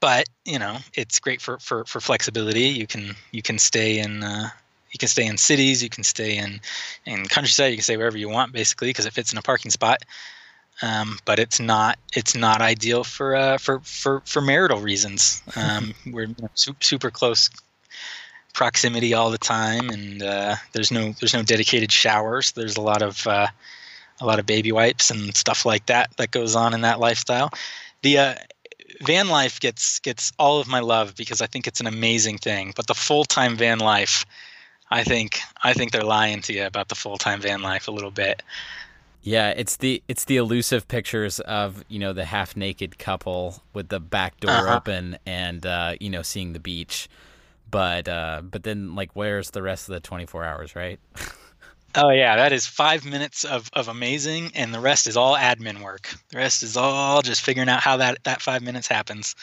but 0.00 0.28
you 0.44 0.58
know, 0.58 0.76
it's 0.94 1.18
great 1.18 1.40
for, 1.40 1.58
for, 1.58 1.84
for 1.86 2.00
flexibility. 2.00 2.68
You 2.68 2.86
can 2.86 3.16
you 3.32 3.42
can 3.42 3.58
stay 3.58 3.98
in 3.98 4.22
uh, 4.22 4.50
you 4.90 4.98
can 4.98 5.08
stay 5.08 5.26
in 5.26 5.36
cities, 5.36 5.82
you 5.82 5.88
can 5.88 6.04
stay 6.04 6.36
in 6.36 6.60
in 7.06 7.26
countryside, 7.26 7.70
you 7.70 7.76
can 7.76 7.82
stay 7.84 7.96
wherever 7.96 8.18
you 8.18 8.28
want 8.28 8.52
basically 8.52 8.88
because 8.88 9.06
it 9.06 9.12
fits 9.12 9.32
in 9.32 9.38
a 9.38 9.42
parking 9.42 9.70
spot. 9.70 10.04
Um, 10.82 11.18
but 11.24 11.38
it's 11.38 11.60
not 11.60 11.98
it's 12.14 12.34
not 12.34 12.60
ideal 12.60 13.04
for 13.04 13.34
uh, 13.34 13.58
for 13.58 13.80
for 13.80 14.20
for 14.26 14.42
marital 14.42 14.80
reasons. 14.80 15.42
Um, 15.56 15.94
we're 16.06 16.28
super 16.80 17.10
close 17.10 17.48
proximity 18.54 19.12
all 19.12 19.30
the 19.30 19.38
time, 19.38 19.90
and 19.90 20.22
uh, 20.22 20.56
there's 20.72 20.90
no 20.90 21.12
there's 21.20 21.34
no 21.34 21.42
dedicated 21.42 21.92
showers. 21.92 22.52
There's 22.52 22.76
a 22.76 22.80
lot 22.80 23.02
of 23.02 23.26
uh, 23.26 23.48
a 24.20 24.26
lot 24.26 24.38
of 24.38 24.46
baby 24.46 24.72
wipes 24.72 25.10
and 25.10 25.36
stuff 25.36 25.66
like 25.66 25.86
that 25.86 26.16
that 26.16 26.30
goes 26.30 26.56
on 26.56 26.72
in 26.72 26.80
that 26.80 27.00
lifestyle. 27.00 27.50
The 28.02 28.18
uh, 28.18 28.34
van 29.02 29.28
life 29.28 29.60
gets 29.60 29.98
gets 29.98 30.32
all 30.38 30.60
of 30.60 30.68
my 30.68 30.80
love 30.80 31.14
because 31.16 31.42
I 31.42 31.46
think 31.46 31.66
it's 31.66 31.80
an 31.80 31.86
amazing 31.86 32.38
thing. 32.38 32.72
But 32.74 32.86
the 32.86 32.94
full 32.94 33.24
time 33.24 33.56
van 33.56 33.80
life, 33.80 34.24
I 34.90 35.04
think 35.04 35.40
I 35.62 35.74
think 35.74 35.92
they're 35.92 36.04
lying 36.04 36.40
to 36.42 36.52
you 36.54 36.64
about 36.64 36.88
the 36.88 36.94
full 36.94 37.18
time 37.18 37.40
van 37.40 37.60
life 37.60 37.88
a 37.88 37.90
little 37.90 38.10
bit. 38.10 38.42
Yeah, 39.22 39.50
it's 39.50 39.76
the 39.76 40.02
it's 40.06 40.26
the 40.26 40.36
elusive 40.36 40.86
pictures 40.86 41.40
of 41.40 41.84
you 41.88 41.98
know 41.98 42.12
the 42.12 42.26
half 42.26 42.56
naked 42.56 42.98
couple 42.98 43.62
with 43.72 43.88
the 43.88 44.00
back 44.00 44.38
door 44.38 44.50
uh-huh. 44.50 44.76
open 44.76 45.18
and 45.26 45.66
uh, 45.66 45.94
you 45.98 46.10
know 46.10 46.22
seeing 46.22 46.52
the 46.52 46.60
beach 46.60 47.08
but 47.74 48.08
uh, 48.08 48.40
but 48.44 48.62
then 48.62 48.94
like 48.94 49.10
where's 49.14 49.50
the 49.50 49.60
rest 49.60 49.88
of 49.88 49.94
the 49.94 50.00
24 50.00 50.44
hours, 50.44 50.76
right? 50.76 51.00
oh 51.96 52.10
yeah, 52.10 52.36
that 52.36 52.52
is 52.52 52.66
five 52.66 53.04
minutes 53.04 53.42
of, 53.42 53.68
of 53.72 53.88
amazing, 53.88 54.52
and 54.54 54.72
the 54.72 54.78
rest 54.78 55.08
is 55.08 55.16
all 55.16 55.36
admin 55.36 55.82
work. 55.82 56.14
The 56.30 56.38
rest 56.38 56.62
is 56.62 56.76
all 56.76 57.20
just 57.20 57.40
figuring 57.40 57.68
out 57.68 57.80
how 57.80 57.96
that 57.96 58.22
that 58.22 58.40
five 58.40 58.62
minutes 58.62 58.86
happens. 58.86 59.34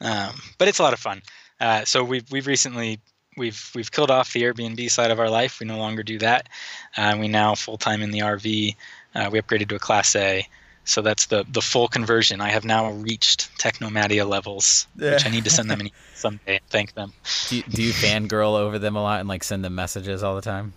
Um, 0.00 0.34
but 0.56 0.66
it's 0.66 0.78
a 0.78 0.82
lot 0.82 0.94
of 0.94 0.98
fun. 0.98 1.20
Uh, 1.60 1.84
so 1.84 2.02
we've 2.02 2.24
we've 2.32 2.46
recently 2.46 3.00
we've 3.36 3.70
we've 3.74 3.92
killed 3.92 4.10
off 4.10 4.32
the 4.32 4.44
Airbnb 4.44 4.90
side 4.90 5.10
of 5.10 5.20
our 5.20 5.28
life. 5.28 5.60
We 5.60 5.66
no 5.66 5.76
longer 5.76 6.02
do 6.02 6.18
that. 6.20 6.48
Uh, 6.96 7.18
we 7.20 7.28
now 7.28 7.54
full 7.54 7.76
time 7.76 8.00
in 8.00 8.12
the 8.12 8.20
RV. 8.20 8.76
Uh, 9.14 9.28
we 9.30 9.42
upgraded 9.42 9.68
to 9.68 9.74
a 9.74 9.78
Class 9.78 10.16
A. 10.16 10.48
So 10.84 11.00
that's 11.00 11.26
the 11.26 11.44
the 11.48 11.60
full 11.60 11.88
conversion. 11.88 12.40
I 12.40 12.50
have 12.50 12.64
now 12.64 12.90
reached 12.90 13.56
Technomadia 13.58 14.28
levels, 14.28 14.86
which 14.96 15.24
I 15.24 15.28
need 15.28 15.44
to 15.44 15.50
send 15.50 15.70
them 15.70 15.88
someday 16.14 16.56
and 16.56 16.60
thank 16.70 16.94
them. 16.94 17.12
Do 17.48 17.56
you, 17.56 17.62
do 17.62 17.82
you 17.82 17.92
fangirl 17.92 18.58
over 18.58 18.78
them 18.78 18.96
a 18.96 19.02
lot 19.02 19.20
and 19.20 19.28
like 19.28 19.44
send 19.44 19.64
them 19.64 19.74
messages 19.74 20.22
all 20.22 20.34
the 20.34 20.42
time? 20.42 20.72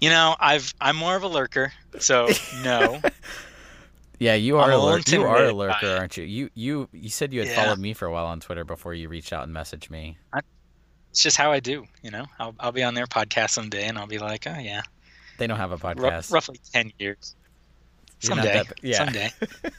You 0.00 0.10
know, 0.10 0.36
I've 0.38 0.72
I'm 0.80 0.96
more 0.96 1.16
of 1.16 1.24
a 1.24 1.28
lurker, 1.28 1.72
so 1.98 2.28
no. 2.62 3.00
yeah, 4.20 4.34
you 4.34 4.58
are 4.58 4.70
a, 4.70 4.78
lurker. 4.78 5.10
You 5.10 5.24
are 5.24 5.44
a 5.44 5.52
lurker, 5.52 5.96
aren't 5.96 6.16
you? 6.16 6.24
You 6.24 6.50
you 6.54 6.88
you 6.92 7.10
said 7.10 7.32
you 7.32 7.40
had 7.40 7.48
yeah. 7.48 7.64
followed 7.64 7.80
me 7.80 7.94
for 7.94 8.06
a 8.06 8.12
while 8.12 8.26
on 8.26 8.38
Twitter 8.38 8.64
before 8.64 8.94
you 8.94 9.08
reached 9.08 9.32
out 9.32 9.42
and 9.42 9.54
messaged 9.54 9.90
me. 9.90 10.16
I, 10.32 10.40
it's 11.10 11.22
just 11.22 11.36
how 11.36 11.50
I 11.50 11.58
do. 11.58 11.84
You 12.02 12.12
know, 12.12 12.26
I'll 12.38 12.54
I'll 12.60 12.72
be 12.72 12.84
on 12.84 12.94
their 12.94 13.06
podcast 13.06 13.50
someday 13.50 13.86
and 13.86 13.98
I'll 13.98 14.06
be 14.06 14.18
like, 14.18 14.46
oh 14.46 14.58
yeah. 14.58 14.82
They 15.36 15.46
don't 15.46 15.58
have 15.58 15.72
a 15.72 15.78
podcast. 15.78 16.30
R- 16.30 16.34
roughly 16.34 16.60
ten 16.72 16.92
years. 16.98 17.34
Someday. 18.20 18.52
That, 18.52 18.66
yeah. 18.82 18.98
Someday. 18.98 19.30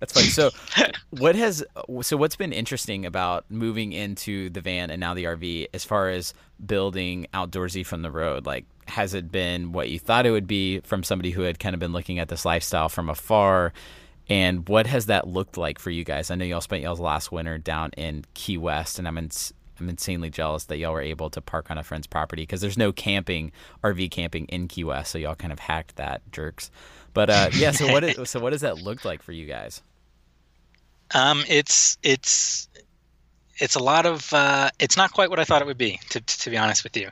That's 0.00 0.12
funny. 0.12 0.26
So, 0.26 0.50
what 1.10 1.34
has 1.34 1.64
so 2.02 2.16
what's 2.16 2.36
been 2.36 2.52
interesting 2.52 3.06
about 3.06 3.44
moving 3.50 3.92
into 3.92 4.50
the 4.50 4.60
van 4.60 4.90
and 4.90 5.00
now 5.00 5.14
the 5.14 5.24
RV 5.24 5.68
as 5.74 5.84
far 5.84 6.08
as 6.08 6.34
building 6.64 7.26
outdoorsy 7.34 7.84
from 7.84 8.02
the 8.02 8.10
road? 8.10 8.46
Like, 8.46 8.64
has 8.86 9.14
it 9.14 9.30
been 9.30 9.72
what 9.72 9.88
you 9.88 9.98
thought 9.98 10.26
it 10.26 10.30
would 10.30 10.46
be 10.46 10.80
from 10.80 11.02
somebody 11.02 11.30
who 11.30 11.42
had 11.42 11.58
kind 11.58 11.74
of 11.74 11.80
been 11.80 11.92
looking 11.92 12.18
at 12.18 12.28
this 12.28 12.44
lifestyle 12.44 12.88
from 12.88 13.08
afar? 13.08 13.72
And 14.30 14.68
what 14.68 14.86
has 14.86 15.06
that 15.06 15.26
looked 15.26 15.56
like 15.56 15.78
for 15.78 15.90
you 15.90 16.04
guys? 16.04 16.30
I 16.30 16.34
know 16.34 16.44
y'all 16.44 16.60
spent 16.60 16.82
y'all's 16.82 17.00
last 17.00 17.32
winter 17.32 17.56
down 17.56 17.92
in 17.96 18.26
Key 18.34 18.58
West, 18.58 18.98
and 18.98 19.08
I'm 19.08 19.16
in, 19.16 19.30
I'm 19.80 19.88
insanely 19.88 20.30
jealous 20.30 20.64
that 20.64 20.78
y'all 20.78 20.92
were 20.92 21.00
able 21.00 21.30
to 21.30 21.40
park 21.40 21.70
on 21.70 21.78
a 21.78 21.82
friend's 21.82 22.06
property 22.06 22.42
because 22.42 22.60
there's 22.60 22.78
no 22.78 22.92
camping, 22.92 23.52
RV 23.82 24.10
camping 24.10 24.46
in 24.46 24.68
Key 24.68 24.84
West, 24.84 25.12
so 25.12 25.18
y'all 25.18 25.34
kind 25.34 25.52
of 25.52 25.58
hacked 25.58 25.96
that, 25.96 26.22
jerks. 26.32 26.70
But 27.14 27.30
uh, 27.30 27.50
yeah, 27.54 27.70
so 27.70 27.90
what 27.92 28.04
is, 28.04 28.30
so 28.30 28.40
what 28.40 28.50
does 28.50 28.60
that 28.60 28.78
look 28.78 29.04
like 29.04 29.22
for 29.22 29.32
you 29.32 29.46
guys? 29.46 29.82
Um, 31.14 31.42
it's 31.48 31.98
it's 32.02 32.68
it's 33.56 33.74
a 33.74 33.82
lot 33.82 34.06
of 34.06 34.32
uh, 34.32 34.70
it's 34.78 34.96
not 34.96 35.12
quite 35.12 35.30
what 35.30 35.38
I 35.38 35.44
thought 35.44 35.62
it 35.62 35.66
would 35.66 35.78
be 35.78 36.00
to, 36.10 36.20
to 36.20 36.50
be 36.50 36.56
honest 36.56 36.84
with 36.84 36.96
you. 36.96 37.10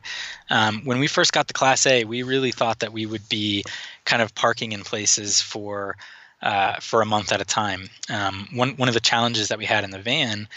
Um, 0.51 0.83
when 0.85 0.99
we 0.99 1.07
first 1.07 1.33
got 1.33 1.49
the 1.49 1.55
Class 1.55 1.87
A, 1.87 2.05
we 2.05 2.23
really 2.23 2.53
thought 2.53 2.81
that 2.81 2.93
we 2.93 3.07
would 3.07 3.29
be 3.29 3.65
kind 4.05 4.23
of 4.23 4.35
parking 4.35 4.73
in 4.73 4.83
places 4.83 5.41
for 5.41 5.97
uh, 6.43 6.77
for 6.81 7.03
a 7.03 7.07
month 7.07 7.33
at 7.33 7.41
a 7.41 7.45
time. 7.45 7.89
Um, 8.09 8.49
one 8.53 8.77
one 8.77 8.89
of 8.89 8.95
the 8.95 9.01
challenges 9.01 9.49
that 9.49 9.59
we 9.59 9.65
had 9.65 9.85
in 9.85 9.91
the 9.91 9.99
van 9.99 10.49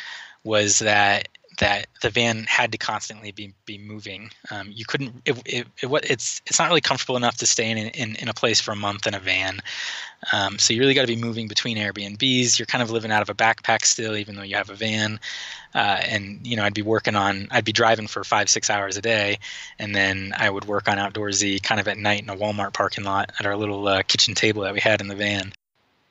was 0.44 0.80
that 0.80 1.28
that 1.60 1.88
the 2.02 2.10
van 2.10 2.46
had 2.46 2.72
to 2.72 2.78
constantly 2.78 3.32
be 3.32 3.54
be 3.66 3.78
moving. 3.78 4.32
Um, 4.50 4.70
you 4.72 4.86
couldn't. 4.86 5.22
It, 5.26 5.38
it, 5.46 5.68
it, 5.82 5.90
it's 6.10 6.42
it's 6.46 6.58
not 6.58 6.70
really 6.70 6.82
comfortable 6.82 7.18
enough 7.18 7.38
to 7.38 7.46
stay 7.46 7.70
in, 7.70 7.78
in 7.78 8.16
in 8.16 8.30
a 8.30 8.34
place 8.34 8.60
for 8.60 8.72
a 8.72 8.76
month 8.76 9.06
in 9.08 9.14
a 9.14 9.20
van. 9.20 9.60
Um, 10.34 10.58
so 10.58 10.74
you 10.74 10.80
really 10.80 10.94
got 10.94 11.02
to 11.02 11.08
be 11.08 11.16
moving 11.16 11.48
between 11.48 11.78
Airbnbs. 11.78 12.60
You're 12.60 12.66
kind 12.66 12.82
of 12.82 12.92
living 12.92 13.12
out 13.12 13.22
of 13.22 13.30
a 13.30 13.34
backpack 13.34 13.86
still, 13.86 14.16
even 14.16 14.36
though 14.36 14.44
you 14.44 14.56
have 14.56 14.70
a 14.70 14.76
van. 14.76 15.20
Uh, 15.74 16.02
and 16.08 16.46
you 16.46 16.56
know, 16.56 16.64
I'd 16.64 16.74
be 16.74 16.82
working 16.82 17.16
on. 17.16 17.48
I'd 17.52 17.66
be 17.66 17.74
driving 17.74 18.08
for 18.08 18.24
five 18.24 18.50
six 18.50 18.70
hours 18.70 18.98
a 18.98 19.02
day, 19.02 19.38
and 19.78 19.94
then 19.96 20.34
I 20.38 20.50
would 20.50 20.66
work 20.66 20.88
on 20.88 20.98
outdoorsy 20.98 21.62
kind 21.62 21.80
of 21.80 21.88
at 21.88 21.98
night 21.98 22.24
in 22.24 22.30
a 22.30 22.36
Walmart 22.36 22.74
parking 22.74 23.04
lot 23.04 23.32
at 23.40 23.46
our 23.46 23.56
little 23.56 23.88
uh, 23.88 24.02
kitchen 24.04 24.34
table 24.34 24.64
that 24.64 24.74
we 24.74 24.80
had 24.80 25.02
in 25.02 25.08
the 25.08 25.16
van. 25.16 25.54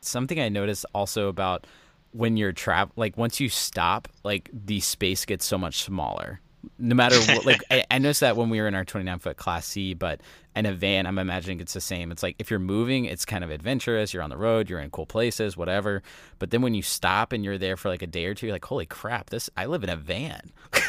Something 0.01 0.39
I 0.39 0.49
noticed 0.49 0.87
also 0.95 1.29
about 1.29 1.67
when 2.13 2.37
you're 2.37 2.53
travel 2.53 2.93
like 2.97 3.17
once 3.17 3.41
you 3.41 3.49
stop 3.49 4.09
like 4.25 4.51
the 4.53 4.81
space 4.81 5.25
gets 5.25 5.45
so 5.45 5.59
much 5.59 5.83
smaller. 5.83 6.41
No 6.79 6.95
matter 6.95 7.19
what 7.21 7.47
like 7.47 7.63
I, 7.71 7.85
I, 7.91 7.99
noticed 7.99 8.21
that 8.21 8.37
when 8.37 8.51
we 8.51 8.61
were 8.61 8.67
in 8.67 8.75
our 8.75 8.85
29 8.85 9.19
foot 9.21 9.37
class 9.37 9.67
c 9.67 9.95
but 9.95 10.21
in 10.57 10.67
a 10.67 10.73
van 10.73 11.07
i'm 11.07 11.19
imagining 11.19 11.61
it's 11.61 11.75
the 11.75 11.81
same. 11.81 12.11
It's 12.11 12.23
like 12.23 12.37
if 12.39 12.51
you're 12.51 12.59
moving 12.59 13.05
it's 13.05 13.25
kind 13.25 13.45
of 13.45 13.51
adventurous. 13.51 14.13
You're 14.13 14.23
on 14.23 14.31
the 14.31 14.37
road 14.37 14.69
you're 14.69 14.81
in 14.81 14.91
cool 14.91 15.07
places 15.07 15.57
whatever. 15.57 16.03
But 16.39 16.51
then 16.51 16.63
when 16.63 16.75
you 16.75 16.83
stop 16.83 17.33
and 17.33 17.45
you're 17.45 17.59
there 17.59 17.77
for 17.77 17.89
like 17.89 18.03
a 18.03 18.07
day 18.07 18.27
or 18.27 18.35
two 18.35 18.47
you're 18.47 18.55
like 18.55 18.65
holy 18.65 18.87
crap 18.87 19.31
this 19.31 19.51
i 19.57 19.67
live 19.67 19.85
in 19.85 19.91
a 19.91 19.97
van. 19.97 20.51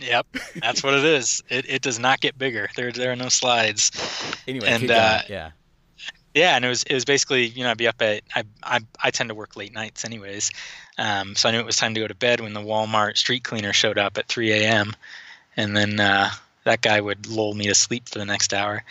Yep 0.00 0.28
that's 0.54 0.84
what 0.84 0.94
it 0.94 1.04
is. 1.04 1.42
It, 1.48 1.68
it 1.68 1.82
does 1.82 1.98
not 1.98 2.20
get 2.20 2.38
bigger. 2.38 2.68
There 2.76 2.92
there 2.92 3.10
are 3.10 3.16
no 3.16 3.28
slides. 3.28 3.90
Anyway 4.46 4.68
and 4.68 4.88
uh, 4.88 5.22
yeah 5.28 5.50
yeah, 6.34 6.56
and 6.56 6.64
it 6.64 6.68
was 6.68 6.82
it 6.84 6.94
was 6.94 7.04
basically 7.04 7.46
you 7.46 7.64
know 7.64 7.70
I'd 7.70 7.78
be 7.78 7.88
up 7.88 8.00
at 8.02 8.22
I 8.34 8.44
I, 8.62 8.80
I 9.02 9.10
tend 9.10 9.28
to 9.30 9.34
work 9.34 9.56
late 9.56 9.72
nights 9.72 10.04
anyways, 10.04 10.50
um, 10.98 11.34
so 11.34 11.48
I 11.48 11.52
knew 11.52 11.60
it 11.60 11.66
was 11.66 11.76
time 11.76 11.94
to 11.94 12.00
go 12.00 12.08
to 12.08 12.14
bed 12.14 12.40
when 12.40 12.52
the 12.52 12.60
Walmart 12.60 13.16
street 13.16 13.44
cleaner 13.44 13.72
showed 13.72 13.98
up 13.98 14.18
at 14.18 14.28
3 14.28 14.52
a.m. 14.52 14.94
and 15.56 15.76
then 15.76 15.98
uh, 15.98 16.30
that 16.64 16.82
guy 16.82 17.00
would 17.00 17.26
lull 17.26 17.54
me 17.54 17.66
to 17.66 17.74
sleep 17.74 18.08
for 18.08 18.18
the 18.18 18.24
next 18.24 18.52
hour, 18.52 18.84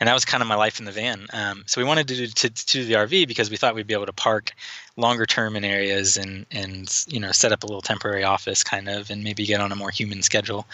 and 0.00 0.08
that 0.08 0.14
was 0.14 0.24
kind 0.24 0.42
of 0.42 0.48
my 0.48 0.54
life 0.54 0.78
in 0.78 0.84
the 0.84 0.92
van. 0.92 1.26
Um, 1.32 1.64
so 1.66 1.80
we 1.80 1.86
wanted 1.86 2.08
to 2.08 2.16
do, 2.16 2.26
to, 2.26 2.50
to 2.50 2.66
do 2.66 2.84
the 2.84 2.94
RV 2.94 3.28
because 3.28 3.50
we 3.50 3.56
thought 3.56 3.74
we'd 3.74 3.86
be 3.86 3.94
able 3.94 4.06
to 4.06 4.12
park 4.12 4.52
longer 4.96 5.26
term 5.26 5.56
in 5.56 5.64
areas 5.64 6.16
and 6.16 6.44
and 6.50 7.04
you 7.08 7.18
know 7.18 7.32
set 7.32 7.52
up 7.52 7.62
a 7.62 7.66
little 7.66 7.82
temporary 7.82 8.24
office 8.24 8.62
kind 8.62 8.88
of 8.88 9.10
and 9.10 9.24
maybe 9.24 9.46
get 9.46 9.60
on 9.60 9.72
a 9.72 9.76
more 9.76 9.90
human 9.90 10.22
schedule. 10.22 10.66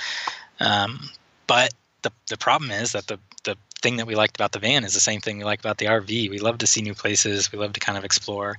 Um, 0.61 1.11
but 1.47 1.73
the 2.03 2.11
the 2.29 2.37
problem 2.37 2.71
is 2.71 2.93
that 2.93 3.07
the 3.07 3.19
the 3.45 3.57
thing 3.81 3.97
that 3.97 4.07
we 4.07 4.15
liked 4.15 4.37
about 4.37 4.53
the 4.53 4.59
van 4.59 4.85
is 4.85 4.95
the 4.95 5.01
same 5.01 5.21
thing 5.21 5.39
we 5.39 5.45
like 5.45 5.61
about 5.61 5.79
the 5.79 5.87
RV. 5.87 6.31
We 6.31 6.39
love 6.39 6.59
to 6.59 6.67
see 6.67 6.83
new 6.83 6.95
places. 6.95 7.53
We 7.53 7.59
love 7.59 7.73
to 7.75 7.81
kind 7.81 7.97
of 7.97 8.05
explore. 8.05 8.59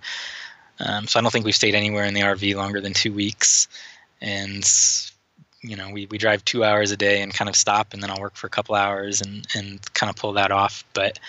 Um, 0.79 1.07
so 1.07 1.19
I 1.19 1.21
don't 1.21 1.31
think 1.31 1.45
we've 1.45 1.55
stayed 1.55 1.75
anywhere 1.75 2.05
in 2.05 2.13
the 2.13 2.21
RV 2.21 2.55
longer 2.55 2.79
than 2.79 2.93
two 2.93 3.13
weeks. 3.13 3.67
And 4.21 4.63
you 5.61 5.75
know, 5.75 5.89
we, 5.91 6.07
we 6.09 6.17
drive 6.17 6.45
two 6.45 6.63
hours 6.63 6.91
a 6.91 6.97
day 6.97 7.21
and 7.21 7.33
kind 7.33 7.49
of 7.49 7.55
stop, 7.55 7.93
and 7.93 8.01
then 8.01 8.09
I'll 8.09 8.21
work 8.21 8.35
for 8.35 8.47
a 8.47 8.49
couple 8.49 8.75
hours 8.75 9.21
and 9.21 9.45
and 9.55 9.93
kind 9.93 10.09
of 10.09 10.15
pull 10.15 10.33
that 10.33 10.51
off. 10.51 10.83
But 10.93 11.19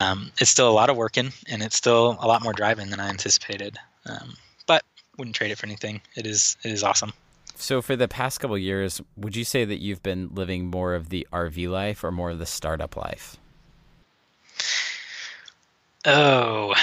um, 0.00 0.30
it's 0.40 0.50
still 0.50 0.70
a 0.70 0.72
lot 0.72 0.90
of 0.90 0.96
working, 0.96 1.32
and 1.48 1.62
it's 1.62 1.76
still 1.76 2.16
a 2.20 2.26
lot 2.26 2.42
more 2.42 2.52
driving 2.52 2.90
than 2.90 3.00
I 3.00 3.08
anticipated. 3.08 3.76
Um, 4.06 4.34
but 4.66 4.84
wouldn't 5.18 5.34
trade 5.34 5.50
it 5.50 5.58
for 5.58 5.66
anything. 5.66 6.00
It 6.16 6.26
is 6.26 6.56
it 6.62 6.70
is 6.70 6.84
awesome. 6.84 7.12
So, 7.58 7.80
for 7.80 7.96
the 7.96 8.06
past 8.06 8.40
couple 8.40 8.58
years, 8.58 9.00
would 9.16 9.34
you 9.34 9.44
say 9.44 9.64
that 9.64 9.80
you've 9.80 10.02
been 10.02 10.28
living 10.34 10.66
more 10.66 10.94
of 10.94 11.08
the 11.08 11.26
RV 11.32 11.70
life 11.70 12.04
or 12.04 12.12
more 12.12 12.30
of 12.30 12.38
the 12.38 12.46
startup 12.46 12.96
life? 12.96 13.38
Oh, 16.04 16.74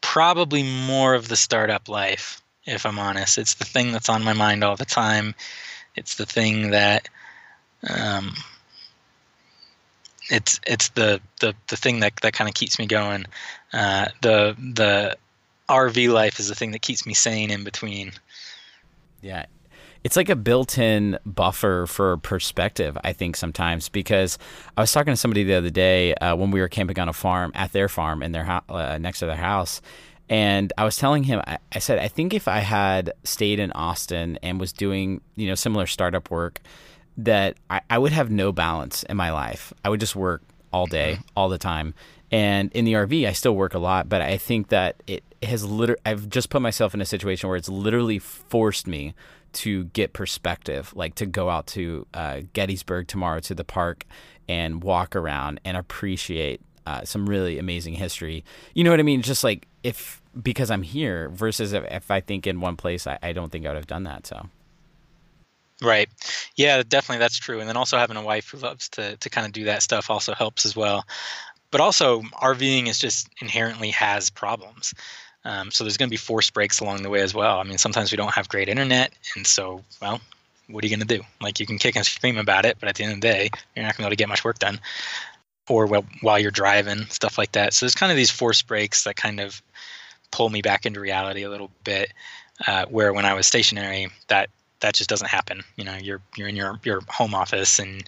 probably 0.00 0.62
more 0.62 1.14
of 1.14 1.28
the 1.28 1.36
startup 1.36 1.88
life, 1.88 2.40
if 2.64 2.86
I'm 2.86 2.98
honest. 2.98 3.36
It's 3.36 3.54
the 3.54 3.66
thing 3.66 3.92
that's 3.92 4.08
on 4.08 4.24
my 4.24 4.32
mind 4.32 4.64
all 4.64 4.74
the 4.74 4.86
time. 4.86 5.34
It's 5.94 6.14
the 6.14 6.26
thing 6.26 6.70
that 6.70 7.08
um, 7.88 8.34
it's 10.30 10.60
it's 10.66 10.88
the, 10.90 11.20
the 11.40 11.54
the 11.68 11.76
thing 11.76 12.00
that 12.00 12.14
that 12.22 12.32
kind 12.32 12.48
of 12.48 12.54
keeps 12.54 12.78
me 12.78 12.86
going. 12.86 13.26
Uh, 13.72 14.06
the 14.22 14.56
the 14.58 15.16
RV 15.68 16.12
life 16.12 16.40
is 16.40 16.48
the 16.48 16.54
thing 16.54 16.70
that 16.72 16.82
keeps 16.82 17.04
me 17.04 17.12
sane 17.12 17.50
in 17.50 17.64
between. 17.64 18.12
Yeah, 19.20 19.44
it's 20.02 20.16
like 20.16 20.28
a 20.28 20.36
built-in 20.36 21.18
buffer 21.24 21.86
for 21.86 22.16
perspective 22.18 22.96
i 23.04 23.12
think 23.12 23.36
sometimes 23.36 23.88
because 23.88 24.38
i 24.76 24.80
was 24.80 24.92
talking 24.92 25.12
to 25.12 25.16
somebody 25.16 25.44
the 25.44 25.54
other 25.54 25.70
day 25.70 26.14
uh, 26.16 26.34
when 26.34 26.50
we 26.50 26.60
were 26.60 26.68
camping 26.68 26.98
on 26.98 27.08
a 27.08 27.12
farm 27.12 27.52
at 27.54 27.72
their 27.72 27.88
farm 27.88 28.22
in 28.22 28.32
their 28.32 28.44
ho- 28.44 28.60
uh, 28.68 28.98
next 28.98 29.20
to 29.20 29.26
their 29.26 29.36
house 29.36 29.80
and 30.28 30.72
i 30.78 30.84
was 30.84 30.96
telling 30.96 31.24
him 31.24 31.40
I, 31.46 31.58
I 31.72 31.78
said 31.78 31.98
i 31.98 32.08
think 32.08 32.34
if 32.34 32.48
i 32.48 32.58
had 32.58 33.12
stayed 33.24 33.58
in 33.58 33.72
austin 33.72 34.38
and 34.42 34.60
was 34.60 34.72
doing 34.72 35.20
you 35.36 35.46
know 35.46 35.54
similar 35.54 35.86
startup 35.86 36.30
work 36.30 36.60
that 37.16 37.56
I, 37.68 37.80
I 37.90 37.98
would 37.98 38.12
have 38.12 38.30
no 38.30 38.52
balance 38.52 39.02
in 39.04 39.16
my 39.16 39.30
life 39.30 39.72
i 39.84 39.88
would 39.88 40.00
just 40.00 40.16
work 40.16 40.42
all 40.72 40.86
day 40.86 41.14
mm-hmm. 41.14 41.22
all 41.36 41.48
the 41.48 41.58
time 41.58 41.94
and 42.30 42.70
in 42.72 42.84
the 42.84 42.92
RV, 42.92 43.26
I 43.26 43.32
still 43.32 43.56
work 43.56 43.74
a 43.74 43.78
lot, 43.78 44.08
but 44.08 44.22
I 44.22 44.36
think 44.36 44.68
that 44.68 45.02
it 45.06 45.24
has 45.42 45.64
literally, 45.64 46.00
I've 46.06 46.28
just 46.28 46.48
put 46.48 46.62
myself 46.62 46.94
in 46.94 47.00
a 47.00 47.04
situation 47.04 47.48
where 47.48 47.56
it's 47.56 47.68
literally 47.68 48.18
forced 48.18 48.86
me 48.86 49.14
to 49.52 49.84
get 49.84 50.12
perspective, 50.12 50.92
like 50.94 51.14
to 51.16 51.26
go 51.26 51.50
out 51.50 51.66
to 51.68 52.06
uh, 52.14 52.40
Gettysburg 52.52 53.08
tomorrow 53.08 53.40
to 53.40 53.54
the 53.54 53.64
park 53.64 54.04
and 54.48 54.82
walk 54.82 55.14
around 55.14 55.60
and 55.64 55.76
appreciate 55.76 56.60
uh, 56.86 57.04
some 57.04 57.28
really 57.28 57.58
amazing 57.58 57.94
history. 57.94 58.44
You 58.74 58.84
know 58.84 58.90
what 58.90 59.00
I 59.00 59.04
mean? 59.04 59.22
Just 59.22 59.44
like 59.44 59.66
if 59.82 60.20
because 60.40 60.70
I'm 60.70 60.82
here 60.82 61.28
versus 61.30 61.72
if, 61.72 61.84
if 61.90 62.10
I 62.10 62.20
think 62.20 62.46
in 62.46 62.60
one 62.60 62.76
place, 62.76 63.06
I, 63.06 63.18
I 63.22 63.32
don't 63.32 63.50
think 63.50 63.66
I 63.66 63.70
would 63.70 63.76
have 63.76 63.86
done 63.86 64.04
that. 64.04 64.26
So. 64.26 64.48
Right. 65.82 66.08
Yeah, 66.56 66.82
definitely 66.86 67.20
that's 67.20 67.38
true. 67.38 67.60
And 67.60 67.68
then 67.68 67.76
also 67.76 67.96
having 67.96 68.16
a 68.16 68.22
wife 68.22 68.50
who 68.50 68.58
loves 68.58 68.88
to 68.90 69.16
to 69.16 69.30
kind 69.30 69.46
of 69.46 69.52
do 69.52 69.64
that 69.64 69.82
stuff 69.82 70.10
also 70.10 70.34
helps 70.34 70.66
as 70.66 70.76
well. 70.76 71.04
But 71.70 71.80
also 71.80 72.22
RVing 72.42 72.88
is 72.88 72.98
just 72.98 73.28
inherently 73.40 73.90
has 73.90 74.28
problems. 74.28 74.92
Um, 75.44 75.70
so 75.70 75.84
there's 75.84 75.96
going 75.96 76.08
to 76.08 76.12
be 76.12 76.18
force 76.18 76.50
breaks 76.50 76.80
along 76.80 77.02
the 77.02 77.10
way 77.10 77.20
as 77.20 77.34
well. 77.34 77.58
I 77.58 77.62
mean, 77.62 77.78
sometimes 77.78 78.10
we 78.10 78.16
don't 78.16 78.34
have 78.34 78.48
great 78.48 78.68
internet, 78.68 79.12
and 79.36 79.46
so 79.46 79.82
well, 80.02 80.20
what 80.68 80.84
are 80.84 80.86
you 80.86 80.96
going 80.96 81.06
to 81.06 81.18
do? 81.18 81.22
Like 81.40 81.60
you 81.60 81.66
can 81.66 81.78
kick 81.78 81.96
and 81.96 82.04
scream 82.04 82.38
about 82.38 82.64
it, 82.64 82.76
but 82.80 82.88
at 82.88 82.96
the 82.96 83.04
end 83.04 83.14
of 83.14 83.20
the 83.20 83.26
day, 83.26 83.50
you're 83.74 83.84
not 83.84 83.96
going 83.96 83.98
to 83.98 83.98
be 83.98 84.04
able 84.04 84.10
to 84.10 84.16
get 84.16 84.28
much 84.28 84.44
work 84.44 84.58
done. 84.58 84.80
Or 85.68 85.86
well, 85.86 86.04
while 86.20 86.38
you're 86.38 86.50
driving, 86.50 87.06
stuff 87.06 87.38
like 87.38 87.52
that. 87.52 87.74
So 87.74 87.86
there's 87.86 87.94
kind 87.94 88.10
of 88.10 88.16
these 88.16 88.30
force 88.30 88.60
breaks 88.60 89.04
that 89.04 89.16
kind 89.16 89.40
of 89.40 89.62
pull 90.32 90.50
me 90.50 90.62
back 90.62 90.84
into 90.84 91.00
reality 91.00 91.42
a 91.42 91.50
little 91.50 91.70
bit. 91.84 92.12
Uh, 92.66 92.84
where 92.86 93.12
when 93.14 93.24
I 93.24 93.32
was 93.32 93.46
stationary, 93.46 94.08
that 94.28 94.50
that 94.80 94.94
just 94.94 95.08
doesn't 95.08 95.28
happen. 95.28 95.62
You 95.76 95.84
know, 95.84 95.96
you're 95.96 96.20
you're 96.36 96.48
in 96.48 96.56
your 96.56 96.78
your 96.84 97.00
home 97.08 97.34
office 97.34 97.78
and 97.78 98.04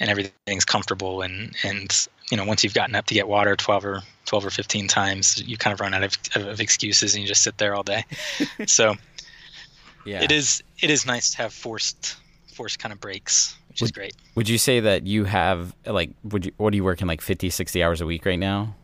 and 0.00 0.10
everything's 0.10 0.64
comfortable 0.64 1.22
and 1.22 1.54
and 1.62 2.08
you 2.30 2.36
know 2.36 2.44
once 2.44 2.64
you've 2.64 2.74
gotten 2.74 2.94
up 2.94 3.06
to 3.06 3.14
get 3.14 3.28
water 3.28 3.56
12 3.56 3.84
or 3.84 4.02
12 4.26 4.46
or 4.46 4.50
15 4.50 4.88
times 4.88 5.42
you 5.46 5.56
kind 5.56 5.72
of 5.72 5.80
run 5.80 5.94
out 5.94 6.02
of, 6.02 6.16
of 6.36 6.60
excuses 6.60 7.14
and 7.14 7.22
you 7.22 7.28
just 7.28 7.42
sit 7.42 7.58
there 7.58 7.74
all 7.74 7.82
day 7.82 8.04
so 8.66 8.94
yeah 10.04 10.22
it 10.22 10.32
is 10.32 10.62
it 10.80 10.90
is 10.90 11.06
nice 11.06 11.30
to 11.30 11.38
have 11.38 11.52
forced 11.52 12.16
forced 12.52 12.78
kind 12.78 12.92
of 12.92 13.00
breaks 13.00 13.56
which 13.68 13.80
would, 13.80 13.86
is 13.86 13.92
great 13.92 14.14
would 14.34 14.48
you 14.48 14.58
say 14.58 14.80
that 14.80 15.06
you 15.06 15.24
have 15.24 15.74
like 15.86 16.10
would 16.24 16.46
you 16.46 16.52
what 16.56 16.72
are 16.72 16.76
you 16.76 16.84
working 16.84 17.06
like 17.06 17.20
50 17.20 17.50
60 17.50 17.82
hours 17.82 18.00
a 18.00 18.06
week 18.06 18.24
right 18.24 18.38
now 18.38 18.74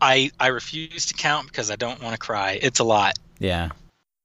i 0.00 0.30
i 0.40 0.48
refuse 0.48 1.06
to 1.06 1.14
count 1.14 1.46
because 1.46 1.70
i 1.70 1.76
don't 1.76 2.02
want 2.02 2.14
to 2.14 2.18
cry 2.18 2.58
it's 2.60 2.80
a 2.80 2.84
lot 2.84 3.18
yeah 3.38 3.70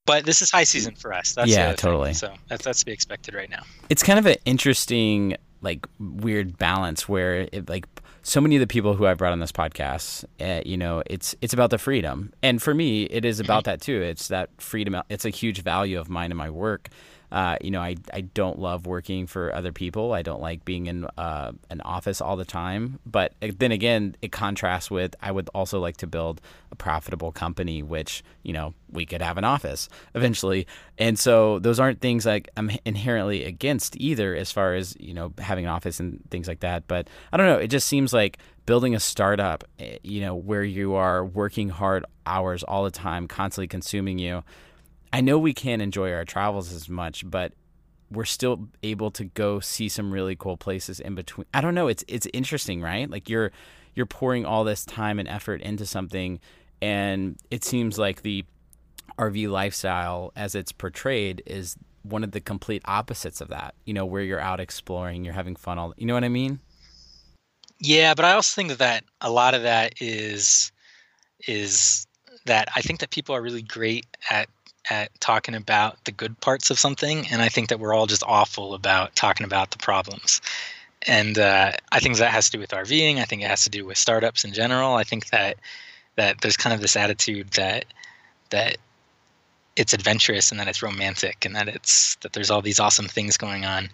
but 0.05 0.25
this 0.25 0.41
is 0.41 0.51
high 0.51 0.65
season 0.65 0.95
for 0.95 1.13
us. 1.13 1.33
That's 1.33 1.49
yeah, 1.49 1.73
totally. 1.75 2.09
Thing. 2.09 2.15
So 2.15 2.33
that's 2.49 2.65
that's 2.65 2.79
to 2.79 2.85
be 2.85 2.91
expected 2.91 3.33
right 3.33 3.49
now. 3.49 3.63
It's 3.89 4.03
kind 4.03 4.19
of 4.19 4.25
an 4.25 4.35
interesting 4.45 5.37
like 5.64 5.88
weird 5.99 6.57
balance 6.57 7.09
where 7.09 7.47
it 7.51 7.68
like 7.68 7.88
so 8.22 8.39
many 8.39 8.55
of 8.55 8.59
the 8.61 8.68
people 8.68 8.93
who 8.93 9.05
I've 9.05 9.18
brought 9.18 9.34
on 9.34 9.39
this 9.39 9.51
podcast, 9.51 10.24
uh, 10.39 10.61
you 10.66 10.78
know, 10.78 11.03
it's 11.07 11.36
it's 11.41 11.53
about 11.53 11.72
the 11.72 11.78
freedom, 11.78 12.32
and 12.41 12.61
for 12.61 12.74
me, 12.74 13.03
it 13.03 13.26
is 13.26 13.39
about 13.39 13.64
mm-hmm. 13.64 13.72
that 13.72 13.82
too. 13.82 14.01
It's 14.01 14.28
that 14.28 14.49
freedom. 14.57 15.01
It's 15.09 15.26
a 15.26 15.30
huge 15.30 15.61
value 15.61 15.99
of 15.99 16.09
mine 16.09 16.32
in 16.32 16.38
my 16.38 16.49
work. 16.49 16.89
Uh, 17.34 17.57
you 17.61 17.71
know, 17.71 17.81
I, 17.81 17.95
I 18.13 18.21
don't 18.21 18.59
love 18.59 18.86
working 18.86 19.25
for 19.25 19.53
other 19.55 19.71
people. 19.71 20.13
I 20.13 20.21
don't 20.21 20.39
like 20.39 20.63
being 20.65 20.86
in 20.86 21.05
uh, 21.17 21.53
an 21.71 21.81
office 21.81 22.21
all 22.21 22.38
the 22.38 22.45
time. 22.45 22.99
But 23.07 23.34
then 23.41 23.71
again, 23.71 24.15
it 24.21 24.31
contrasts 24.31 24.91
with 24.91 25.15
I 25.19 25.31
would 25.31 25.49
also 25.55 25.79
like 25.79 25.97
to 25.97 26.07
build 26.07 26.41
a 26.71 26.75
profitable 26.75 27.31
company, 27.31 27.81
which, 27.81 28.23
you 28.43 28.53
know, 28.53 28.75
we 28.91 29.07
could 29.07 29.23
have 29.23 29.39
an 29.39 29.45
office 29.45 29.89
eventually. 30.13 30.67
And 30.99 31.17
so 31.17 31.57
those 31.57 31.79
aren't 31.79 32.01
things 32.01 32.23
like 32.23 32.49
I'm 32.55 32.69
inherently 32.86 33.45
against 33.45 33.97
either 33.97 34.36
as 34.36 34.51
far 34.51 34.75
as, 34.75 34.95
you 34.99 35.15
know, 35.15 35.34
having 35.39 35.65
an 35.65 35.71
office 35.71 35.99
and 35.99 36.21
things 36.29 36.47
like 36.47 36.59
that. 36.59 36.88
But 36.88 37.07
I 37.31 37.38
don't 37.38 37.47
know. 37.47 37.57
It 37.57 37.69
just 37.69 37.88
seems 37.88 38.13
like 38.13 38.38
building 38.67 38.93
a 38.93 38.99
startup, 38.99 39.63
eh, 39.79 39.97
you 40.03 40.21
know, 40.21 40.36
where 40.36 40.63
you 40.63 40.93
are 40.93 41.25
working 41.25 41.69
hard 41.69 42.05
hours 42.27 42.61
all 42.61 42.84
the 42.84 42.91
time, 42.91 43.27
constantly 43.27 43.67
consuming 43.67 44.19
you 44.19 44.43
I 45.14 45.22
know 45.22 45.38
we 45.38 45.53
can't 45.53 45.82
enjoy 45.82 46.11
our 46.11 46.26
travels 46.26 46.74
as 46.74 46.89
much, 46.89 47.30
but 47.30 47.53
we're 48.09 48.26
still 48.26 48.68
able 48.82 49.11
to 49.11 49.26
go 49.26 49.59
see 49.59 49.88
some 49.88 50.11
really 50.11 50.36
cool 50.36 50.57
places 50.57 50.99
in 50.99 51.14
between. 51.14 51.45
I 51.53 51.61
don't 51.61 51.76
know. 51.76 51.88
It's 51.88 52.03
it's 52.07 52.28
interesting, 52.34 52.82
right? 52.82 53.09
Like 53.09 53.30
you're 53.30 53.51
you're 53.93 54.07
pouring 54.07 54.43
all 54.43 54.64
this 54.64 54.84
time 54.84 55.20
and 55.20 55.30
effort 55.30 55.61
into 55.61 55.86
something, 55.86 56.39
and 56.82 57.38
it 57.51 57.64
seems 57.64 57.99
like 57.99 58.24
the 58.24 58.43
RV 59.20 59.49
lifestyle, 59.49 60.34
as 60.36 60.55
it's 60.55 60.72
portrayed, 60.72 61.43
is 61.45 61.76
one 62.01 62.24
of 62.24 62.32
the 62.32 62.41
complete 62.41 62.82
opposites 62.86 63.39
of 63.39 63.49
that. 63.49 63.76
You 63.86 63.93
know, 63.93 64.05
where 64.05 64.24
you're 64.24 64.39
out 64.39 64.59
exploring, 64.59 65.24
you're 65.24 65.36
having 65.36 65.55
fun. 65.55 65.78
All 65.78 65.93
you 65.95 66.07
know 66.07 66.16
what 66.16 66.24
I 66.24 66.30
mean? 66.30 66.59
Yeah, 67.80 68.16
but 68.16 68.26
I 68.26 68.32
also 68.32 68.55
think 68.55 68.78
that 68.80 69.03
a 69.22 69.30
lot 69.30 69.53
of 69.53 69.61
that 69.61 70.01
is 70.01 70.72
is 71.47 72.07
that 72.45 72.70
I 72.76 72.82
think 72.82 72.99
that 73.01 73.11
people 73.11 73.36
are 73.36 73.41
really 73.41 73.61
great 73.61 74.07
at 74.32 74.49
at 74.89 75.17
talking 75.19 75.55
about 75.55 76.03
the 76.05 76.11
good 76.11 76.39
parts 76.41 76.69
of 76.69 76.79
something, 76.79 77.27
and 77.31 77.41
I 77.41 77.49
think 77.49 77.69
that 77.69 77.79
we're 77.79 77.93
all 77.93 78.07
just 78.07 78.23
awful 78.25 78.73
about 78.73 79.15
talking 79.15 79.45
about 79.45 79.71
the 79.71 79.77
problems. 79.77 80.41
And 81.05 81.38
uh, 81.38 81.71
I 81.91 81.99
think 81.99 82.17
that 82.17 82.31
has 82.31 82.45
to 82.49 82.51
do 82.57 82.59
with 82.59 82.71
RVing. 82.71 83.17
I 83.17 83.25
think 83.25 83.41
it 83.41 83.47
has 83.47 83.63
to 83.63 83.69
do 83.69 83.86
with 83.86 83.97
startups 83.97 84.45
in 84.45 84.53
general. 84.53 84.95
I 84.95 85.03
think 85.03 85.29
that 85.29 85.57
that 86.15 86.41
there's 86.41 86.57
kind 86.57 86.73
of 86.73 86.81
this 86.81 86.95
attitude 86.95 87.49
that 87.51 87.86
that 88.51 88.77
it's 89.75 89.93
adventurous 89.93 90.51
and 90.51 90.59
that 90.59 90.67
it's 90.67 90.84
romantic 90.84 91.45
and 91.45 91.55
that 91.55 91.67
it's 91.67 92.15
that 92.21 92.34
there's 92.34 92.51
all 92.51 92.61
these 92.61 92.79
awesome 92.79 93.07
things 93.07 93.38
going 93.38 93.65
on. 93.65 93.89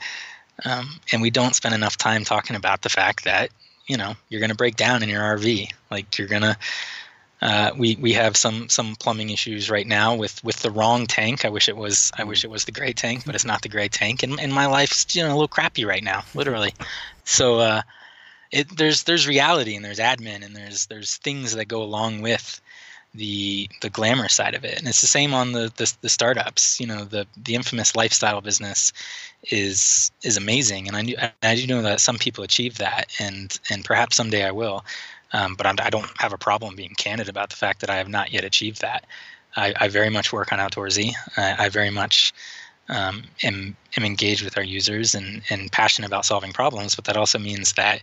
Um, 0.66 1.00
and 1.12 1.22
we 1.22 1.30
don't 1.30 1.56
spend 1.56 1.74
enough 1.74 1.98
time 1.98 2.26
talking 2.26 2.56
about 2.56 2.82
the 2.82 2.90
fact 2.90 3.24
that 3.24 3.50
you 3.88 3.98
know 3.98 4.14
you're 4.28 4.42
going 4.42 4.50
to 4.52 4.56
break 4.56 4.76
down 4.76 5.02
in 5.02 5.10
your 5.10 5.22
RV. 5.22 5.72
Like 5.90 6.18
you're 6.18 6.28
gonna 6.28 6.58
uh, 7.42 7.72
we 7.78 7.96
we 7.96 8.12
have 8.14 8.36
some 8.36 8.68
some 8.68 8.96
plumbing 8.98 9.30
issues 9.30 9.70
right 9.70 9.88
now 9.88 10.14
with 10.14 10.44
with 10.44 10.58
the 10.58 10.72
wrong 10.72 11.08
tank. 11.08 11.46
I 11.46 11.50
wish 11.50 11.70
it 11.70 11.78
was 11.78 12.12
I 12.18 12.24
wish 12.24 12.44
it 12.44 12.50
was 12.50 12.66
the 12.66 12.72
gray 12.72 12.94
tank, 12.94 13.24
but 13.26 13.36
it's 13.36 13.46
not 13.46 13.62
the 13.62 13.70
gray 13.70 13.88
tank. 13.88 14.24
And 14.24 14.40
and 14.40 14.54
my 14.54 14.66
life's 14.66 15.16
you 15.16 15.24
know 15.24 15.30
a 15.30 15.36
little 15.36 15.48
crappy 15.48 15.86
right 15.86 16.04
now, 16.04 16.24
literally. 16.36 16.74
So 17.24 17.60
uh, 17.60 17.82
it 18.52 18.76
there's 18.76 19.04
there's 19.04 19.28
reality 19.28 19.76
and 19.76 19.86
there's 19.86 20.00
admin 20.00 20.46
and 20.46 20.56
there's 20.56 20.88
there's 20.88 21.18
things 21.18 21.56
that 21.56 21.66
go 21.66 21.82
along 21.82 22.22
with 22.22 22.60
the 23.16 23.70
the 23.82 23.90
glamour 23.90 24.28
side 24.28 24.54
of 24.54 24.66
it. 24.66 24.78
And 24.78 24.88
it's 24.88 25.02
the 25.02 25.08
same 25.08 25.34
on 25.34 25.54
the 25.54 25.72
the, 25.78 25.94
the 26.02 26.10
startups. 26.10 26.80
You 26.80 26.88
know 26.88 27.06
the 27.06 27.26
the 27.38 27.56
infamous 27.56 27.96
lifestyle 27.96 28.42
business 28.42 28.92
is 29.50 30.12
is 30.24 30.36
amazing, 30.36 30.88
and 30.88 30.98
I, 30.98 31.02
knew, 31.04 31.16
I 31.42 31.56
do 31.56 31.68
know 31.68 31.82
that 31.84 32.02
some 32.02 32.18
people 32.18 32.44
achieve 32.44 32.80
that, 32.80 33.08
and 33.20 33.58
and 33.70 33.86
perhaps 33.86 34.18
someday 34.18 34.44
I 34.44 34.52
will. 34.52 34.84
Um, 35.32 35.56
but 35.56 35.66
I'm, 35.66 35.76
I 35.80 35.90
do 35.90 36.00
not 36.00 36.12
have 36.20 36.34
a 36.34 36.38
problem 36.38 36.76
being 36.76 36.96
candid 36.98 37.30
about 37.30 37.50
the 37.50 37.56
fact 37.56 37.82
that 37.82 37.90
I 37.90 37.98
have 37.98 38.10
not 38.10 38.34
yet 38.34 38.44
achieved 38.44 38.82
that. 38.82 39.06
I, 39.56 39.74
I 39.80 39.88
very 39.88 40.10
much 40.10 40.34
work 40.34 40.52
on 40.52 40.60
Outdoorsy. 40.60 41.14
I, 41.38 41.66
I 41.66 41.70
very 41.70 41.90
much 41.90 42.34
um, 42.90 43.24
am, 43.44 43.76
am 43.98 44.04
engaged 44.04 44.44
with 44.44 44.58
our 44.58 44.64
users 44.64 45.16
and, 45.16 45.42
and 45.50 45.72
passionate 45.72 46.08
about 46.08 46.26
solving 46.26 46.52
problems. 46.52 46.96
But 46.96 47.06
that 47.06 47.18
also 47.18 47.40
means 47.40 47.74
that 47.74 48.02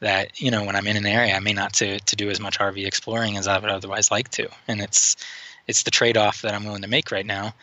that 0.00 0.40
you 0.40 0.50
know 0.50 0.64
when 0.64 0.76
I'm 0.76 0.86
in 0.86 0.96
an 0.96 1.06
area, 1.06 1.34
I 1.34 1.40
may 1.40 1.52
not 1.52 1.72
to, 1.74 1.98
to 1.98 2.16
do 2.16 2.28
as 2.28 2.40
much 2.40 2.58
RV 2.58 2.84
exploring 2.84 3.36
as 3.36 3.46
I 3.46 3.58
would 3.58 3.70
otherwise 3.70 4.10
like 4.10 4.28
to, 4.32 4.48
and 4.68 4.80
it's 4.80 5.16
it's 5.66 5.84
the 5.84 5.90
trade 5.90 6.16
off 6.16 6.42
that 6.42 6.52
I'm 6.52 6.64
willing 6.64 6.82
to 6.82 6.88
make 6.88 7.10
right 7.10 7.24
now. 7.24 7.54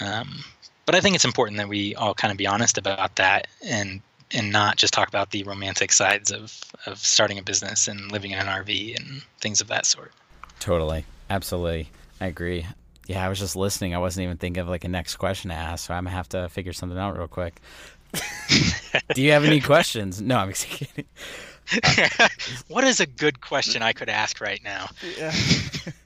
Um, 0.00 0.44
but 0.86 0.94
I 0.94 1.00
think 1.00 1.14
it's 1.14 1.24
important 1.24 1.58
that 1.58 1.68
we 1.68 1.94
all 1.96 2.14
kind 2.14 2.30
of 2.30 2.38
be 2.38 2.46
honest 2.46 2.78
about 2.78 3.16
that 3.16 3.48
and 3.64 4.00
and 4.32 4.52
not 4.52 4.76
just 4.76 4.92
talk 4.92 5.08
about 5.08 5.30
the 5.30 5.42
romantic 5.44 5.92
sides 5.92 6.30
of 6.30 6.58
of 6.86 6.98
starting 6.98 7.38
a 7.38 7.42
business 7.42 7.88
and 7.88 8.10
living 8.12 8.30
in 8.30 8.38
an 8.38 8.46
RV 8.46 8.96
and 8.96 9.22
things 9.40 9.60
of 9.60 9.68
that 9.68 9.86
sort. 9.86 10.12
Totally, 10.58 11.04
absolutely, 11.28 11.90
I 12.20 12.26
agree. 12.26 12.66
Yeah, 13.06 13.24
I 13.24 13.28
was 13.28 13.38
just 13.38 13.56
listening. 13.56 13.94
I 13.94 13.98
wasn't 13.98 14.24
even 14.24 14.36
thinking 14.36 14.60
of 14.60 14.68
like 14.68 14.84
a 14.84 14.88
next 14.88 15.16
question 15.16 15.50
to 15.50 15.56
ask, 15.56 15.86
so 15.86 15.94
I'm 15.94 16.04
gonna 16.04 16.16
have 16.16 16.28
to 16.30 16.48
figure 16.48 16.72
something 16.72 16.98
out 16.98 17.16
real 17.16 17.28
quick. 17.28 17.60
Do 19.14 19.22
you 19.22 19.32
have 19.32 19.44
any 19.44 19.60
questions? 19.60 20.20
No, 20.20 20.36
I'm 20.36 20.52
kidding. 20.52 21.04
what 22.68 22.84
is 22.84 23.00
a 23.00 23.06
good 23.06 23.40
question 23.40 23.82
I 23.82 23.92
could 23.92 24.08
ask 24.08 24.40
right 24.40 24.60
now? 24.62 24.88
Yeah. 25.18 25.32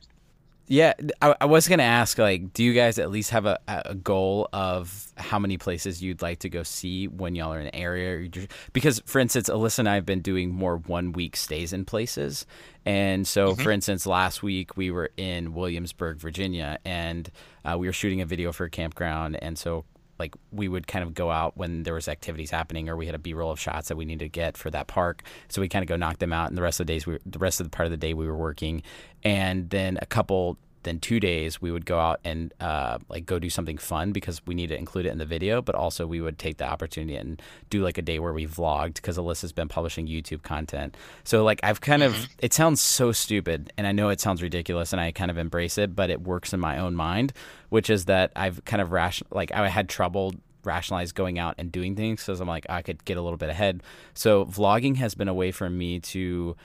Yeah, 0.67 0.95
I, 1.21 1.35
I 1.43 1.45
was 1.45 1.69
gonna 1.69 1.83
ask, 1.83 2.17
like, 2.17 2.55
do 2.55 2.65
you 2.65 2.73
guys 2.73 2.99
at 2.99 3.11
least 3.11 3.31
have 3.31 3.45
a, 3.45 3.59
a 3.69 3.95
goal 3.95 4.49
of 4.53 5.13
how 5.17 5.39
many 5.39 5.59
places 5.59 6.03
you'd 6.03 6.23
like 6.23 6.39
to 6.39 6.49
go 6.49 6.63
see 6.63 7.07
when 7.07 7.35
y'all 7.35 7.53
are 7.53 7.61
in 7.61 7.67
an 7.67 7.75
area? 7.75 8.31
Because, 8.73 9.03
for 9.05 9.19
instance, 9.19 9.51
Alyssa 9.51 9.81
and 9.81 9.89
I 9.89 9.97
have 9.97 10.07
been 10.07 10.23
doing 10.23 10.51
more 10.51 10.79
one 10.79 11.13
week 11.13 11.37
stays 11.37 11.75
in 11.75 11.85
places, 11.85 12.47
and 12.87 13.29
so, 13.29 13.53
mm-hmm. 13.53 13.63
for 13.63 13.71
instance, 13.73 14.07
last 14.07 14.43
week 14.43 14.77
we 14.77 14.91
were 14.91 15.11
in 15.19 15.53
Williamsburg, 15.53 16.17
Virginia, 16.17 16.79
and 16.85 17.31
uh, 17.65 17.77
we 17.79 17.87
were 17.87 17.93
shooting 17.93 18.23
a 18.23 18.27
video 18.27 18.51
for 18.51 18.65
a 18.65 18.71
campground, 18.71 19.37
and 19.43 19.59
so 19.59 19.85
like 20.19 20.35
we 20.53 20.69
would 20.69 20.87
kind 20.87 21.03
of 21.03 21.15
go 21.15 21.31
out 21.31 21.57
when 21.57 21.83
there 21.83 21.95
was 21.95 22.09
activities 22.09 22.51
happening 22.51 22.89
or 22.89 22.97
we 22.97 23.07
had 23.07 23.15
a 23.15 23.19
b-roll 23.19 23.51
of 23.51 23.59
shots 23.61 23.89
that 23.89 23.97
we 23.97 24.05
needed 24.05 24.25
to 24.25 24.29
get 24.29 24.57
for 24.57 24.71
that 24.71 24.87
park. 24.87 25.23
So 25.49 25.61
we 25.61 25.69
kind 25.69 25.83
of 25.83 25.89
go 25.89 25.97
knock 25.97 26.19
them 26.19 26.33
out 26.33 26.49
and 26.49 26.57
the 26.57 26.63
rest 26.63 26.81
of 26.81 26.87
the 26.87 26.93
days 26.93 27.07
we 27.07 27.19
the 27.27 27.39
rest 27.39 27.61
of 27.61 27.67
the 27.67 27.71
part 27.71 27.87
of 27.87 27.91
the 27.91 27.97
day 27.97 28.15
we 28.15 28.27
were 28.27 28.37
working. 28.37 28.83
And 29.23 29.71
then 29.71 29.99
a 30.01 30.07
couple 30.07 30.59
then 30.85 31.01
two 31.01 31.19
days 31.19 31.61
we 31.61 31.71
would 31.71 31.85
go 31.85 31.99
out 31.99 32.21
and 32.25 32.53
uh, 32.61 32.99
like 33.09 33.27
go 33.27 33.39
do 33.39 33.51
something 33.51 33.77
fun 33.77 34.13
because 34.13 34.41
we 34.47 34.55
need 34.55 34.69
to 34.69 34.77
include 34.77 35.07
it 35.07 35.11
in 35.11 35.19
the 35.19 35.27
video 35.27 35.61
but 35.61 35.75
also 35.75 36.07
we 36.07 36.21
would 36.21 36.39
take 36.39 36.59
the 36.59 36.65
opportunity 36.65 37.17
and 37.17 37.43
do 37.71 37.83
like 37.83 37.99
a 37.99 38.03
day 38.03 38.19
where 38.19 38.33
we 38.33 38.47
vlogged 38.47 38.95
because 38.95 39.19
alyssa's 39.19 39.53
been 39.53 39.69
publishing 39.69 40.07
youtube 40.07 40.43
content 40.43 40.97
so 41.25 41.43
like 41.43 41.61
i've 41.63 41.81
kind 41.81 42.03
mm-hmm. 42.03 42.15
of 42.15 42.29
it 42.39 42.53
sounds 42.53 42.81
so 42.81 43.13
stupid 43.13 43.73
and 43.77 43.87
i 43.87 43.93
know 43.93 44.09
it 44.09 44.21
sounds 44.21 44.43
ridiculous 44.43 44.93
and 44.93 45.01
i 45.01 45.11
kind 45.11 45.31
of 45.31 45.39
embrace 45.39 45.79
it 45.79 45.97
but 45.97 46.11
it 46.11 46.23
works 46.23 46.53
in 46.53 46.61
my 46.61 46.79
own 46.79 46.95
mind 46.95 47.33
which 47.71 47.91
is 47.91 48.05
that 48.05 48.31
i've 48.37 48.65
kind 48.65 48.81
of 48.81 48.93
ration 48.93 49.27
like 49.31 49.53
i 49.53 49.69
had 49.69 49.89
trouble 49.89 50.33
rationalize 50.65 51.13
going 51.13 51.39
out 51.39 51.55
and 51.59 51.71
doing 51.71 51.95
things 51.95 52.25
because 52.25 52.41
i'm 52.41 52.49
like 52.49 52.67
i 52.69 52.83
could 52.83 53.05
get 53.05 53.17
a 53.17 53.23
little 53.23 53.37
bit 53.37 53.51
ahead 53.51 53.83
so 54.15 54.47
vlogging 54.47 54.97
has 54.97 55.15
been 55.15 55.29
a 55.29 55.35
way 55.35 55.51
for 55.51 55.69
me 55.69 56.01
to 56.01 56.57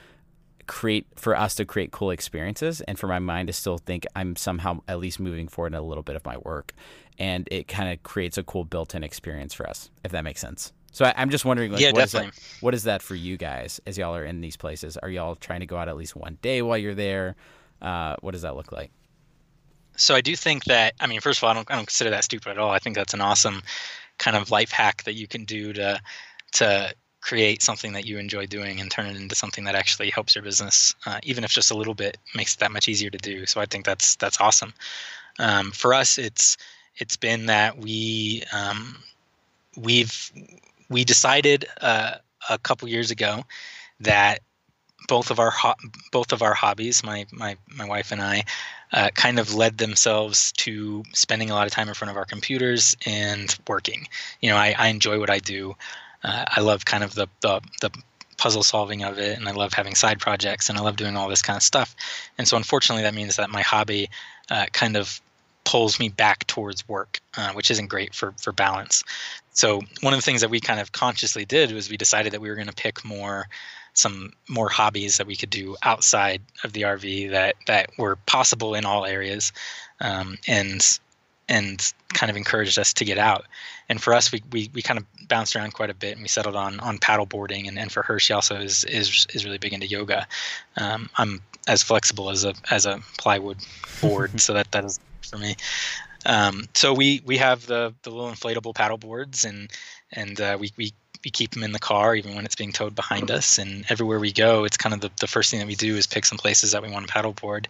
create 0.70 1.08
for 1.16 1.36
us 1.36 1.56
to 1.56 1.66
create 1.66 1.92
cool 1.92 2.12
experiences 2.12 2.80
and 2.82 2.98
for 2.98 3.08
my 3.08 3.18
mind 3.18 3.48
to 3.48 3.54
still 3.54 3.80
think 3.80 4.06
I'm 4.16 4.36
somehow 4.36 4.82
at 4.88 5.00
least 5.00 5.20
moving 5.20 5.48
forward 5.48 5.74
in 5.74 5.80
a 5.80 5.82
little 5.82 6.04
bit 6.04 6.16
of 6.16 6.24
my 6.24 6.38
work. 6.38 6.74
And 7.18 7.48
it 7.52 7.68
kind 7.68 7.92
of 7.92 8.04
creates 8.04 8.38
a 8.38 8.44
cool 8.44 8.66
built 8.66 8.94
in 8.94 9.04
experience 9.04 9.54
for 9.56 9.68
us, 9.68 9.90
if 10.06 10.12
that 10.12 10.24
makes 10.24 10.40
sense. 10.40 10.72
So 10.92 11.06
I, 11.06 11.22
am 11.22 11.32
just 11.32 11.44
wondering, 11.44 11.72
like, 11.72 11.82
yeah, 11.82 11.92
what, 11.92 12.00
definitely. 12.00 12.30
That, 12.30 12.62
what 12.62 12.76
is 12.76 12.84
that 12.84 13.02
for 13.02 13.16
you 13.16 13.36
guys 13.36 13.82
as 13.88 13.98
y'all 13.98 14.16
are 14.16 14.24
in 14.24 14.42
these 14.42 14.58
places? 14.58 14.96
Are 14.96 15.10
y'all 15.10 15.36
trying 15.36 15.62
to 15.62 15.66
go 15.66 15.76
out 15.76 15.90
at 15.90 15.98
least 15.98 16.16
one 16.16 16.38
day 16.44 16.62
while 16.62 16.78
you're 16.78 16.96
there? 16.96 17.36
Uh, 17.82 18.16
what 18.22 18.32
does 18.32 18.44
that 18.44 18.56
look 18.56 18.72
like? 18.72 18.92
So 19.98 20.14
I 20.14 20.22
do 20.22 20.36
think 20.36 20.66
that, 20.66 20.94
I 21.00 21.08
mean, 21.08 21.20
first 21.20 21.40
of 21.40 21.46
all, 21.46 21.50
I 21.50 21.54
don't, 21.56 21.70
I 21.72 21.76
don't 21.76 21.86
consider 21.86 22.12
that 22.12 22.24
stupid 22.24 22.52
at 22.52 22.58
all. 22.60 22.70
I 22.70 22.78
think 22.78 22.96
that's 22.96 23.16
an 23.16 23.22
awesome 23.22 23.64
kind 24.20 24.38
of 24.38 24.52
life 24.52 24.72
hack 24.72 25.04
that 25.04 25.14
you 25.14 25.28
can 25.28 25.46
do 25.46 25.74
to 25.74 26.00
to 26.52 26.94
create 27.22 27.62
something 27.62 27.94
that 27.94 28.06
you 28.06 28.18
enjoy 28.18 28.46
doing 28.46 28.80
and 28.80 28.90
turn 28.90 29.06
it 29.06 29.16
into 29.16 29.36
something 29.36 29.66
that 29.66 29.76
actually 29.76 30.10
helps 30.10 30.36
your 30.36 30.44
business, 30.44 30.96
uh, 31.06 31.20
even 31.24 31.44
if 31.44 31.52
just 31.52 31.72
a 31.72 31.76
little 31.76 31.94
bit, 31.94 32.18
makes 32.34 32.54
it 32.54 32.60
that 32.60 32.72
much 32.72 32.88
easier 32.88 33.10
to 33.10 33.18
do. 33.18 33.46
So 33.46 33.60
I 33.60 33.66
think 33.66 33.86
that's 33.86 34.16
that's 34.16 34.40
awesome. 34.40 34.74
Um, 35.38 35.72
for 35.72 35.94
us, 35.94 36.18
it's 36.18 36.58
it's 36.98 37.18
been 37.18 37.48
that 37.48 37.78
we 37.78 38.44
um, 38.54 38.98
we've 39.78 40.32
we 40.90 41.04
decided 41.04 41.66
uh, 41.82 42.16
a 42.50 42.58
couple 42.58 42.88
years 42.88 43.12
ago 43.12 43.44
that 44.00 44.40
both 45.08 45.32
of 45.32 45.40
our 45.40 45.52
ho- 45.52 45.76
both 46.12 46.32
of 46.32 46.42
our 46.42 46.54
hobbies, 46.54 47.04
my 47.04 47.26
my 47.32 47.58
my 47.68 47.86
wife 47.86 48.12
and 48.12 48.22
I, 48.22 48.44
uh, 48.94 49.10
kind 49.14 49.40
of 49.40 49.54
led 49.54 49.78
themselves 49.78 50.52
to 50.54 51.04
spending 51.14 51.50
a 51.50 51.54
lot 51.54 51.68
of 51.68 51.74
time 51.74 51.88
in 51.90 51.94
front 51.94 52.12
of 52.12 52.18
our 52.18 52.26
computers 52.26 52.96
and 53.06 53.56
working. 53.68 54.08
You 54.42 54.50
know, 54.50 54.58
I, 54.58 54.76
I 54.78 54.88
enjoy 54.88 55.20
what 55.20 55.30
I 55.30 55.40
do 55.40 55.76
uh, 56.24 56.46
I 56.48 56.62
love 56.62 56.86
kind 56.86 57.04
of 57.04 57.16
the, 57.16 57.28
the 57.42 57.62
the 57.82 57.92
puzzle 58.38 58.64
solving 58.64 59.04
of 59.04 59.20
it, 59.20 59.38
and 59.38 59.48
I 59.48 59.52
love 59.52 59.74
having 59.74 59.96
side 59.96 60.20
projects, 60.20 60.70
and 60.70 60.78
I 60.78 60.82
love 60.82 60.96
doing 60.96 61.18
all 61.18 61.30
this 61.30 61.42
kind 61.42 61.58
of 61.58 61.64
stuff. 61.64 61.96
And 62.38 62.48
so, 62.48 62.58
unfortunately, 62.58 63.04
that 63.04 63.14
means 63.14 63.36
that 63.36 63.50
my 63.50 63.62
hobby 63.62 64.10
uh, 64.50 64.66
kind 64.72 64.96
of 64.96 65.22
pulls 65.66 66.00
me 66.00 66.10
back 66.10 66.48
towards 66.48 66.88
work, 66.88 67.20
uh, 67.38 67.52
which 67.52 67.70
isn't 67.70 67.88
great 67.88 68.16
for 68.16 68.34
for 68.38 68.52
balance. 68.52 69.04
So, 69.54 69.82
one 70.02 70.14
of 70.14 70.18
the 70.18 70.24
things 70.24 70.42
that 70.42 70.50
we 70.50 70.60
kind 70.60 70.80
of 70.80 70.92
consciously 70.92 71.46
did 71.46 71.72
was 71.72 71.90
we 71.90 71.98
decided 71.98 72.34
that 72.34 72.42
we 72.42 72.50
were 72.50 72.56
going 72.56 72.68
to 72.68 72.74
pick 72.74 73.04
more 73.06 73.48
some 73.94 74.32
more 74.48 74.70
hobbies 74.70 75.18
that 75.18 75.28
we 75.28 75.36
could 75.36 75.50
do 75.50 75.76
outside 75.84 76.42
of 76.64 76.74
the 76.74 76.84
RV 76.84 77.32
that 77.32 77.56
that 77.68 77.90
were 77.98 78.16
possible 78.26 78.74
in 78.74 78.86
all 78.86 79.06
areas, 79.06 79.52
um, 80.00 80.38
and 80.48 81.00
and 81.50 81.92
kind 82.14 82.30
of 82.30 82.38
encouraged 82.38 82.80
us 82.80 82.94
to 82.94 83.04
get 83.04 83.18
out. 83.18 83.46
And 83.90 84.02
for 84.02 84.14
us, 84.14 84.32
we, 84.32 84.42
we, 84.52 84.70
we 84.74 84.82
kind 84.82 85.00
of 85.00 85.06
bounced 85.28 85.56
around 85.56 85.74
quite 85.74 85.90
a 85.90 85.94
bit 85.94 86.14
and 86.14 86.22
we 86.22 86.28
settled 86.28 86.56
on 86.56 86.80
on 86.80 87.00
paddle 87.00 87.26
boarding. 87.26 87.68
And, 87.68 87.78
and 87.78 87.92
for 87.92 88.04
her, 88.04 88.20
she 88.20 88.32
also 88.32 88.56
is 88.56 88.84
is 88.86 89.28
is 89.34 89.44
really 89.44 89.58
big 89.58 89.74
into 89.74 89.88
yoga. 89.88 90.28
Um, 90.78 91.10
I'm 91.18 91.42
as 91.68 91.84
flexible 91.84 92.30
as 92.30 92.46
a 92.46 92.54
as 92.72 92.86
a 92.86 93.02
plywood 93.18 93.58
board, 94.00 94.40
so 94.46 94.54
that 94.54 94.72
that 94.72 94.86
is 94.86 95.00
for 95.28 95.38
me. 95.38 95.56
Um, 96.26 96.66
so 96.76 96.94
we 96.94 97.22
we 97.26 97.38
have 97.38 97.66
the 97.66 97.94
the 98.04 98.12
little 98.12 98.32
inflatable 98.32 98.76
paddle 98.76 98.98
boards 98.98 99.44
and 99.44 99.70
and 100.12 100.40
uh, 100.40 100.58
we 100.60 100.72
we 100.78 100.94
we 101.24 101.32
keep 101.32 101.52
them 101.52 101.64
in 101.64 101.72
the 101.72 101.80
car 101.80 102.16
even 102.16 102.36
when 102.36 102.46
it's 102.46 102.56
being 102.56 102.72
towed 102.72 102.96
behind 102.96 103.30
us. 103.30 103.58
And 103.58 103.86
everywhere 103.90 104.20
we 104.20 104.32
go 104.32 104.64
it's 104.64 104.78
kind 104.78 104.94
of 104.94 105.02
the, 105.02 105.12
the 105.20 105.28
first 105.28 105.52
thing 105.52 105.60
that 105.60 105.68
we 105.68 105.76
do 105.76 105.96
is 105.96 106.08
pick 106.08 106.26
some 106.26 106.38
places 106.38 106.72
that 106.72 106.82
we 106.82 106.90
want 106.90 107.08
to 107.08 107.14
paddleboard 107.14 107.66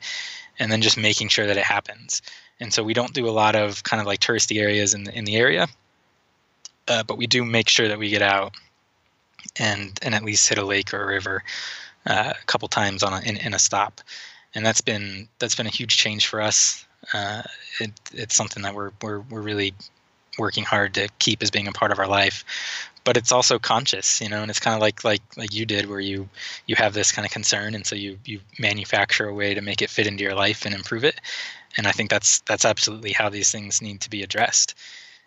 and 0.60 0.72
then 0.72 0.82
just 0.82 0.98
making 0.98 1.30
sure 1.30 1.48
that 1.48 1.58
it 1.58 1.64
happens. 1.64 2.22
And 2.60 2.74
so 2.74 2.84
we 2.84 2.94
don't 2.94 3.14
do 3.14 3.28
a 3.28 3.32
lot 3.32 3.56
of 3.56 3.84
kind 3.84 4.02
of 4.02 4.08
like 4.08 4.20
touristy 4.20 4.62
areas 4.62 4.94
in 4.94 5.06
the, 5.06 5.18
in 5.18 5.26
the 5.26 5.38
area 5.38 5.68
uh, 6.90 7.04
but 7.04 7.18
we 7.18 7.28
do 7.28 7.46
make 7.46 7.70
sure 7.70 7.88
that 7.88 8.00
we 8.00 8.10
get 8.10 8.22
out 8.22 8.54
and 9.58 9.98
and 10.02 10.16
at 10.16 10.24
least 10.24 10.50
hit 10.50 10.58
a 10.58 10.66
lake 10.66 10.94
or 10.94 11.04
a 11.04 11.08
river 11.08 11.44
uh, 12.06 12.34
a 12.40 12.46
couple 12.46 12.68
times 12.68 13.04
on 13.04 13.14
a, 13.14 13.20
in, 13.22 13.38
in 13.38 13.54
a 13.54 13.60
stop. 13.60 14.02
And 14.56 14.66
that's 14.66 14.82
been 14.82 15.28
that's 15.38 15.56
been 15.56 15.68
a 15.68 15.72
huge 15.72 15.98
change 15.98 16.28
for 16.28 16.42
us. 16.42 16.86
Uh, 17.14 17.44
it, 17.80 17.92
it's 18.14 18.36
something 18.36 18.64
that 18.64 18.74
we're, 18.74 18.92
we're 19.02 19.20
we're 19.20 19.42
really 19.42 19.74
working 20.38 20.64
hard 20.64 20.94
to 20.96 21.08
keep 21.20 21.44
as 21.44 21.52
being 21.52 21.68
a 21.68 21.72
part 21.72 21.92
of 21.92 22.00
our 22.00 22.08
life 22.08 22.46
but 23.04 23.18
it's 23.18 23.32
also 23.32 23.58
conscious 23.58 24.22
you 24.22 24.30
know 24.30 24.42
and 24.42 24.50
it's 24.50 24.60
kind 24.60 24.76
of 24.76 24.82
like 24.82 25.04
like 25.04 25.22
like 25.38 25.54
you 25.54 25.66
did 25.66 25.90
where 25.90 26.00
you 26.00 26.30
you 26.68 26.76
have 26.76 26.94
this 26.94 27.12
kind 27.12 27.26
of 27.26 27.32
concern 27.32 27.74
and 27.74 27.86
so 27.86 27.96
you 27.96 28.18
you 28.26 28.40
manufacture 28.60 29.28
a 29.28 29.34
way 29.34 29.54
to 29.54 29.62
make 29.62 29.82
it 29.82 29.90
fit 29.90 30.08
into 30.08 30.24
your 30.24 30.36
life 30.36 30.66
and 30.66 30.76
improve 30.76 31.04
it. 31.04 31.20
And 31.78 31.88
i 31.88 31.92
think 31.92 32.10
that's 32.10 32.42
that's 32.42 32.66
absolutely 32.66 33.12
how 33.12 33.30
these 33.30 33.52
things 33.52 33.82
need 33.82 34.02
to 34.02 34.10
be 34.10 34.24
addressed. 34.24 34.76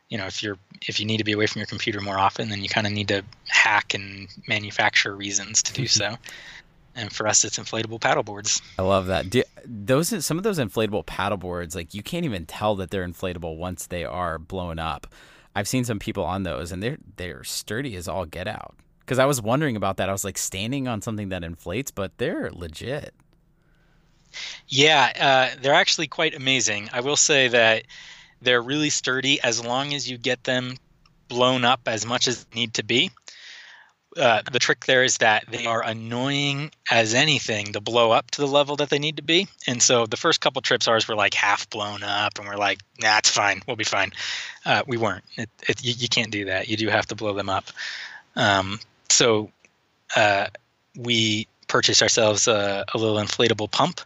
You 0.08 0.18
know 0.18 0.26
if 0.26 0.42
you're 0.42 0.58
if 0.86 1.00
you 1.00 1.06
need 1.06 1.18
to 1.18 1.24
be 1.24 1.32
away 1.32 1.46
from 1.46 1.60
your 1.60 1.66
computer 1.66 2.00
more 2.00 2.18
often 2.18 2.50
then 2.50 2.62
you 2.62 2.68
kind 2.68 2.86
of 2.86 2.92
need 2.92 3.08
to 3.08 3.24
hack 3.48 3.94
and 3.94 4.28
manufacture 4.46 5.14
reasons 5.16 5.62
to 5.64 5.72
do 5.72 5.82
mm-hmm. 5.82 6.14
so. 6.14 6.18
And 6.94 7.10
for 7.10 7.26
us 7.26 7.44
it's 7.44 7.58
inflatable 7.58 8.00
paddle 8.00 8.22
boards. 8.22 8.60
I 8.78 8.82
love 8.82 9.06
that. 9.06 9.30
Do, 9.30 9.42
those 9.64 10.24
some 10.24 10.36
of 10.36 10.44
those 10.44 10.58
inflatable 10.58 11.06
paddle 11.06 11.38
boards 11.38 11.74
like 11.74 11.94
you 11.94 12.02
can't 12.02 12.26
even 12.26 12.44
tell 12.44 12.74
that 12.76 12.90
they're 12.90 13.06
inflatable 13.06 13.56
once 13.56 13.86
they 13.86 14.04
are 14.04 14.38
blown 14.38 14.78
up 14.78 15.06
i've 15.54 15.68
seen 15.68 15.84
some 15.84 15.98
people 15.98 16.24
on 16.24 16.42
those 16.42 16.72
and 16.72 16.82
they're 16.82 16.98
they're 17.16 17.44
sturdy 17.44 17.96
as 17.96 18.08
all 18.08 18.24
get 18.26 18.48
out. 18.48 18.74
Because 19.00 19.18
i 19.18 19.26
was 19.26 19.42
wondering 19.42 19.76
about 19.76 19.96
that. 19.98 20.08
I 20.08 20.12
was 20.12 20.24
like 20.24 20.38
standing 20.38 20.88
on 20.88 21.02
something 21.02 21.30
that 21.30 21.44
inflates 21.44 21.90
but 21.90 22.16
they're 22.18 22.50
legit. 22.52 23.14
Yeah 24.68 25.12
uh, 25.54 25.58
they're 25.60 25.74
actually 25.74 26.08
quite 26.08 26.34
amazing. 26.34 26.88
I 26.92 27.00
will 27.00 27.16
say 27.16 27.48
that 27.48 27.84
they're 28.40 28.62
really 28.62 28.90
sturdy 28.90 29.40
as 29.42 29.64
long 29.64 29.94
as 29.94 30.10
you 30.10 30.18
get 30.18 30.44
them 30.44 30.76
blown 31.28 31.64
up 31.64 31.80
as 31.86 32.04
much 32.04 32.28
as 32.28 32.46
need 32.54 32.74
to 32.74 32.84
be 32.84 33.10
uh, 34.16 34.42
the 34.50 34.58
trick 34.58 34.84
there 34.86 35.02
is 35.02 35.18
that 35.18 35.44
they 35.48 35.66
are 35.66 35.82
annoying 35.82 36.70
as 36.90 37.14
anything 37.14 37.72
to 37.72 37.80
blow 37.80 38.10
up 38.10 38.30
to 38.32 38.40
the 38.40 38.46
level 38.46 38.76
that 38.76 38.90
they 38.90 38.98
need 38.98 39.16
to 39.16 39.22
be. 39.22 39.48
And 39.66 39.82
so 39.82 40.06
the 40.06 40.16
first 40.16 40.40
couple 40.40 40.60
trips, 40.62 40.88
ours 40.88 41.08
were 41.08 41.14
like 41.14 41.34
half 41.34 41.68
blown 41.70 42.02
up, 42.02 42.38
and 42.38 42.46
we're 42.46 42.56
like, 42.56 42.80
"Nah, 43.00 43.18
it's 43.18 43.30
fine. 43.30 43.62
We'll 43.66 43.76
be 43.76 43.84
fine." 43.84 44.12
Uh, 44.64 44.82
we 44.86 44.96
weren't. 44.96 45.24
It, 45.36 45.50
it, 45.68 45.84
you, 45.84 45.94
you, 45.96 46.08
can't 46.08 46.30
do 46.30 46.46
that. 46.46 46.68
You 46.68 46.76
do 46.76 46.88
have 46.88 47.06
to 47.06 47.14
blow 47.14 47.32
them 47.34 47.48
up. 47.48 47.66
Um, 48.36 48.80
so 49.08 49.50
uh, 50.16 50.48
we 50.96 51.46
purchased 51.68 52.02
ourselves 52.02 52.48
a, 52.48 52.84
a, 52.92 52.98
little 52.98 53.16
inflatable 53.16 53.70
pump, 53.70 54.00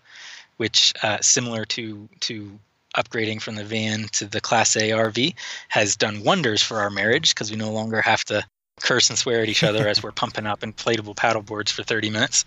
which 0.57 0.95
uh, 1.03 1.19
similar 1.21 1.65
to 1.65 2.09
to 2.21 2.59
upgrading 2.97 3.43
from 3.43 3.57
the 3.57 3.65
van 3.65 4.07
to 4.13 4.25
the 4.27 4.41
Class 4.41 4.77
A 4.77 4.91
RV 4.91 5.35
has 5.69 5.97
done 5.97 6.23
wonders 6.23 6.63
for 6.63 6.79
our 6.79 6.91
marriage 6.91 7.35
because 7.35 7.51
we 7.51 7.57
no 7.57 7.71
longer 7.71 8.01
have 8.01 8.25
to 8.25 8.45
curse 8.81 9.09
and 9.11 9.19
swear 9.19 9.43
at 9.43 9.49
each 9.49 9.63
other 9.63 9.89
as 9.89 10.03
we're 10.03 10.13
pumping 10.13 10.47
up 10.47 10.61
inflatable 10.61 11.17
paddle 11.17 11.43
boards 11.43 11.71
for 11.73 11.83
30 11.83 12.11
minutes. 12.11 12.45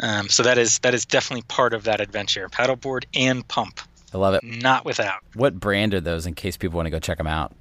Um, 0.00 0.28
so 0.28 0.42
that 0.42 0.58
is 0.58 0.80
that 0.80 0.92
is 0.92 1.04
definitely 1.04 1.42
part 1.42 1.72
of 1.72 1.84
that 1.84 2.00
adventure. 2.00 2.48
Paddleboard 2.48 3.04
and 3.14 3.46
pump. 3.46 3.80
I 4.12 4.18
love 4.18 4.34
it. 4.34 4.42
Not 4.42 4.84
without. 4.84 5.22
What 5.34 5.58
brand 5.58 5.94
are 5.94 6.00
those 6.00 6.26
in 6.26 6.34
case 6.34 6.56
people 6.56 6.76
want 6.76 6.86
to 6.86 6.90
go 6.90 6.98
check 6.98 7.18
them 7.18 7.26
out? 7.26 7.52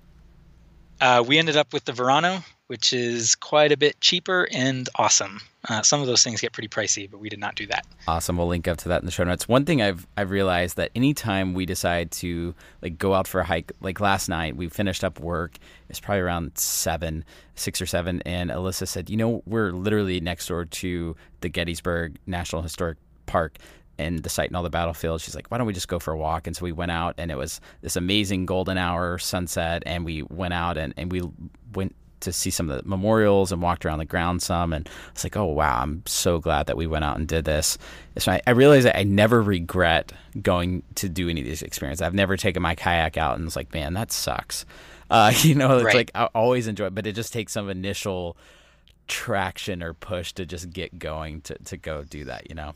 Uh, 1.01 1.23
we 1.25 1.37
ended 1.37 1.57
up 1.57 1.73
with 1.73 1.85
the 1.85 1.91
Verano, 1.91 2.43
which 2.67 2.93
is 2.93 3.35
quite 3.35 3.71
a 3.71 3.77
bit 3.77 3.99
cheaper 3.99 4.47
and 4.51 4.87
awesome. 4.95 5.41
Uh, 5.69 5.81
some 5.81 6.01
of 6.01 6.07
those 6.07 6.23
things 6.23 6.41
get 6.41 6.51
pretty 6.51 6.67
pricey, 6.67 7.09
but 7.09 7.19
we 7.19 7.29
did 7.29 7.39
not 7.39 7.55
do 7.55 7.65
that. 7.67 7.85
Awesome. 8.07 8.37
We'll 8.37 8.47
link 8.47 8.67
up 8.67 8.77
to 8.79 8.89
that 8.89 9.01
in 9.01 9.05
the 9.05 9.11
show 9.11 9.23
notes. 9.23 9.47
One 9.47 9.63
thing 9.63 9.81
I've 9.81 10.05
I've 10.17 10.29
realized 10.29 10.75
that 10.75 10.91
anytime 10.93 11.53
we 11.53 11.65
decide 11.65 12.11
to 12.11 12.53
like 12.81 12.97
go 12.97 13.13
out 13.13 13.27
for 13.27 13.39
a 13.39 13.45
hike, 13.45 13.71
like 13.79 14.01
last 14.01 14.27
night, 14.27 14.57
we 14.57 14.67
finished 14.67 15.03
up 15.03 15.19
work. 15.19 15.57
It's 15.87 16.01
probably 16.01 16.21
around 16.21 16.57
seven, 16.57 17.23
six 17.55 17.81
or 17.81 17.85
seven, 17.85 18.21
and 18.25 18.49
Alyssa 18.49 18.87
said, 18.87 19.09
"You 19.09 19.17
know, 19.17 19.41
we're 19.45 19.71
literally 19.71 20.19
next 20.19 20.47
door 20.47 20.65
to 20.65 21.15
the 21.39 21.49
Gettysburg 21.49 22.17
National 22.25 22.61
Historic 22.61 22.97
Park." 23.25 23.57
And 23.97 24.23
the 24.23 24.29
site 24.29 24.49
and 24.49 24.57
all 24.57 24.63
the 24.63 24.69
battlefields. 24.69 25.23
She's 25.23 25.35
like, 25.35 25.47
why 25.49 25.57
don't 25.57 25.67
we 25.67 25.73
just 25.73 25.87
go 25.87 25.99
for 25.99 26.13
a 26.13 26.17
walk? 26.17 26.47
And 26.47 26.55
so 26.55 26.63
we 26.63 26.71
went 26.71 26.91
out, 26.91 27.15
and 27.17 27.31
it 27.31 27.37
was 27.37 27.61
this 27.81 27.95
amazing 27.95 28.45
golden 28.45 28.77
hour 28.77 29.17
sunset, 29.17 29.83
and 29.85 30.05
we 30.05 30.23
went 30.23 30.53
out 30.53 30.77
and, 30.77 30.93
and 30.97 31.11
we 31.11 31.21
went 31.73 31.95
to 32.23 32.33
see 32.33 32.49
some 32.49 32.69
of 32.69 32.81
the 32.81 32.87
memorials 32.87 33.51
and 33.51 33.61
walked 33.61 33.85
around 33.85 33.99
the 33.99 34.05
ground 34.05 34.41
some. 34.41 34.73
And 34.73 34.89
it's 35.11 35.23
like, 35.23 35.37
oh, 35.37 35.45
wow, 35.45 35.81
I'm 35.81 36.03
so 36.05 36.39
glad 36.39 36.65
that 36.67 36.77
we 36.77 36.87
went 36.87 37.05
out 37.05 37.17
and 37.17 37.27
did 37.27 37.45
this. 37.45 37.77
So 38.17 38.31
I, 38.31 38.41
I 38.47 38.51
realized 38.51 38.87
I 38.87 39.03
never 39.03 39.41
regret 39.41 40.11
going 40.41 40.83
to 40.95 41.09
do 41.09 41.29
any 41.29 41.41
of 41.41 41.47
these 41.47 41.61
experiences. 41.61 42.01
I've 42.01 42.13
never 42.13 42.35
taken 42.37 42.61
my 42.61 42.75
kayak 42.75 43.17
out 43.17 43.37
and 43.37 43.45
it's 43.45 43.55
like, 43.55 43.73
man, 43.73 43.93
that 43.93 44.11
sucks. 44.11 44.65
Uh, 45.09 45.33
you 45.41 45.55
know, 45.55 45.75
it's 45.75 45.85
right. 45.85 45.95
like 45.95 46.11
I 46.15 46.25
always 46.33 46.67
enjoy 46.67 46.87
it, 46.87 46.95
but 46.95 47.05
it 47.05 47.13
just 47.13 47.33
takes 47.33 47.53
some 47.53 47.69
initial 47.69 48.37
traction 49.07 49.83
or 49.83 49.93
push 49.93 50.33
to 50.33 50.45
just 50.45 50.69
get 50.69 50.97
going 50.97 51.41
to, 51.41 51.55
to 51.65 51.77
go 51.77 52.03
do 52.03 52.25
that, 52.25 52.49
you 52.49 52.55
know? 52.55 52.73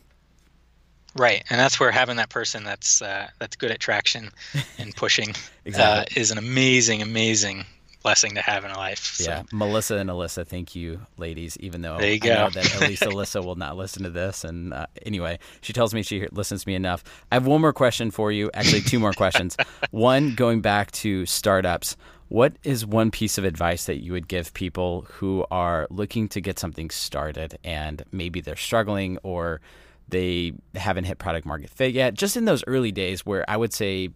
Right, 1.17 1.43
and 1.49 1.59
that's 1.59 1.79
where 1.79 1.91
having 1.91 2.17
that 2.17 2.29
person 2.29 2.63
that's 2.63 3.01
uh, 3.01 3.27
that's 3.39 3.55
good 3.55 3.71
at 3.71 3.79
traction 3.79 4.31
and 4.77 4.95
pushing 4.95 5.33
exactly. 5.65 6.15
uh, 6.15 6.21
is 6.21 6.31
an 6.31 6.37
amazing, 6.37 7.01
amazing 7.01 7.65
blessing 8.03 8.35
to 8.35 8.41
have 8.41 8.63
in 8.63 8.71
a 8.71 8.77
life. 8.77 9.15
So. 9.15 9.29
Yeah, 9.29 9.43
Melissa 9.51 9.97
and 9.97 10.09
Alyssa, 10.09 10.47
thank 10.47 10.75
you, 10.75 11.01
ladies. 11.17 11.57
Even 11.59 11.81
though 11.81 11.95
I 11.95 12.17
go. 12.17 12.29
know 12.29 12.49
that 12.51 12.75
at 12.75 12.87
least 12.87 13.03
Alyssa 13.11 13.43
will 13.43 13.55
not 13.55 13.75
listen 13.75 14.03
to 14.03 14.09
this, 14.09 14.43
and 14.43 14.73
uh, 14.73 14.85
anyway, 15.05 15.39
she 15.61 15.73
tells 15.73 15.93
me 15.93 16.03
she 16.03 16.27
listens 16.31 16.63
to 16.63 16.69
me 16.69 16.75
enough. 16.75 17.03
I 17.31 17.35
have 17.35 17.47
one 17.47 17.61
more 17.61 17.73
question 17.73 18.11
for 18.11 18.31
you. 18.31 18.49
Actually, 18.53 18.81
two 18.81 18.99
more 18.99 19.13
questions. 19.13 19.57
one, 19.91 20.35
going 20.35 20.61
back 20.61 20.91
to 20.91 21.25
startups. 21.25 21.97
What 22.29 22.57
is 22.63 22.85
one 22.85 23.09
piece 23.09 23.37
of 23.37 23.45
advice 23.45 23.85
that 23.85 24.03
you 24.03 24.11
would 24.11 24.27
give 24.27 24.53
people 24.53 25.05
who 25.09 25.45
are 25.49 25.87
looking 25.89 26.27
to 26.29 26.41
get 26.41 26.59
something 26.59 26.89
started 26.89 27.57
and 27.63 28.03
maybe 28.11 28.41
they're 28.41 28.57
struggling 28.57 29.17
or 29.23 29.61
they 30.09 30.53
haven't 30.75 31.05
hit 31.05 31.17
product 31.17 31.45
market 31.45 31.69
fit 31.69 31.93
yet? 31.93 32.13
Just 32.13 32.37
in 32.37 32.45
those 32.45 32.63
early 32.67 32.91
days 32.91 33.25
where 33.25 33.49
I 33.49 33.57
would 33.57 33.73
say 33.73 34.09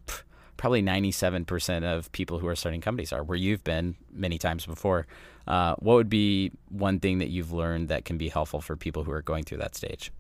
probably 0.62 0.84
97% 0.84 1.84
of 1.84 2.12
people 2.12 2.38
who 2.38 2.48
are 2.48 2.56
starting 2.56 2.82
companies 2.82 3.12
are, 3.12 3.24
where 3.24 3.38
you've 3.38 3.64
been 3.64 3.96
many 4.12 4.38
times 4.38 4.64
before. 4.66 5.08
Uh, 5.48 5.74
what 5.80 5.96
would 5.96 6.10
be 6.10 6.52
one 6.70 7.00
thing 7.00 7.18
that 7.18 7.30
you've 7.30 7.52
learned 7.52 7.88
that 7.88 8.06
can 8.06 8.16
be 8.16 8.30
helpful 8.30 8.62
for 8.62 8.76
people 8.76 9.04
who 9.04 9.12
are 9.12 9.24
going 9.24 9.44
through 9.44 9.58
that 9.58 9.76
stage? 9.76 10.12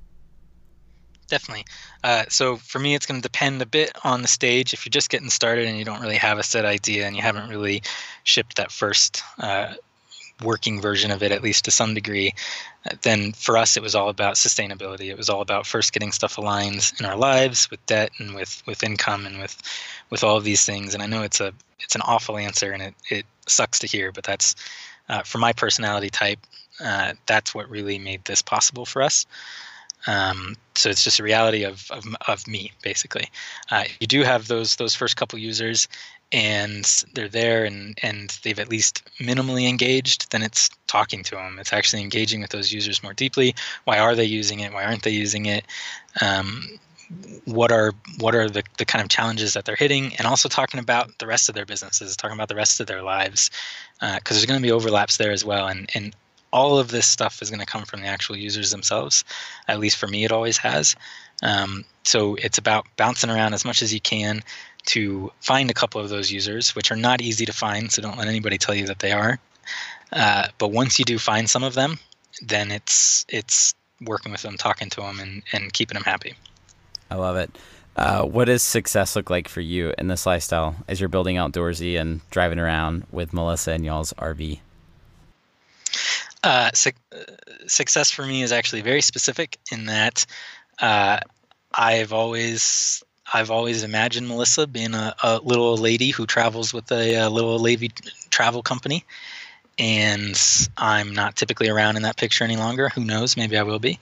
Definitely. 1.28 1.66
Uh, 2.04 2.24
so 2.28 2.58
for 2.58 2.80
me, 2.80 2.96
it's 2.96 3.06
going 3.06 3.22
to 3.22 3.24
depend 3.24 3.62
a 3.62 3.68
bit 3.68 3.92
on 4.04 4.24
the 4.24 4.28
stage. 4.28 4.74
If 4.74 4.84
you're 4.84 4.90
just 4.90 5.12
getting 5.12 5.30
started 5.30 5.68
and 5.68 5.78
you 5.78 5.86
don't 5.86 6.02
really 6.02 6.18
have 6.18 6.40
a 6.40 6.44
set 6.44 6.66
idea 6.66 7.06
and 7.06 7.16
you 7.16 7.22
haven't 7.22 7.48
really 7.48 7.84
shipped 8.24 8.58
that 8.58 8.72
first 8.72 9.22
uh, 9.38 9.76
working 10.44 10.82
version 10.82 11.12
of 11.12 11.24
it, 11.24 11.32
at 11.32 11.44
least 11.44 11.66
to 11.66 11.72
some 11.72 11.94
degree, 11.94 12.34
then 13.02 13.32
for 13.34 13.58
us 13.58 13.78
it 13.78 13.84
was 13.84 13.96
all 13.96 14.10
about 14.10 14.36
sustainability. 14.36 15.10
It 15.10 15.18
was 15.18 15.30
all 15.30 15.42
about 15.42 15.68
first 15.68 15.94
getting 15.94 16.12
stuff 16.12 16.38
aligned 16.38 16.92
in 17.00 17.06
our 17.06 17.16
lives 17.16 17.70
with 17.70 17.86
debt 17.86 18.12
and 18.20 18.36
with 18.36 18.62
with 18.66 18.84
income 18.84 19.26
and 19.26 19.39
with 19.39 19.62
with 20.10 20.24
all 20.24 20.38
of 20.38 20.44
these 20.44 20.66
things. 20.66 20.94
And 20.94 21.04
I 21.04 21.08
know 21.08 21.24
it's 21.24 21.39
a 21.39 21.54
it's 21.80 21.96
an 21.96 22.02
awful 22.02 22.38
answer 22.38 22.72
and 22.72 22.82
it 22.82 22.96
it 23.10 23.26
sucks 23.48 23.80
to 23.80 23.88
hear, 23.88 24.12
but 24.12 24.24
that's 24.24 24.56
uh, 25.10 25.24
for 25.24 25.38
my 25.38 25.54
personality 25.54 26.10
type. 26.10 26.39
Uh, 26.84 27.14
that's 27.28 27.54
what 27.54 27.70
really 27.70 28.00
made 28.00 28.24
this 28.26 28.42
possible 28.42 28.86
for 28.86 29.02
us. 29.02 29.26
Um, 30.08 30.56
so 30.76 30.89
it's 30.89 31.04
just 31.04 31.20
a 31.20 31.24
reality 31.24 31.64
of, 31.64 31.86
of, 31.92 32.04
of 32.28 32.48
me, 32.48 32.72
basically. 32.82 33.30
Uh, 33.70 33.84
you 34.00 34.08
do 34.08 34.24
have 34.24 34.48
those 34.48 34.78
those 34.78 34.96
first 34.96 35.16
couple 35.16 35.38
users, 35.38 35.88
and 36.32 37.06
they're 37.14 37.28
there 37.28 37.66
and 37.66 37.98
and 38.02 38.40
they've 38.44 38.60
at 38.60 38.70
least 38.70 39.04
minimally 39.20 39.68
engaged 39.68 40.32
then 40.32 40.42
it's 40.42 40.70
talking 40.88 41.24
to 41.24 41.36
them 41.36 41.58
it's 41.60 41.74
actually 41.74 42.02
engaging 42.02 42.42
with 42.42 42.52
those 42.52 42.72
users 42.72 43.04
more 43.04 43.14
deeply. 43.14 43.56
Why 43.86 44.00
are 44.00 44.16
they 44.16 44.26
using 44.26 44.60
it? 44.60 44.74
Why 44.74 44.84
aren't 44.84 45.04
they 45.04 45.12
using 45.12 45.46
it? 45.46 45.66
Um, 46.22 46.80
what 47.46 47.72
are 47.72 47.92
what 48.20 48.36
are 48.36 48.50
the, 48.50 48.64
the 48.78 48.86
kind 48.86 49.02
of 49.02 49.10
challenges 49.10 49.54
that 49.54 49.66
they're 49.66 49.76
hitting? 49.76 50.16
And 50.18 50.28
also 50.28 50.50
talking 50.50 50.80
about 50.80 51.18
the 51.20 51.28
rest 51.28 51.50
of 51.50 51.56
their 51.56 51.66
businesses 51.66 52.16
talking 52.16 52.36
about 52.36 52.50
the 52.50 52.56
rest 52.56 52.80
of 52.80 52.88
their 52.88 53.02
lives 53.02 53.50
because 54.00 54.16
uh, 54.16 54.20
there's 54.30 54.46
going 54.46 54.60
to 54.60 54.64
be 54.64 54.72
overlaps 54.72 55.18
there 55.18 55.32
as 55.32 55.44
well. 55.44 55.68
And 55.68 55.90
and 55.94 56.16
all 56.52 56.78
of 56.78 56.90
this 56.90 57.08
stuff 57.08 57.42
is 57.42 57.50
going 57.50 57.62
to 57.62 57.66
come 57.66 57.86
from 57.86 58.02
the 58.02 58.08
actual 58.08 58.36
users 58.36 58.72
themselves. 58.72 59.24
At 59.68 59.80
least 59.80 59.98
for 59.98 60.08
me 60.08 60.24
it 60.26 60.32
always 60.32 60.58
has. 60.58 60.96
Um, 61.44 61.86
so 62.04 62.36
it's 62.36 62.58
about 62.58 62.86
bouncing 62.98 63.30
around 63.30 63.54
as 63.54 63.66
much 63.66 63.82
as 63.82 63.94
you 63.94 64.02
can 64.02 64.42
to 64.88 65.32
find 65.42 65.70
a 65.70 65.74
couple 65.74 66.02
of 66.02 66.10
those 66.10 66.32
users, 66.32 66.76
which 66.76 66.92
are 66.92 66.96
not 66.96 67.22
easy 67.22 67.46
to 67.46 67.54
find. 67.54 67.92
So 67.92 68.02
don't 68.02 68.18
let 68.18 68.28
anybody 68.28 68.58
tell 68.58 68.76
you 68.76 68.86
that 68.88 69.00
they 69.00 69.12
are. 69.12 69.40
Uh, 70.12 70.48
but 70.58 70.72
once 70.72 71.00
you 71.00 71.06
do 71.06 71.18
find 71.18 71.50
some 71.50 71.64
of 71.64 71.74
them, 71.74 71.98
then 72.42 72.72
it's 72.72 73.26
it's 73.30 73.74
working 74.02 74.32
with 74.32 74.42
them, 74.42 74.58
talking 74.58 74.90
to 74.90 75.02
them, 75.02 75.20
and, 75.20 75.44
and 75.54 75.72
keeping 75.74 75.96
them 75.96 76.04
happy. 76.04 76.34
I 77.10 77.16
love 77.16 77.38
it. 77.38 77.56
Uh, 77.96 78.24
what 78.24 78.46
does 78.46 78.64
success 78.64 79.16
look 79.16 79.30
like 79.30 79.48
for 79.48 79.62
you 79.62 79.94
in 79.98 80.08
this 80.08 80.26
lifestyle 80.26 80.76
as 80.88 81.00
you're 81.00 81.10
building 81.10 81.36
outdoorsy 81.36 82.00
and 82.00 82.22
driving 82.32 82.58
around 82.58 83.06
with 83.12 83.34
Melissa 83.34 83.72
and 83.72 83.86
y'all's 83.86 84.14
RV? 84.14 84.60
Uh, 86.44 86.72
su- 86.74 86.92
success 87.68 88.10
for 88.10 88.26
me 88.26 88.42
is 88.42 88.52
actually 88.52 88.82
very 88.82 89.02
specific 89.02 89.60
in 89.72 89.86
that 89.86 90.26
uh, 90.80 91.20
I've 91.74 92.14
always 92.14 93.04
I've 93.34 93.52
always 93.52 93.84
imagined 93.84 94.28
Melissa 94.28 94.68
being 94.68 94.94
a, 94.94 95.16
a 95.24 95.40
little 95.40 95.78
lady 95.78 96.10
who 96.12 96.26
travels 96.26 96.74
with 96.74 96.92
a, 96.92 97.16
a 97.16 97.30
little 97.30 97.60
lady 97.60 97.92
travel 98.30 98.62
company, 98.62 99.06
and 99.78 100.40
I'm 100.78 101.14
not 101.14 101.36
typically 101.36 101.70
around 101.70 101.96
in 101.96 102.04
that 102.04 102.18
picture 102.18 102.44
any 102.44 102.58
longer. 102.58 102.90
Who 102.90 103.04
knows? 103.04 103.38
Maybe 103.38 103.58
I 103.58 103.64
will 103.64 103.80
be. 103.80 104.00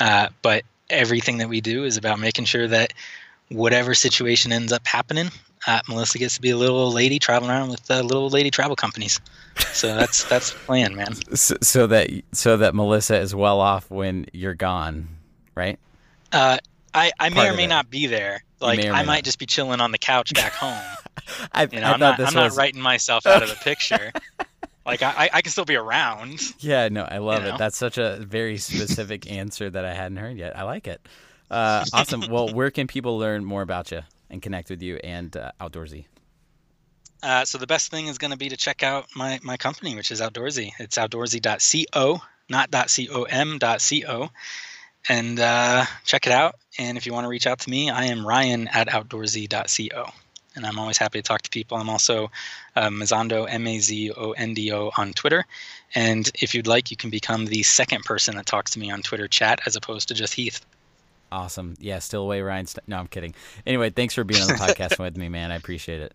Uh, 0.00 0.28
but 0.42 0.64
everything 0.90 1.38
that 1.38 1.48
we 1.48 1.60
do 1.60 1.84
is 1.84 1.96
about 1.96 2.18
making 2.18 2.46
sure 2.46 2.66
that 2.68 2.92
whatever 3.48 3.94
situation 3.94 4.52
ends 4.52 4.72
up 4.72 4.86
happening, 4.86 5.30
uh, 5.66 5.80
Melissa 5.88 6.18
gets 6.18 6.34
to 6.34 6.40
be 6.40 6.50
a 6.50 6.56
little 6.56 6.92
lady 6.92 7.18
traveling 7.18 7.50
around 7.50 7.70
with 7.70 7.90
uh, 7.90 8.00
little 8.02 8.28
lady 8.28 8.50
travel 8.50 8.76
companies. 8.76 9.20
So 9.72 9.94
that's 9.94 10.24
that's 10.28 10.50
the 10.52 10.58
plan, 10.60 10.94
man. 10.94 11.14
So, 11.34 11.56
so, 11.62 11.86
that 11.86 12.10
so 12.32 12.56
that 12.56 12.74
Melissa 12.74 13.18
is 13.18 13.34
well 13.34 13.60
off 13.60 13.90
when 13.90 14.26
you're 14.32 14.54
gone, 14.54 15.08
right? 15.54 15.78
Uh, 16.32 16.58
I 16.94 17.12
I 17.18 17.28
may 17.28 17.48
or 17.48 17.54
may 17.54 17.66
not 17.66 17.90
be 17.90 18.06
there. 18.06 18.42
Like 18.60 18.84
I 18.84 19.02
might 19.02 19.06
not. 19.06 19.24
just 19.24 19.38
be 19.38 19.46
chilling 19.46 19.80
on 19.80 19.92
the 19.92 19.98
couch 19.98 20.32
back 20.32 20.52
home. 20.54 20.78
I, 21.52 21.68
you 21.70 21.80
know, 21.80 21.86
I 21.86 21.94
am 21.94 22.00
not, 22.00 22.18
I'm 22.18 22.26
was... 22.26 22.34
not 22.34 22.56
writing 22.56 22.80
myself 22.80 23.26
out 23.26 23.42
of 23.42 23.48
the 23.48 23.56
picture. 23.56 24.12
like 24.86 25.02
I, 25.02 25.30
I 25.32 25.42
can 25.42 25.50
still 25.50 25.64
be 25.64 25.76
around. 25.76 26.40
Yeah, 26.60 26.88
no, 26.88 27.04
I 27.04 27.18
love 27.18 27.42
you 27.42 27.48
know? 27.48 27.54
it. 27.54 27.58
That's 27.58 27.76
such 27.76 27.98
a 27.98 28.16
very 28.20 28.58
specific 28.58 29.30
answer 29.30 29.68
that 29.68 29.84
I 29.84 29.94
hadn't 29.94 30.18
heard 30.18 30.36
yet. 30.36 30.56
I 30.56 30.62
like 30.62 30.86
it. 30.86 31.06
Uh, 31.50 31.84
awesome. 31.92 32.24
well, 32.30 32.48
where 32.48 32.70
can 32.70 32.86
people 32.86 33.18
learn 33.18 33.44
more 33.44 33.62
about 33.62 33.90
you 33.90 34.00
and 34.30 34.40
connect 34.42 34.70
with 34.70 34.82
you 34.82 34.96
and 34.96 35.36
uh, 35.36 35.52
Outdoorsy? 35.60 36.06
Uh, 37.22 37.44
so 37.44 37.58
the 37.58 37.66
best 37.66 37.90
thing 37.90 38.08
is 38.08 38.18
going 38.18 38.32
to 38.32 38.36
be 38.36 38.50
to 38.50 38.56
check 38.56 38.82
out 38.82 39.06
my, 39.14 39.40
my 39.42 39.56
company, 39.56 39.94
which 39.94 40.10
is 40.10 40.20
Outdoorsy. 40.20 40.72
It's 40.78 40.98
outdoorsy.co, 40.98 42.20
not 42.50 42.70
.com, 42.70 43.58
.co, 43.58 44.30
and 45.08 45.40
uh, 45.40 45.84
check 46.04 46.26
it 46.26 46.32
out. 46.32 46.56
And 46.78 46.98
if 46.98 47.06
you 47.06 47.12
want 47.12 47.24
to 47.24 47.28
reach 47.28 47.46
out 47.46 47.60
to 47.60 47.70
me, 47.70 47.90
I 47.90 48.04
am 48.04 48.26
Ryan 48.26 48.68
at 48.68 48.88
outdoorsy.co 48.88 50.12
and 50.56 50.64
I'm 50.64 50.78
always 50.78 50.98
happy 50.98 51.18
to 51.18 51.22
talk 51.22 51.42
to 51.42 51.50
people. 51.50 51.78
I'm 51.78 51.90
also 51.90 52.30
uh, 52.76 52.88
Mazondo, 52.88 53.46
M 53.48 53.66
A 53.66 53.78
Z 53.78 54.12
O 54.16 54.32
N 54.32 54.54
D 54.54 54.72
O, 54.72 54.90
on 54.96 55.12
Twitter. 55.12 55.44
And 55.94 56.30
if 56.40 56.54
you'd 56.54 56.66
like, 56.66 56.90
you 56.90 56.96
can 56.96 57.10
become 57.10 57.46
the 57.46 57.62
second 57.62 58.04
person 58.04 58.36
that 58.36 58.46
talks 58.46 58.72
to 58.72 58.78
me 58.78 58.90
on 58.90 59.02
Twitter 59.02 59.28
chat 59.28 59.60
as 59.66 59.76
opposed 59.76 60.08
to 60.08 60.14
just 60.14 60.34
Heath. 60.34 60.64
Awesome. 61.32 61.74
Yeah, 61.80 61.98
still 61.98 62.22
away, 62.22 62.40
Ryan. 62.42 62.66
St- 62.66 62.88
no, 62.88 62.98
I'm 62.98 63.08
kidding. 63.08 63.34
Anyway, 63.66 63.90
thanks 63.90 64.14
for 64.14 64.24
being 64.24 64.42
on 64.42 64.48
the 64.48 64.54
podcast 64.54 64.98
with 64.98 65.16
me, 65.16 65.28
man. 65.28 65.50
I 65.50 65.56
appreciate 65.56 66.00
it. 66.00 66.12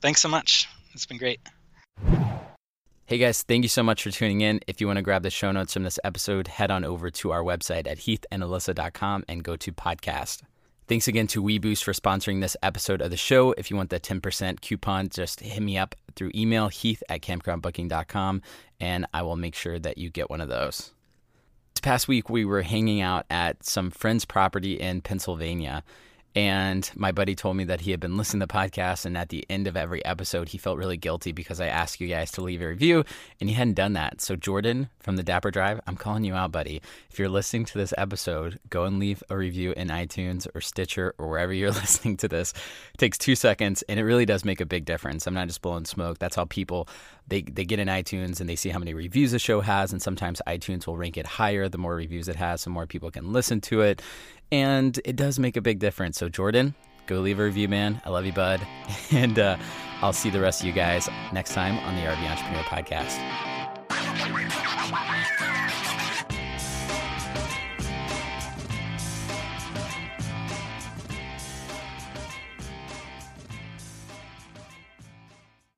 Thanks 0.00 0.20
so 0.20 0.28
much. 0.28 0.68
It's 0.92 1.06
been 1.06 1.18
great. 1.18 1.40
Hey 3.10 3.18
guys, 3.18 3.42
thank 3.42 3.64
you 3.64 3.68
so 3.68 3.82
much 3.82 4.04
for 4.04 4.12
tuning 4.12 4.40
in. 4.40 4.60
If 4.68 4.80
you 4.80 4.86
want 4.86 4.98
to 4.98 5.02
grab 5.02 5.24
the 5.24 5.30
show 5.30 5.50
notes 5.50 5.72
from 5.72 5.82
this 5.82 5.98
episode, 6.04 6.46
head 6.46 6.70
on 6.70 6.84
over 6.84 7.10
to 7.10 7.32
our 7.32 7.42
website 7.42 7.88
at 7.88 7.98
heathandalyssa.com 7.98 9.24
and 9.26 9.42
go 9.42 9.56
to 9.56 9.72
podcast. 9.72 10.42
Thanks 10.86 11.08
again 11.08 11.26
to 11.26 11.42
WeBoost 11.42 11.82
for 11.82 11.92
sponsoring 11.92 12.40
this 12.40 12.56
episode 12.62 13.02
of 13.02 13.10
the 13.10 13.16
show. 13.16 13.50
If 13.58 13.68
you 13.68 13.76
want 13.76 13.90
the 13.90 13.98
10% 13.98 14.60
coupon, 14.60 15.08
just 15.08 15.40
hit 15.40 15.60
me 15.60 15.76
up 15.76 15.96
through 16.14 16.30
email, 16.36 16.68
heath 16.68 17.02
at 17.08 17.20
campgroundbooking.com, 17.20 18.42
and 18.78 19.06
I 19.12 19.22
will 19.22 19.34
make 19.34 19.56
sure 19.56 19.80
that 19.80 19.98
you 19.98 20.08
get 20.08 20.30
one 20.30 20.40
of 20.40 20.48
those. 20.48 20.92
This 21.74 21.80
past 21.80 22.06
week, 22.06 22.30
we 22.30 22.44
were 22.44 22.62
hanging 22.62 23.00
out 23.00 23.26
at 23.28 23.64
some 23.64 23.90
friend's 23.90 24.24
property 24.24 24.74
in 24.74 25.00
Pennsylvania, 25.00 25.82
and 26.34 26.88
my 26.94 27.10
buddy 27.10 27.34
told 27.34 27.56
me 27.56 27.64
that 27.64 27.80
he 27.80 27.90
had 27.90 27.98
been 27.98 28.16
listening 28.16 28.40
to 28.40 28.46
the 28.46 28.52
podcast, 28.52 29.04
and 29.04 29.18
at 29.18 29.30
the 29.30 29.44
end 29.50 29.66
of 29.66 29.76
every 29.76 30.04
episode, 30.04 30.50
he 30.50 30.58
felt 30.58 30.78
really 30.78 30.96
guilty 30.96 31.32
because 31.32 31.60
I 31.60 31.66
asked 31.66 32.00
you 32.00 32.06
guys 32.06 32.30
to 32.32 32.40
leave 32.40 32.62
a 32.62 32.68
review, 32.68 33.04
and 33.40 33.48
he 33.48 33.56
hadn't 33.56 33.74
done 33.74 33.94
that. 33.94 34.20
So, 34.20 34.36
Jordan 34.36 34.90
from 35.00 35.16
the 35.16 35.24
Dapper 35.24 35.50
Drive, 35.50 35.80
I'm 35.88 35.96
calling 35.96 36.24
you 36.24 36.34
out, 36.34 36.52
buddy. 36.52 36.80
If 37.10 37.18
you're 37.18 37.28
listening 37.28 37.64
to 37.66 37.78
this 37.78 37.92
episode, 37.98 38.60
go 38.68 38.84
and 38.84 39.00
leave 39.00 39.24
a 39.28 39.36
review 39.36 39.72
in 39.76 39.88
iTunes 39.88 40.46
or 40.54 40.60
Stitcher 40.60 41.14
or 41.18 41.28
wherever 41.28 41.52
you're 41.52 41.70
listening 41.72 42.16
to 42.18 42.28
this. 42.28 42.52
It 42.94 42.98
takes 42.98 43.18
two 43.18 43.34
seconds, 43.34 43.82
and 43.88 43.98
it 43.98 44.04
really 44.04 44.26
does 44.26 44.44
make 44.44 44.60
a 44.60 44.66
big 44.66 44.84
difference. 44.84 45.26
I'm 45.26 45.34
not 45.34 45.48
just 45.48 45.62
blowing 45.62 45.84
smoke. 45.84 46.18
That's 46.18 46.36
how 46.36 46.44
people 46.44 46.88
they 47.30 47.42
they 47.42 47.64
get 47.64 47.78
in 47.78 47.88
iTunes 47.88 48.40
and 48.40 48.48
they 48.48 48.56
see 48.56 48.68
how 48.68 48.78
many 48.78 48.92
reviews 48.92 49.32
the 49.32 49.38
show 49.38 49.62
has, 49.62 49.92
and 49.92 50.02
sometimes 50.02 50.42
iTunes 50.46 50.86
will 50.86 50.98
rank 50.98 51.16
it 51.16 51.26
higher 51.26 51.68
the 51.68 51.78
more 51.78 51.94
reviews 51.94 52.28
it 52.28 52.36
has, 52.36 52.60
so 52.60 52.70
more 52.70 52.86
people 52.86 53.10
can 53.10 53.32
listen 53.32 53.60
to 53.62 53.80
it 53.80 54.02
and 54.52 55.00
it 55.04 55.16
does 55.16 55.38
make 55.38 55.56
a 55.56 55.60
big 55.60 55.78
difference. 55.78 56.18
So, 56.18 56.28
Jordan, 56.28 56.74
go 57.06 57.20
leave 57.20 57.38
a 57.38 57.44
review, 57.44 57.68
man. 57.68 58.00
I 58.04 58.10
love 58.10 58.26
you, 58.26 58.32
bud. 58.32 58.60
And 59.12 59.38
uh, 59.38 59.56
I'll 60.02 60.12
see 60.12 60.30
the 60.30 60.40
rest 60.40 60.60
of 60.60 60.66
you 60.66 60.72
guys 60.72 61.08
next 61.32 61.52
time 61.52 61.78
on 61.80 61.96
the 61.96 62.02
RV 62.02 62.30
Entrepreneur 62.30 62.62
Podcast. 62.62 64.69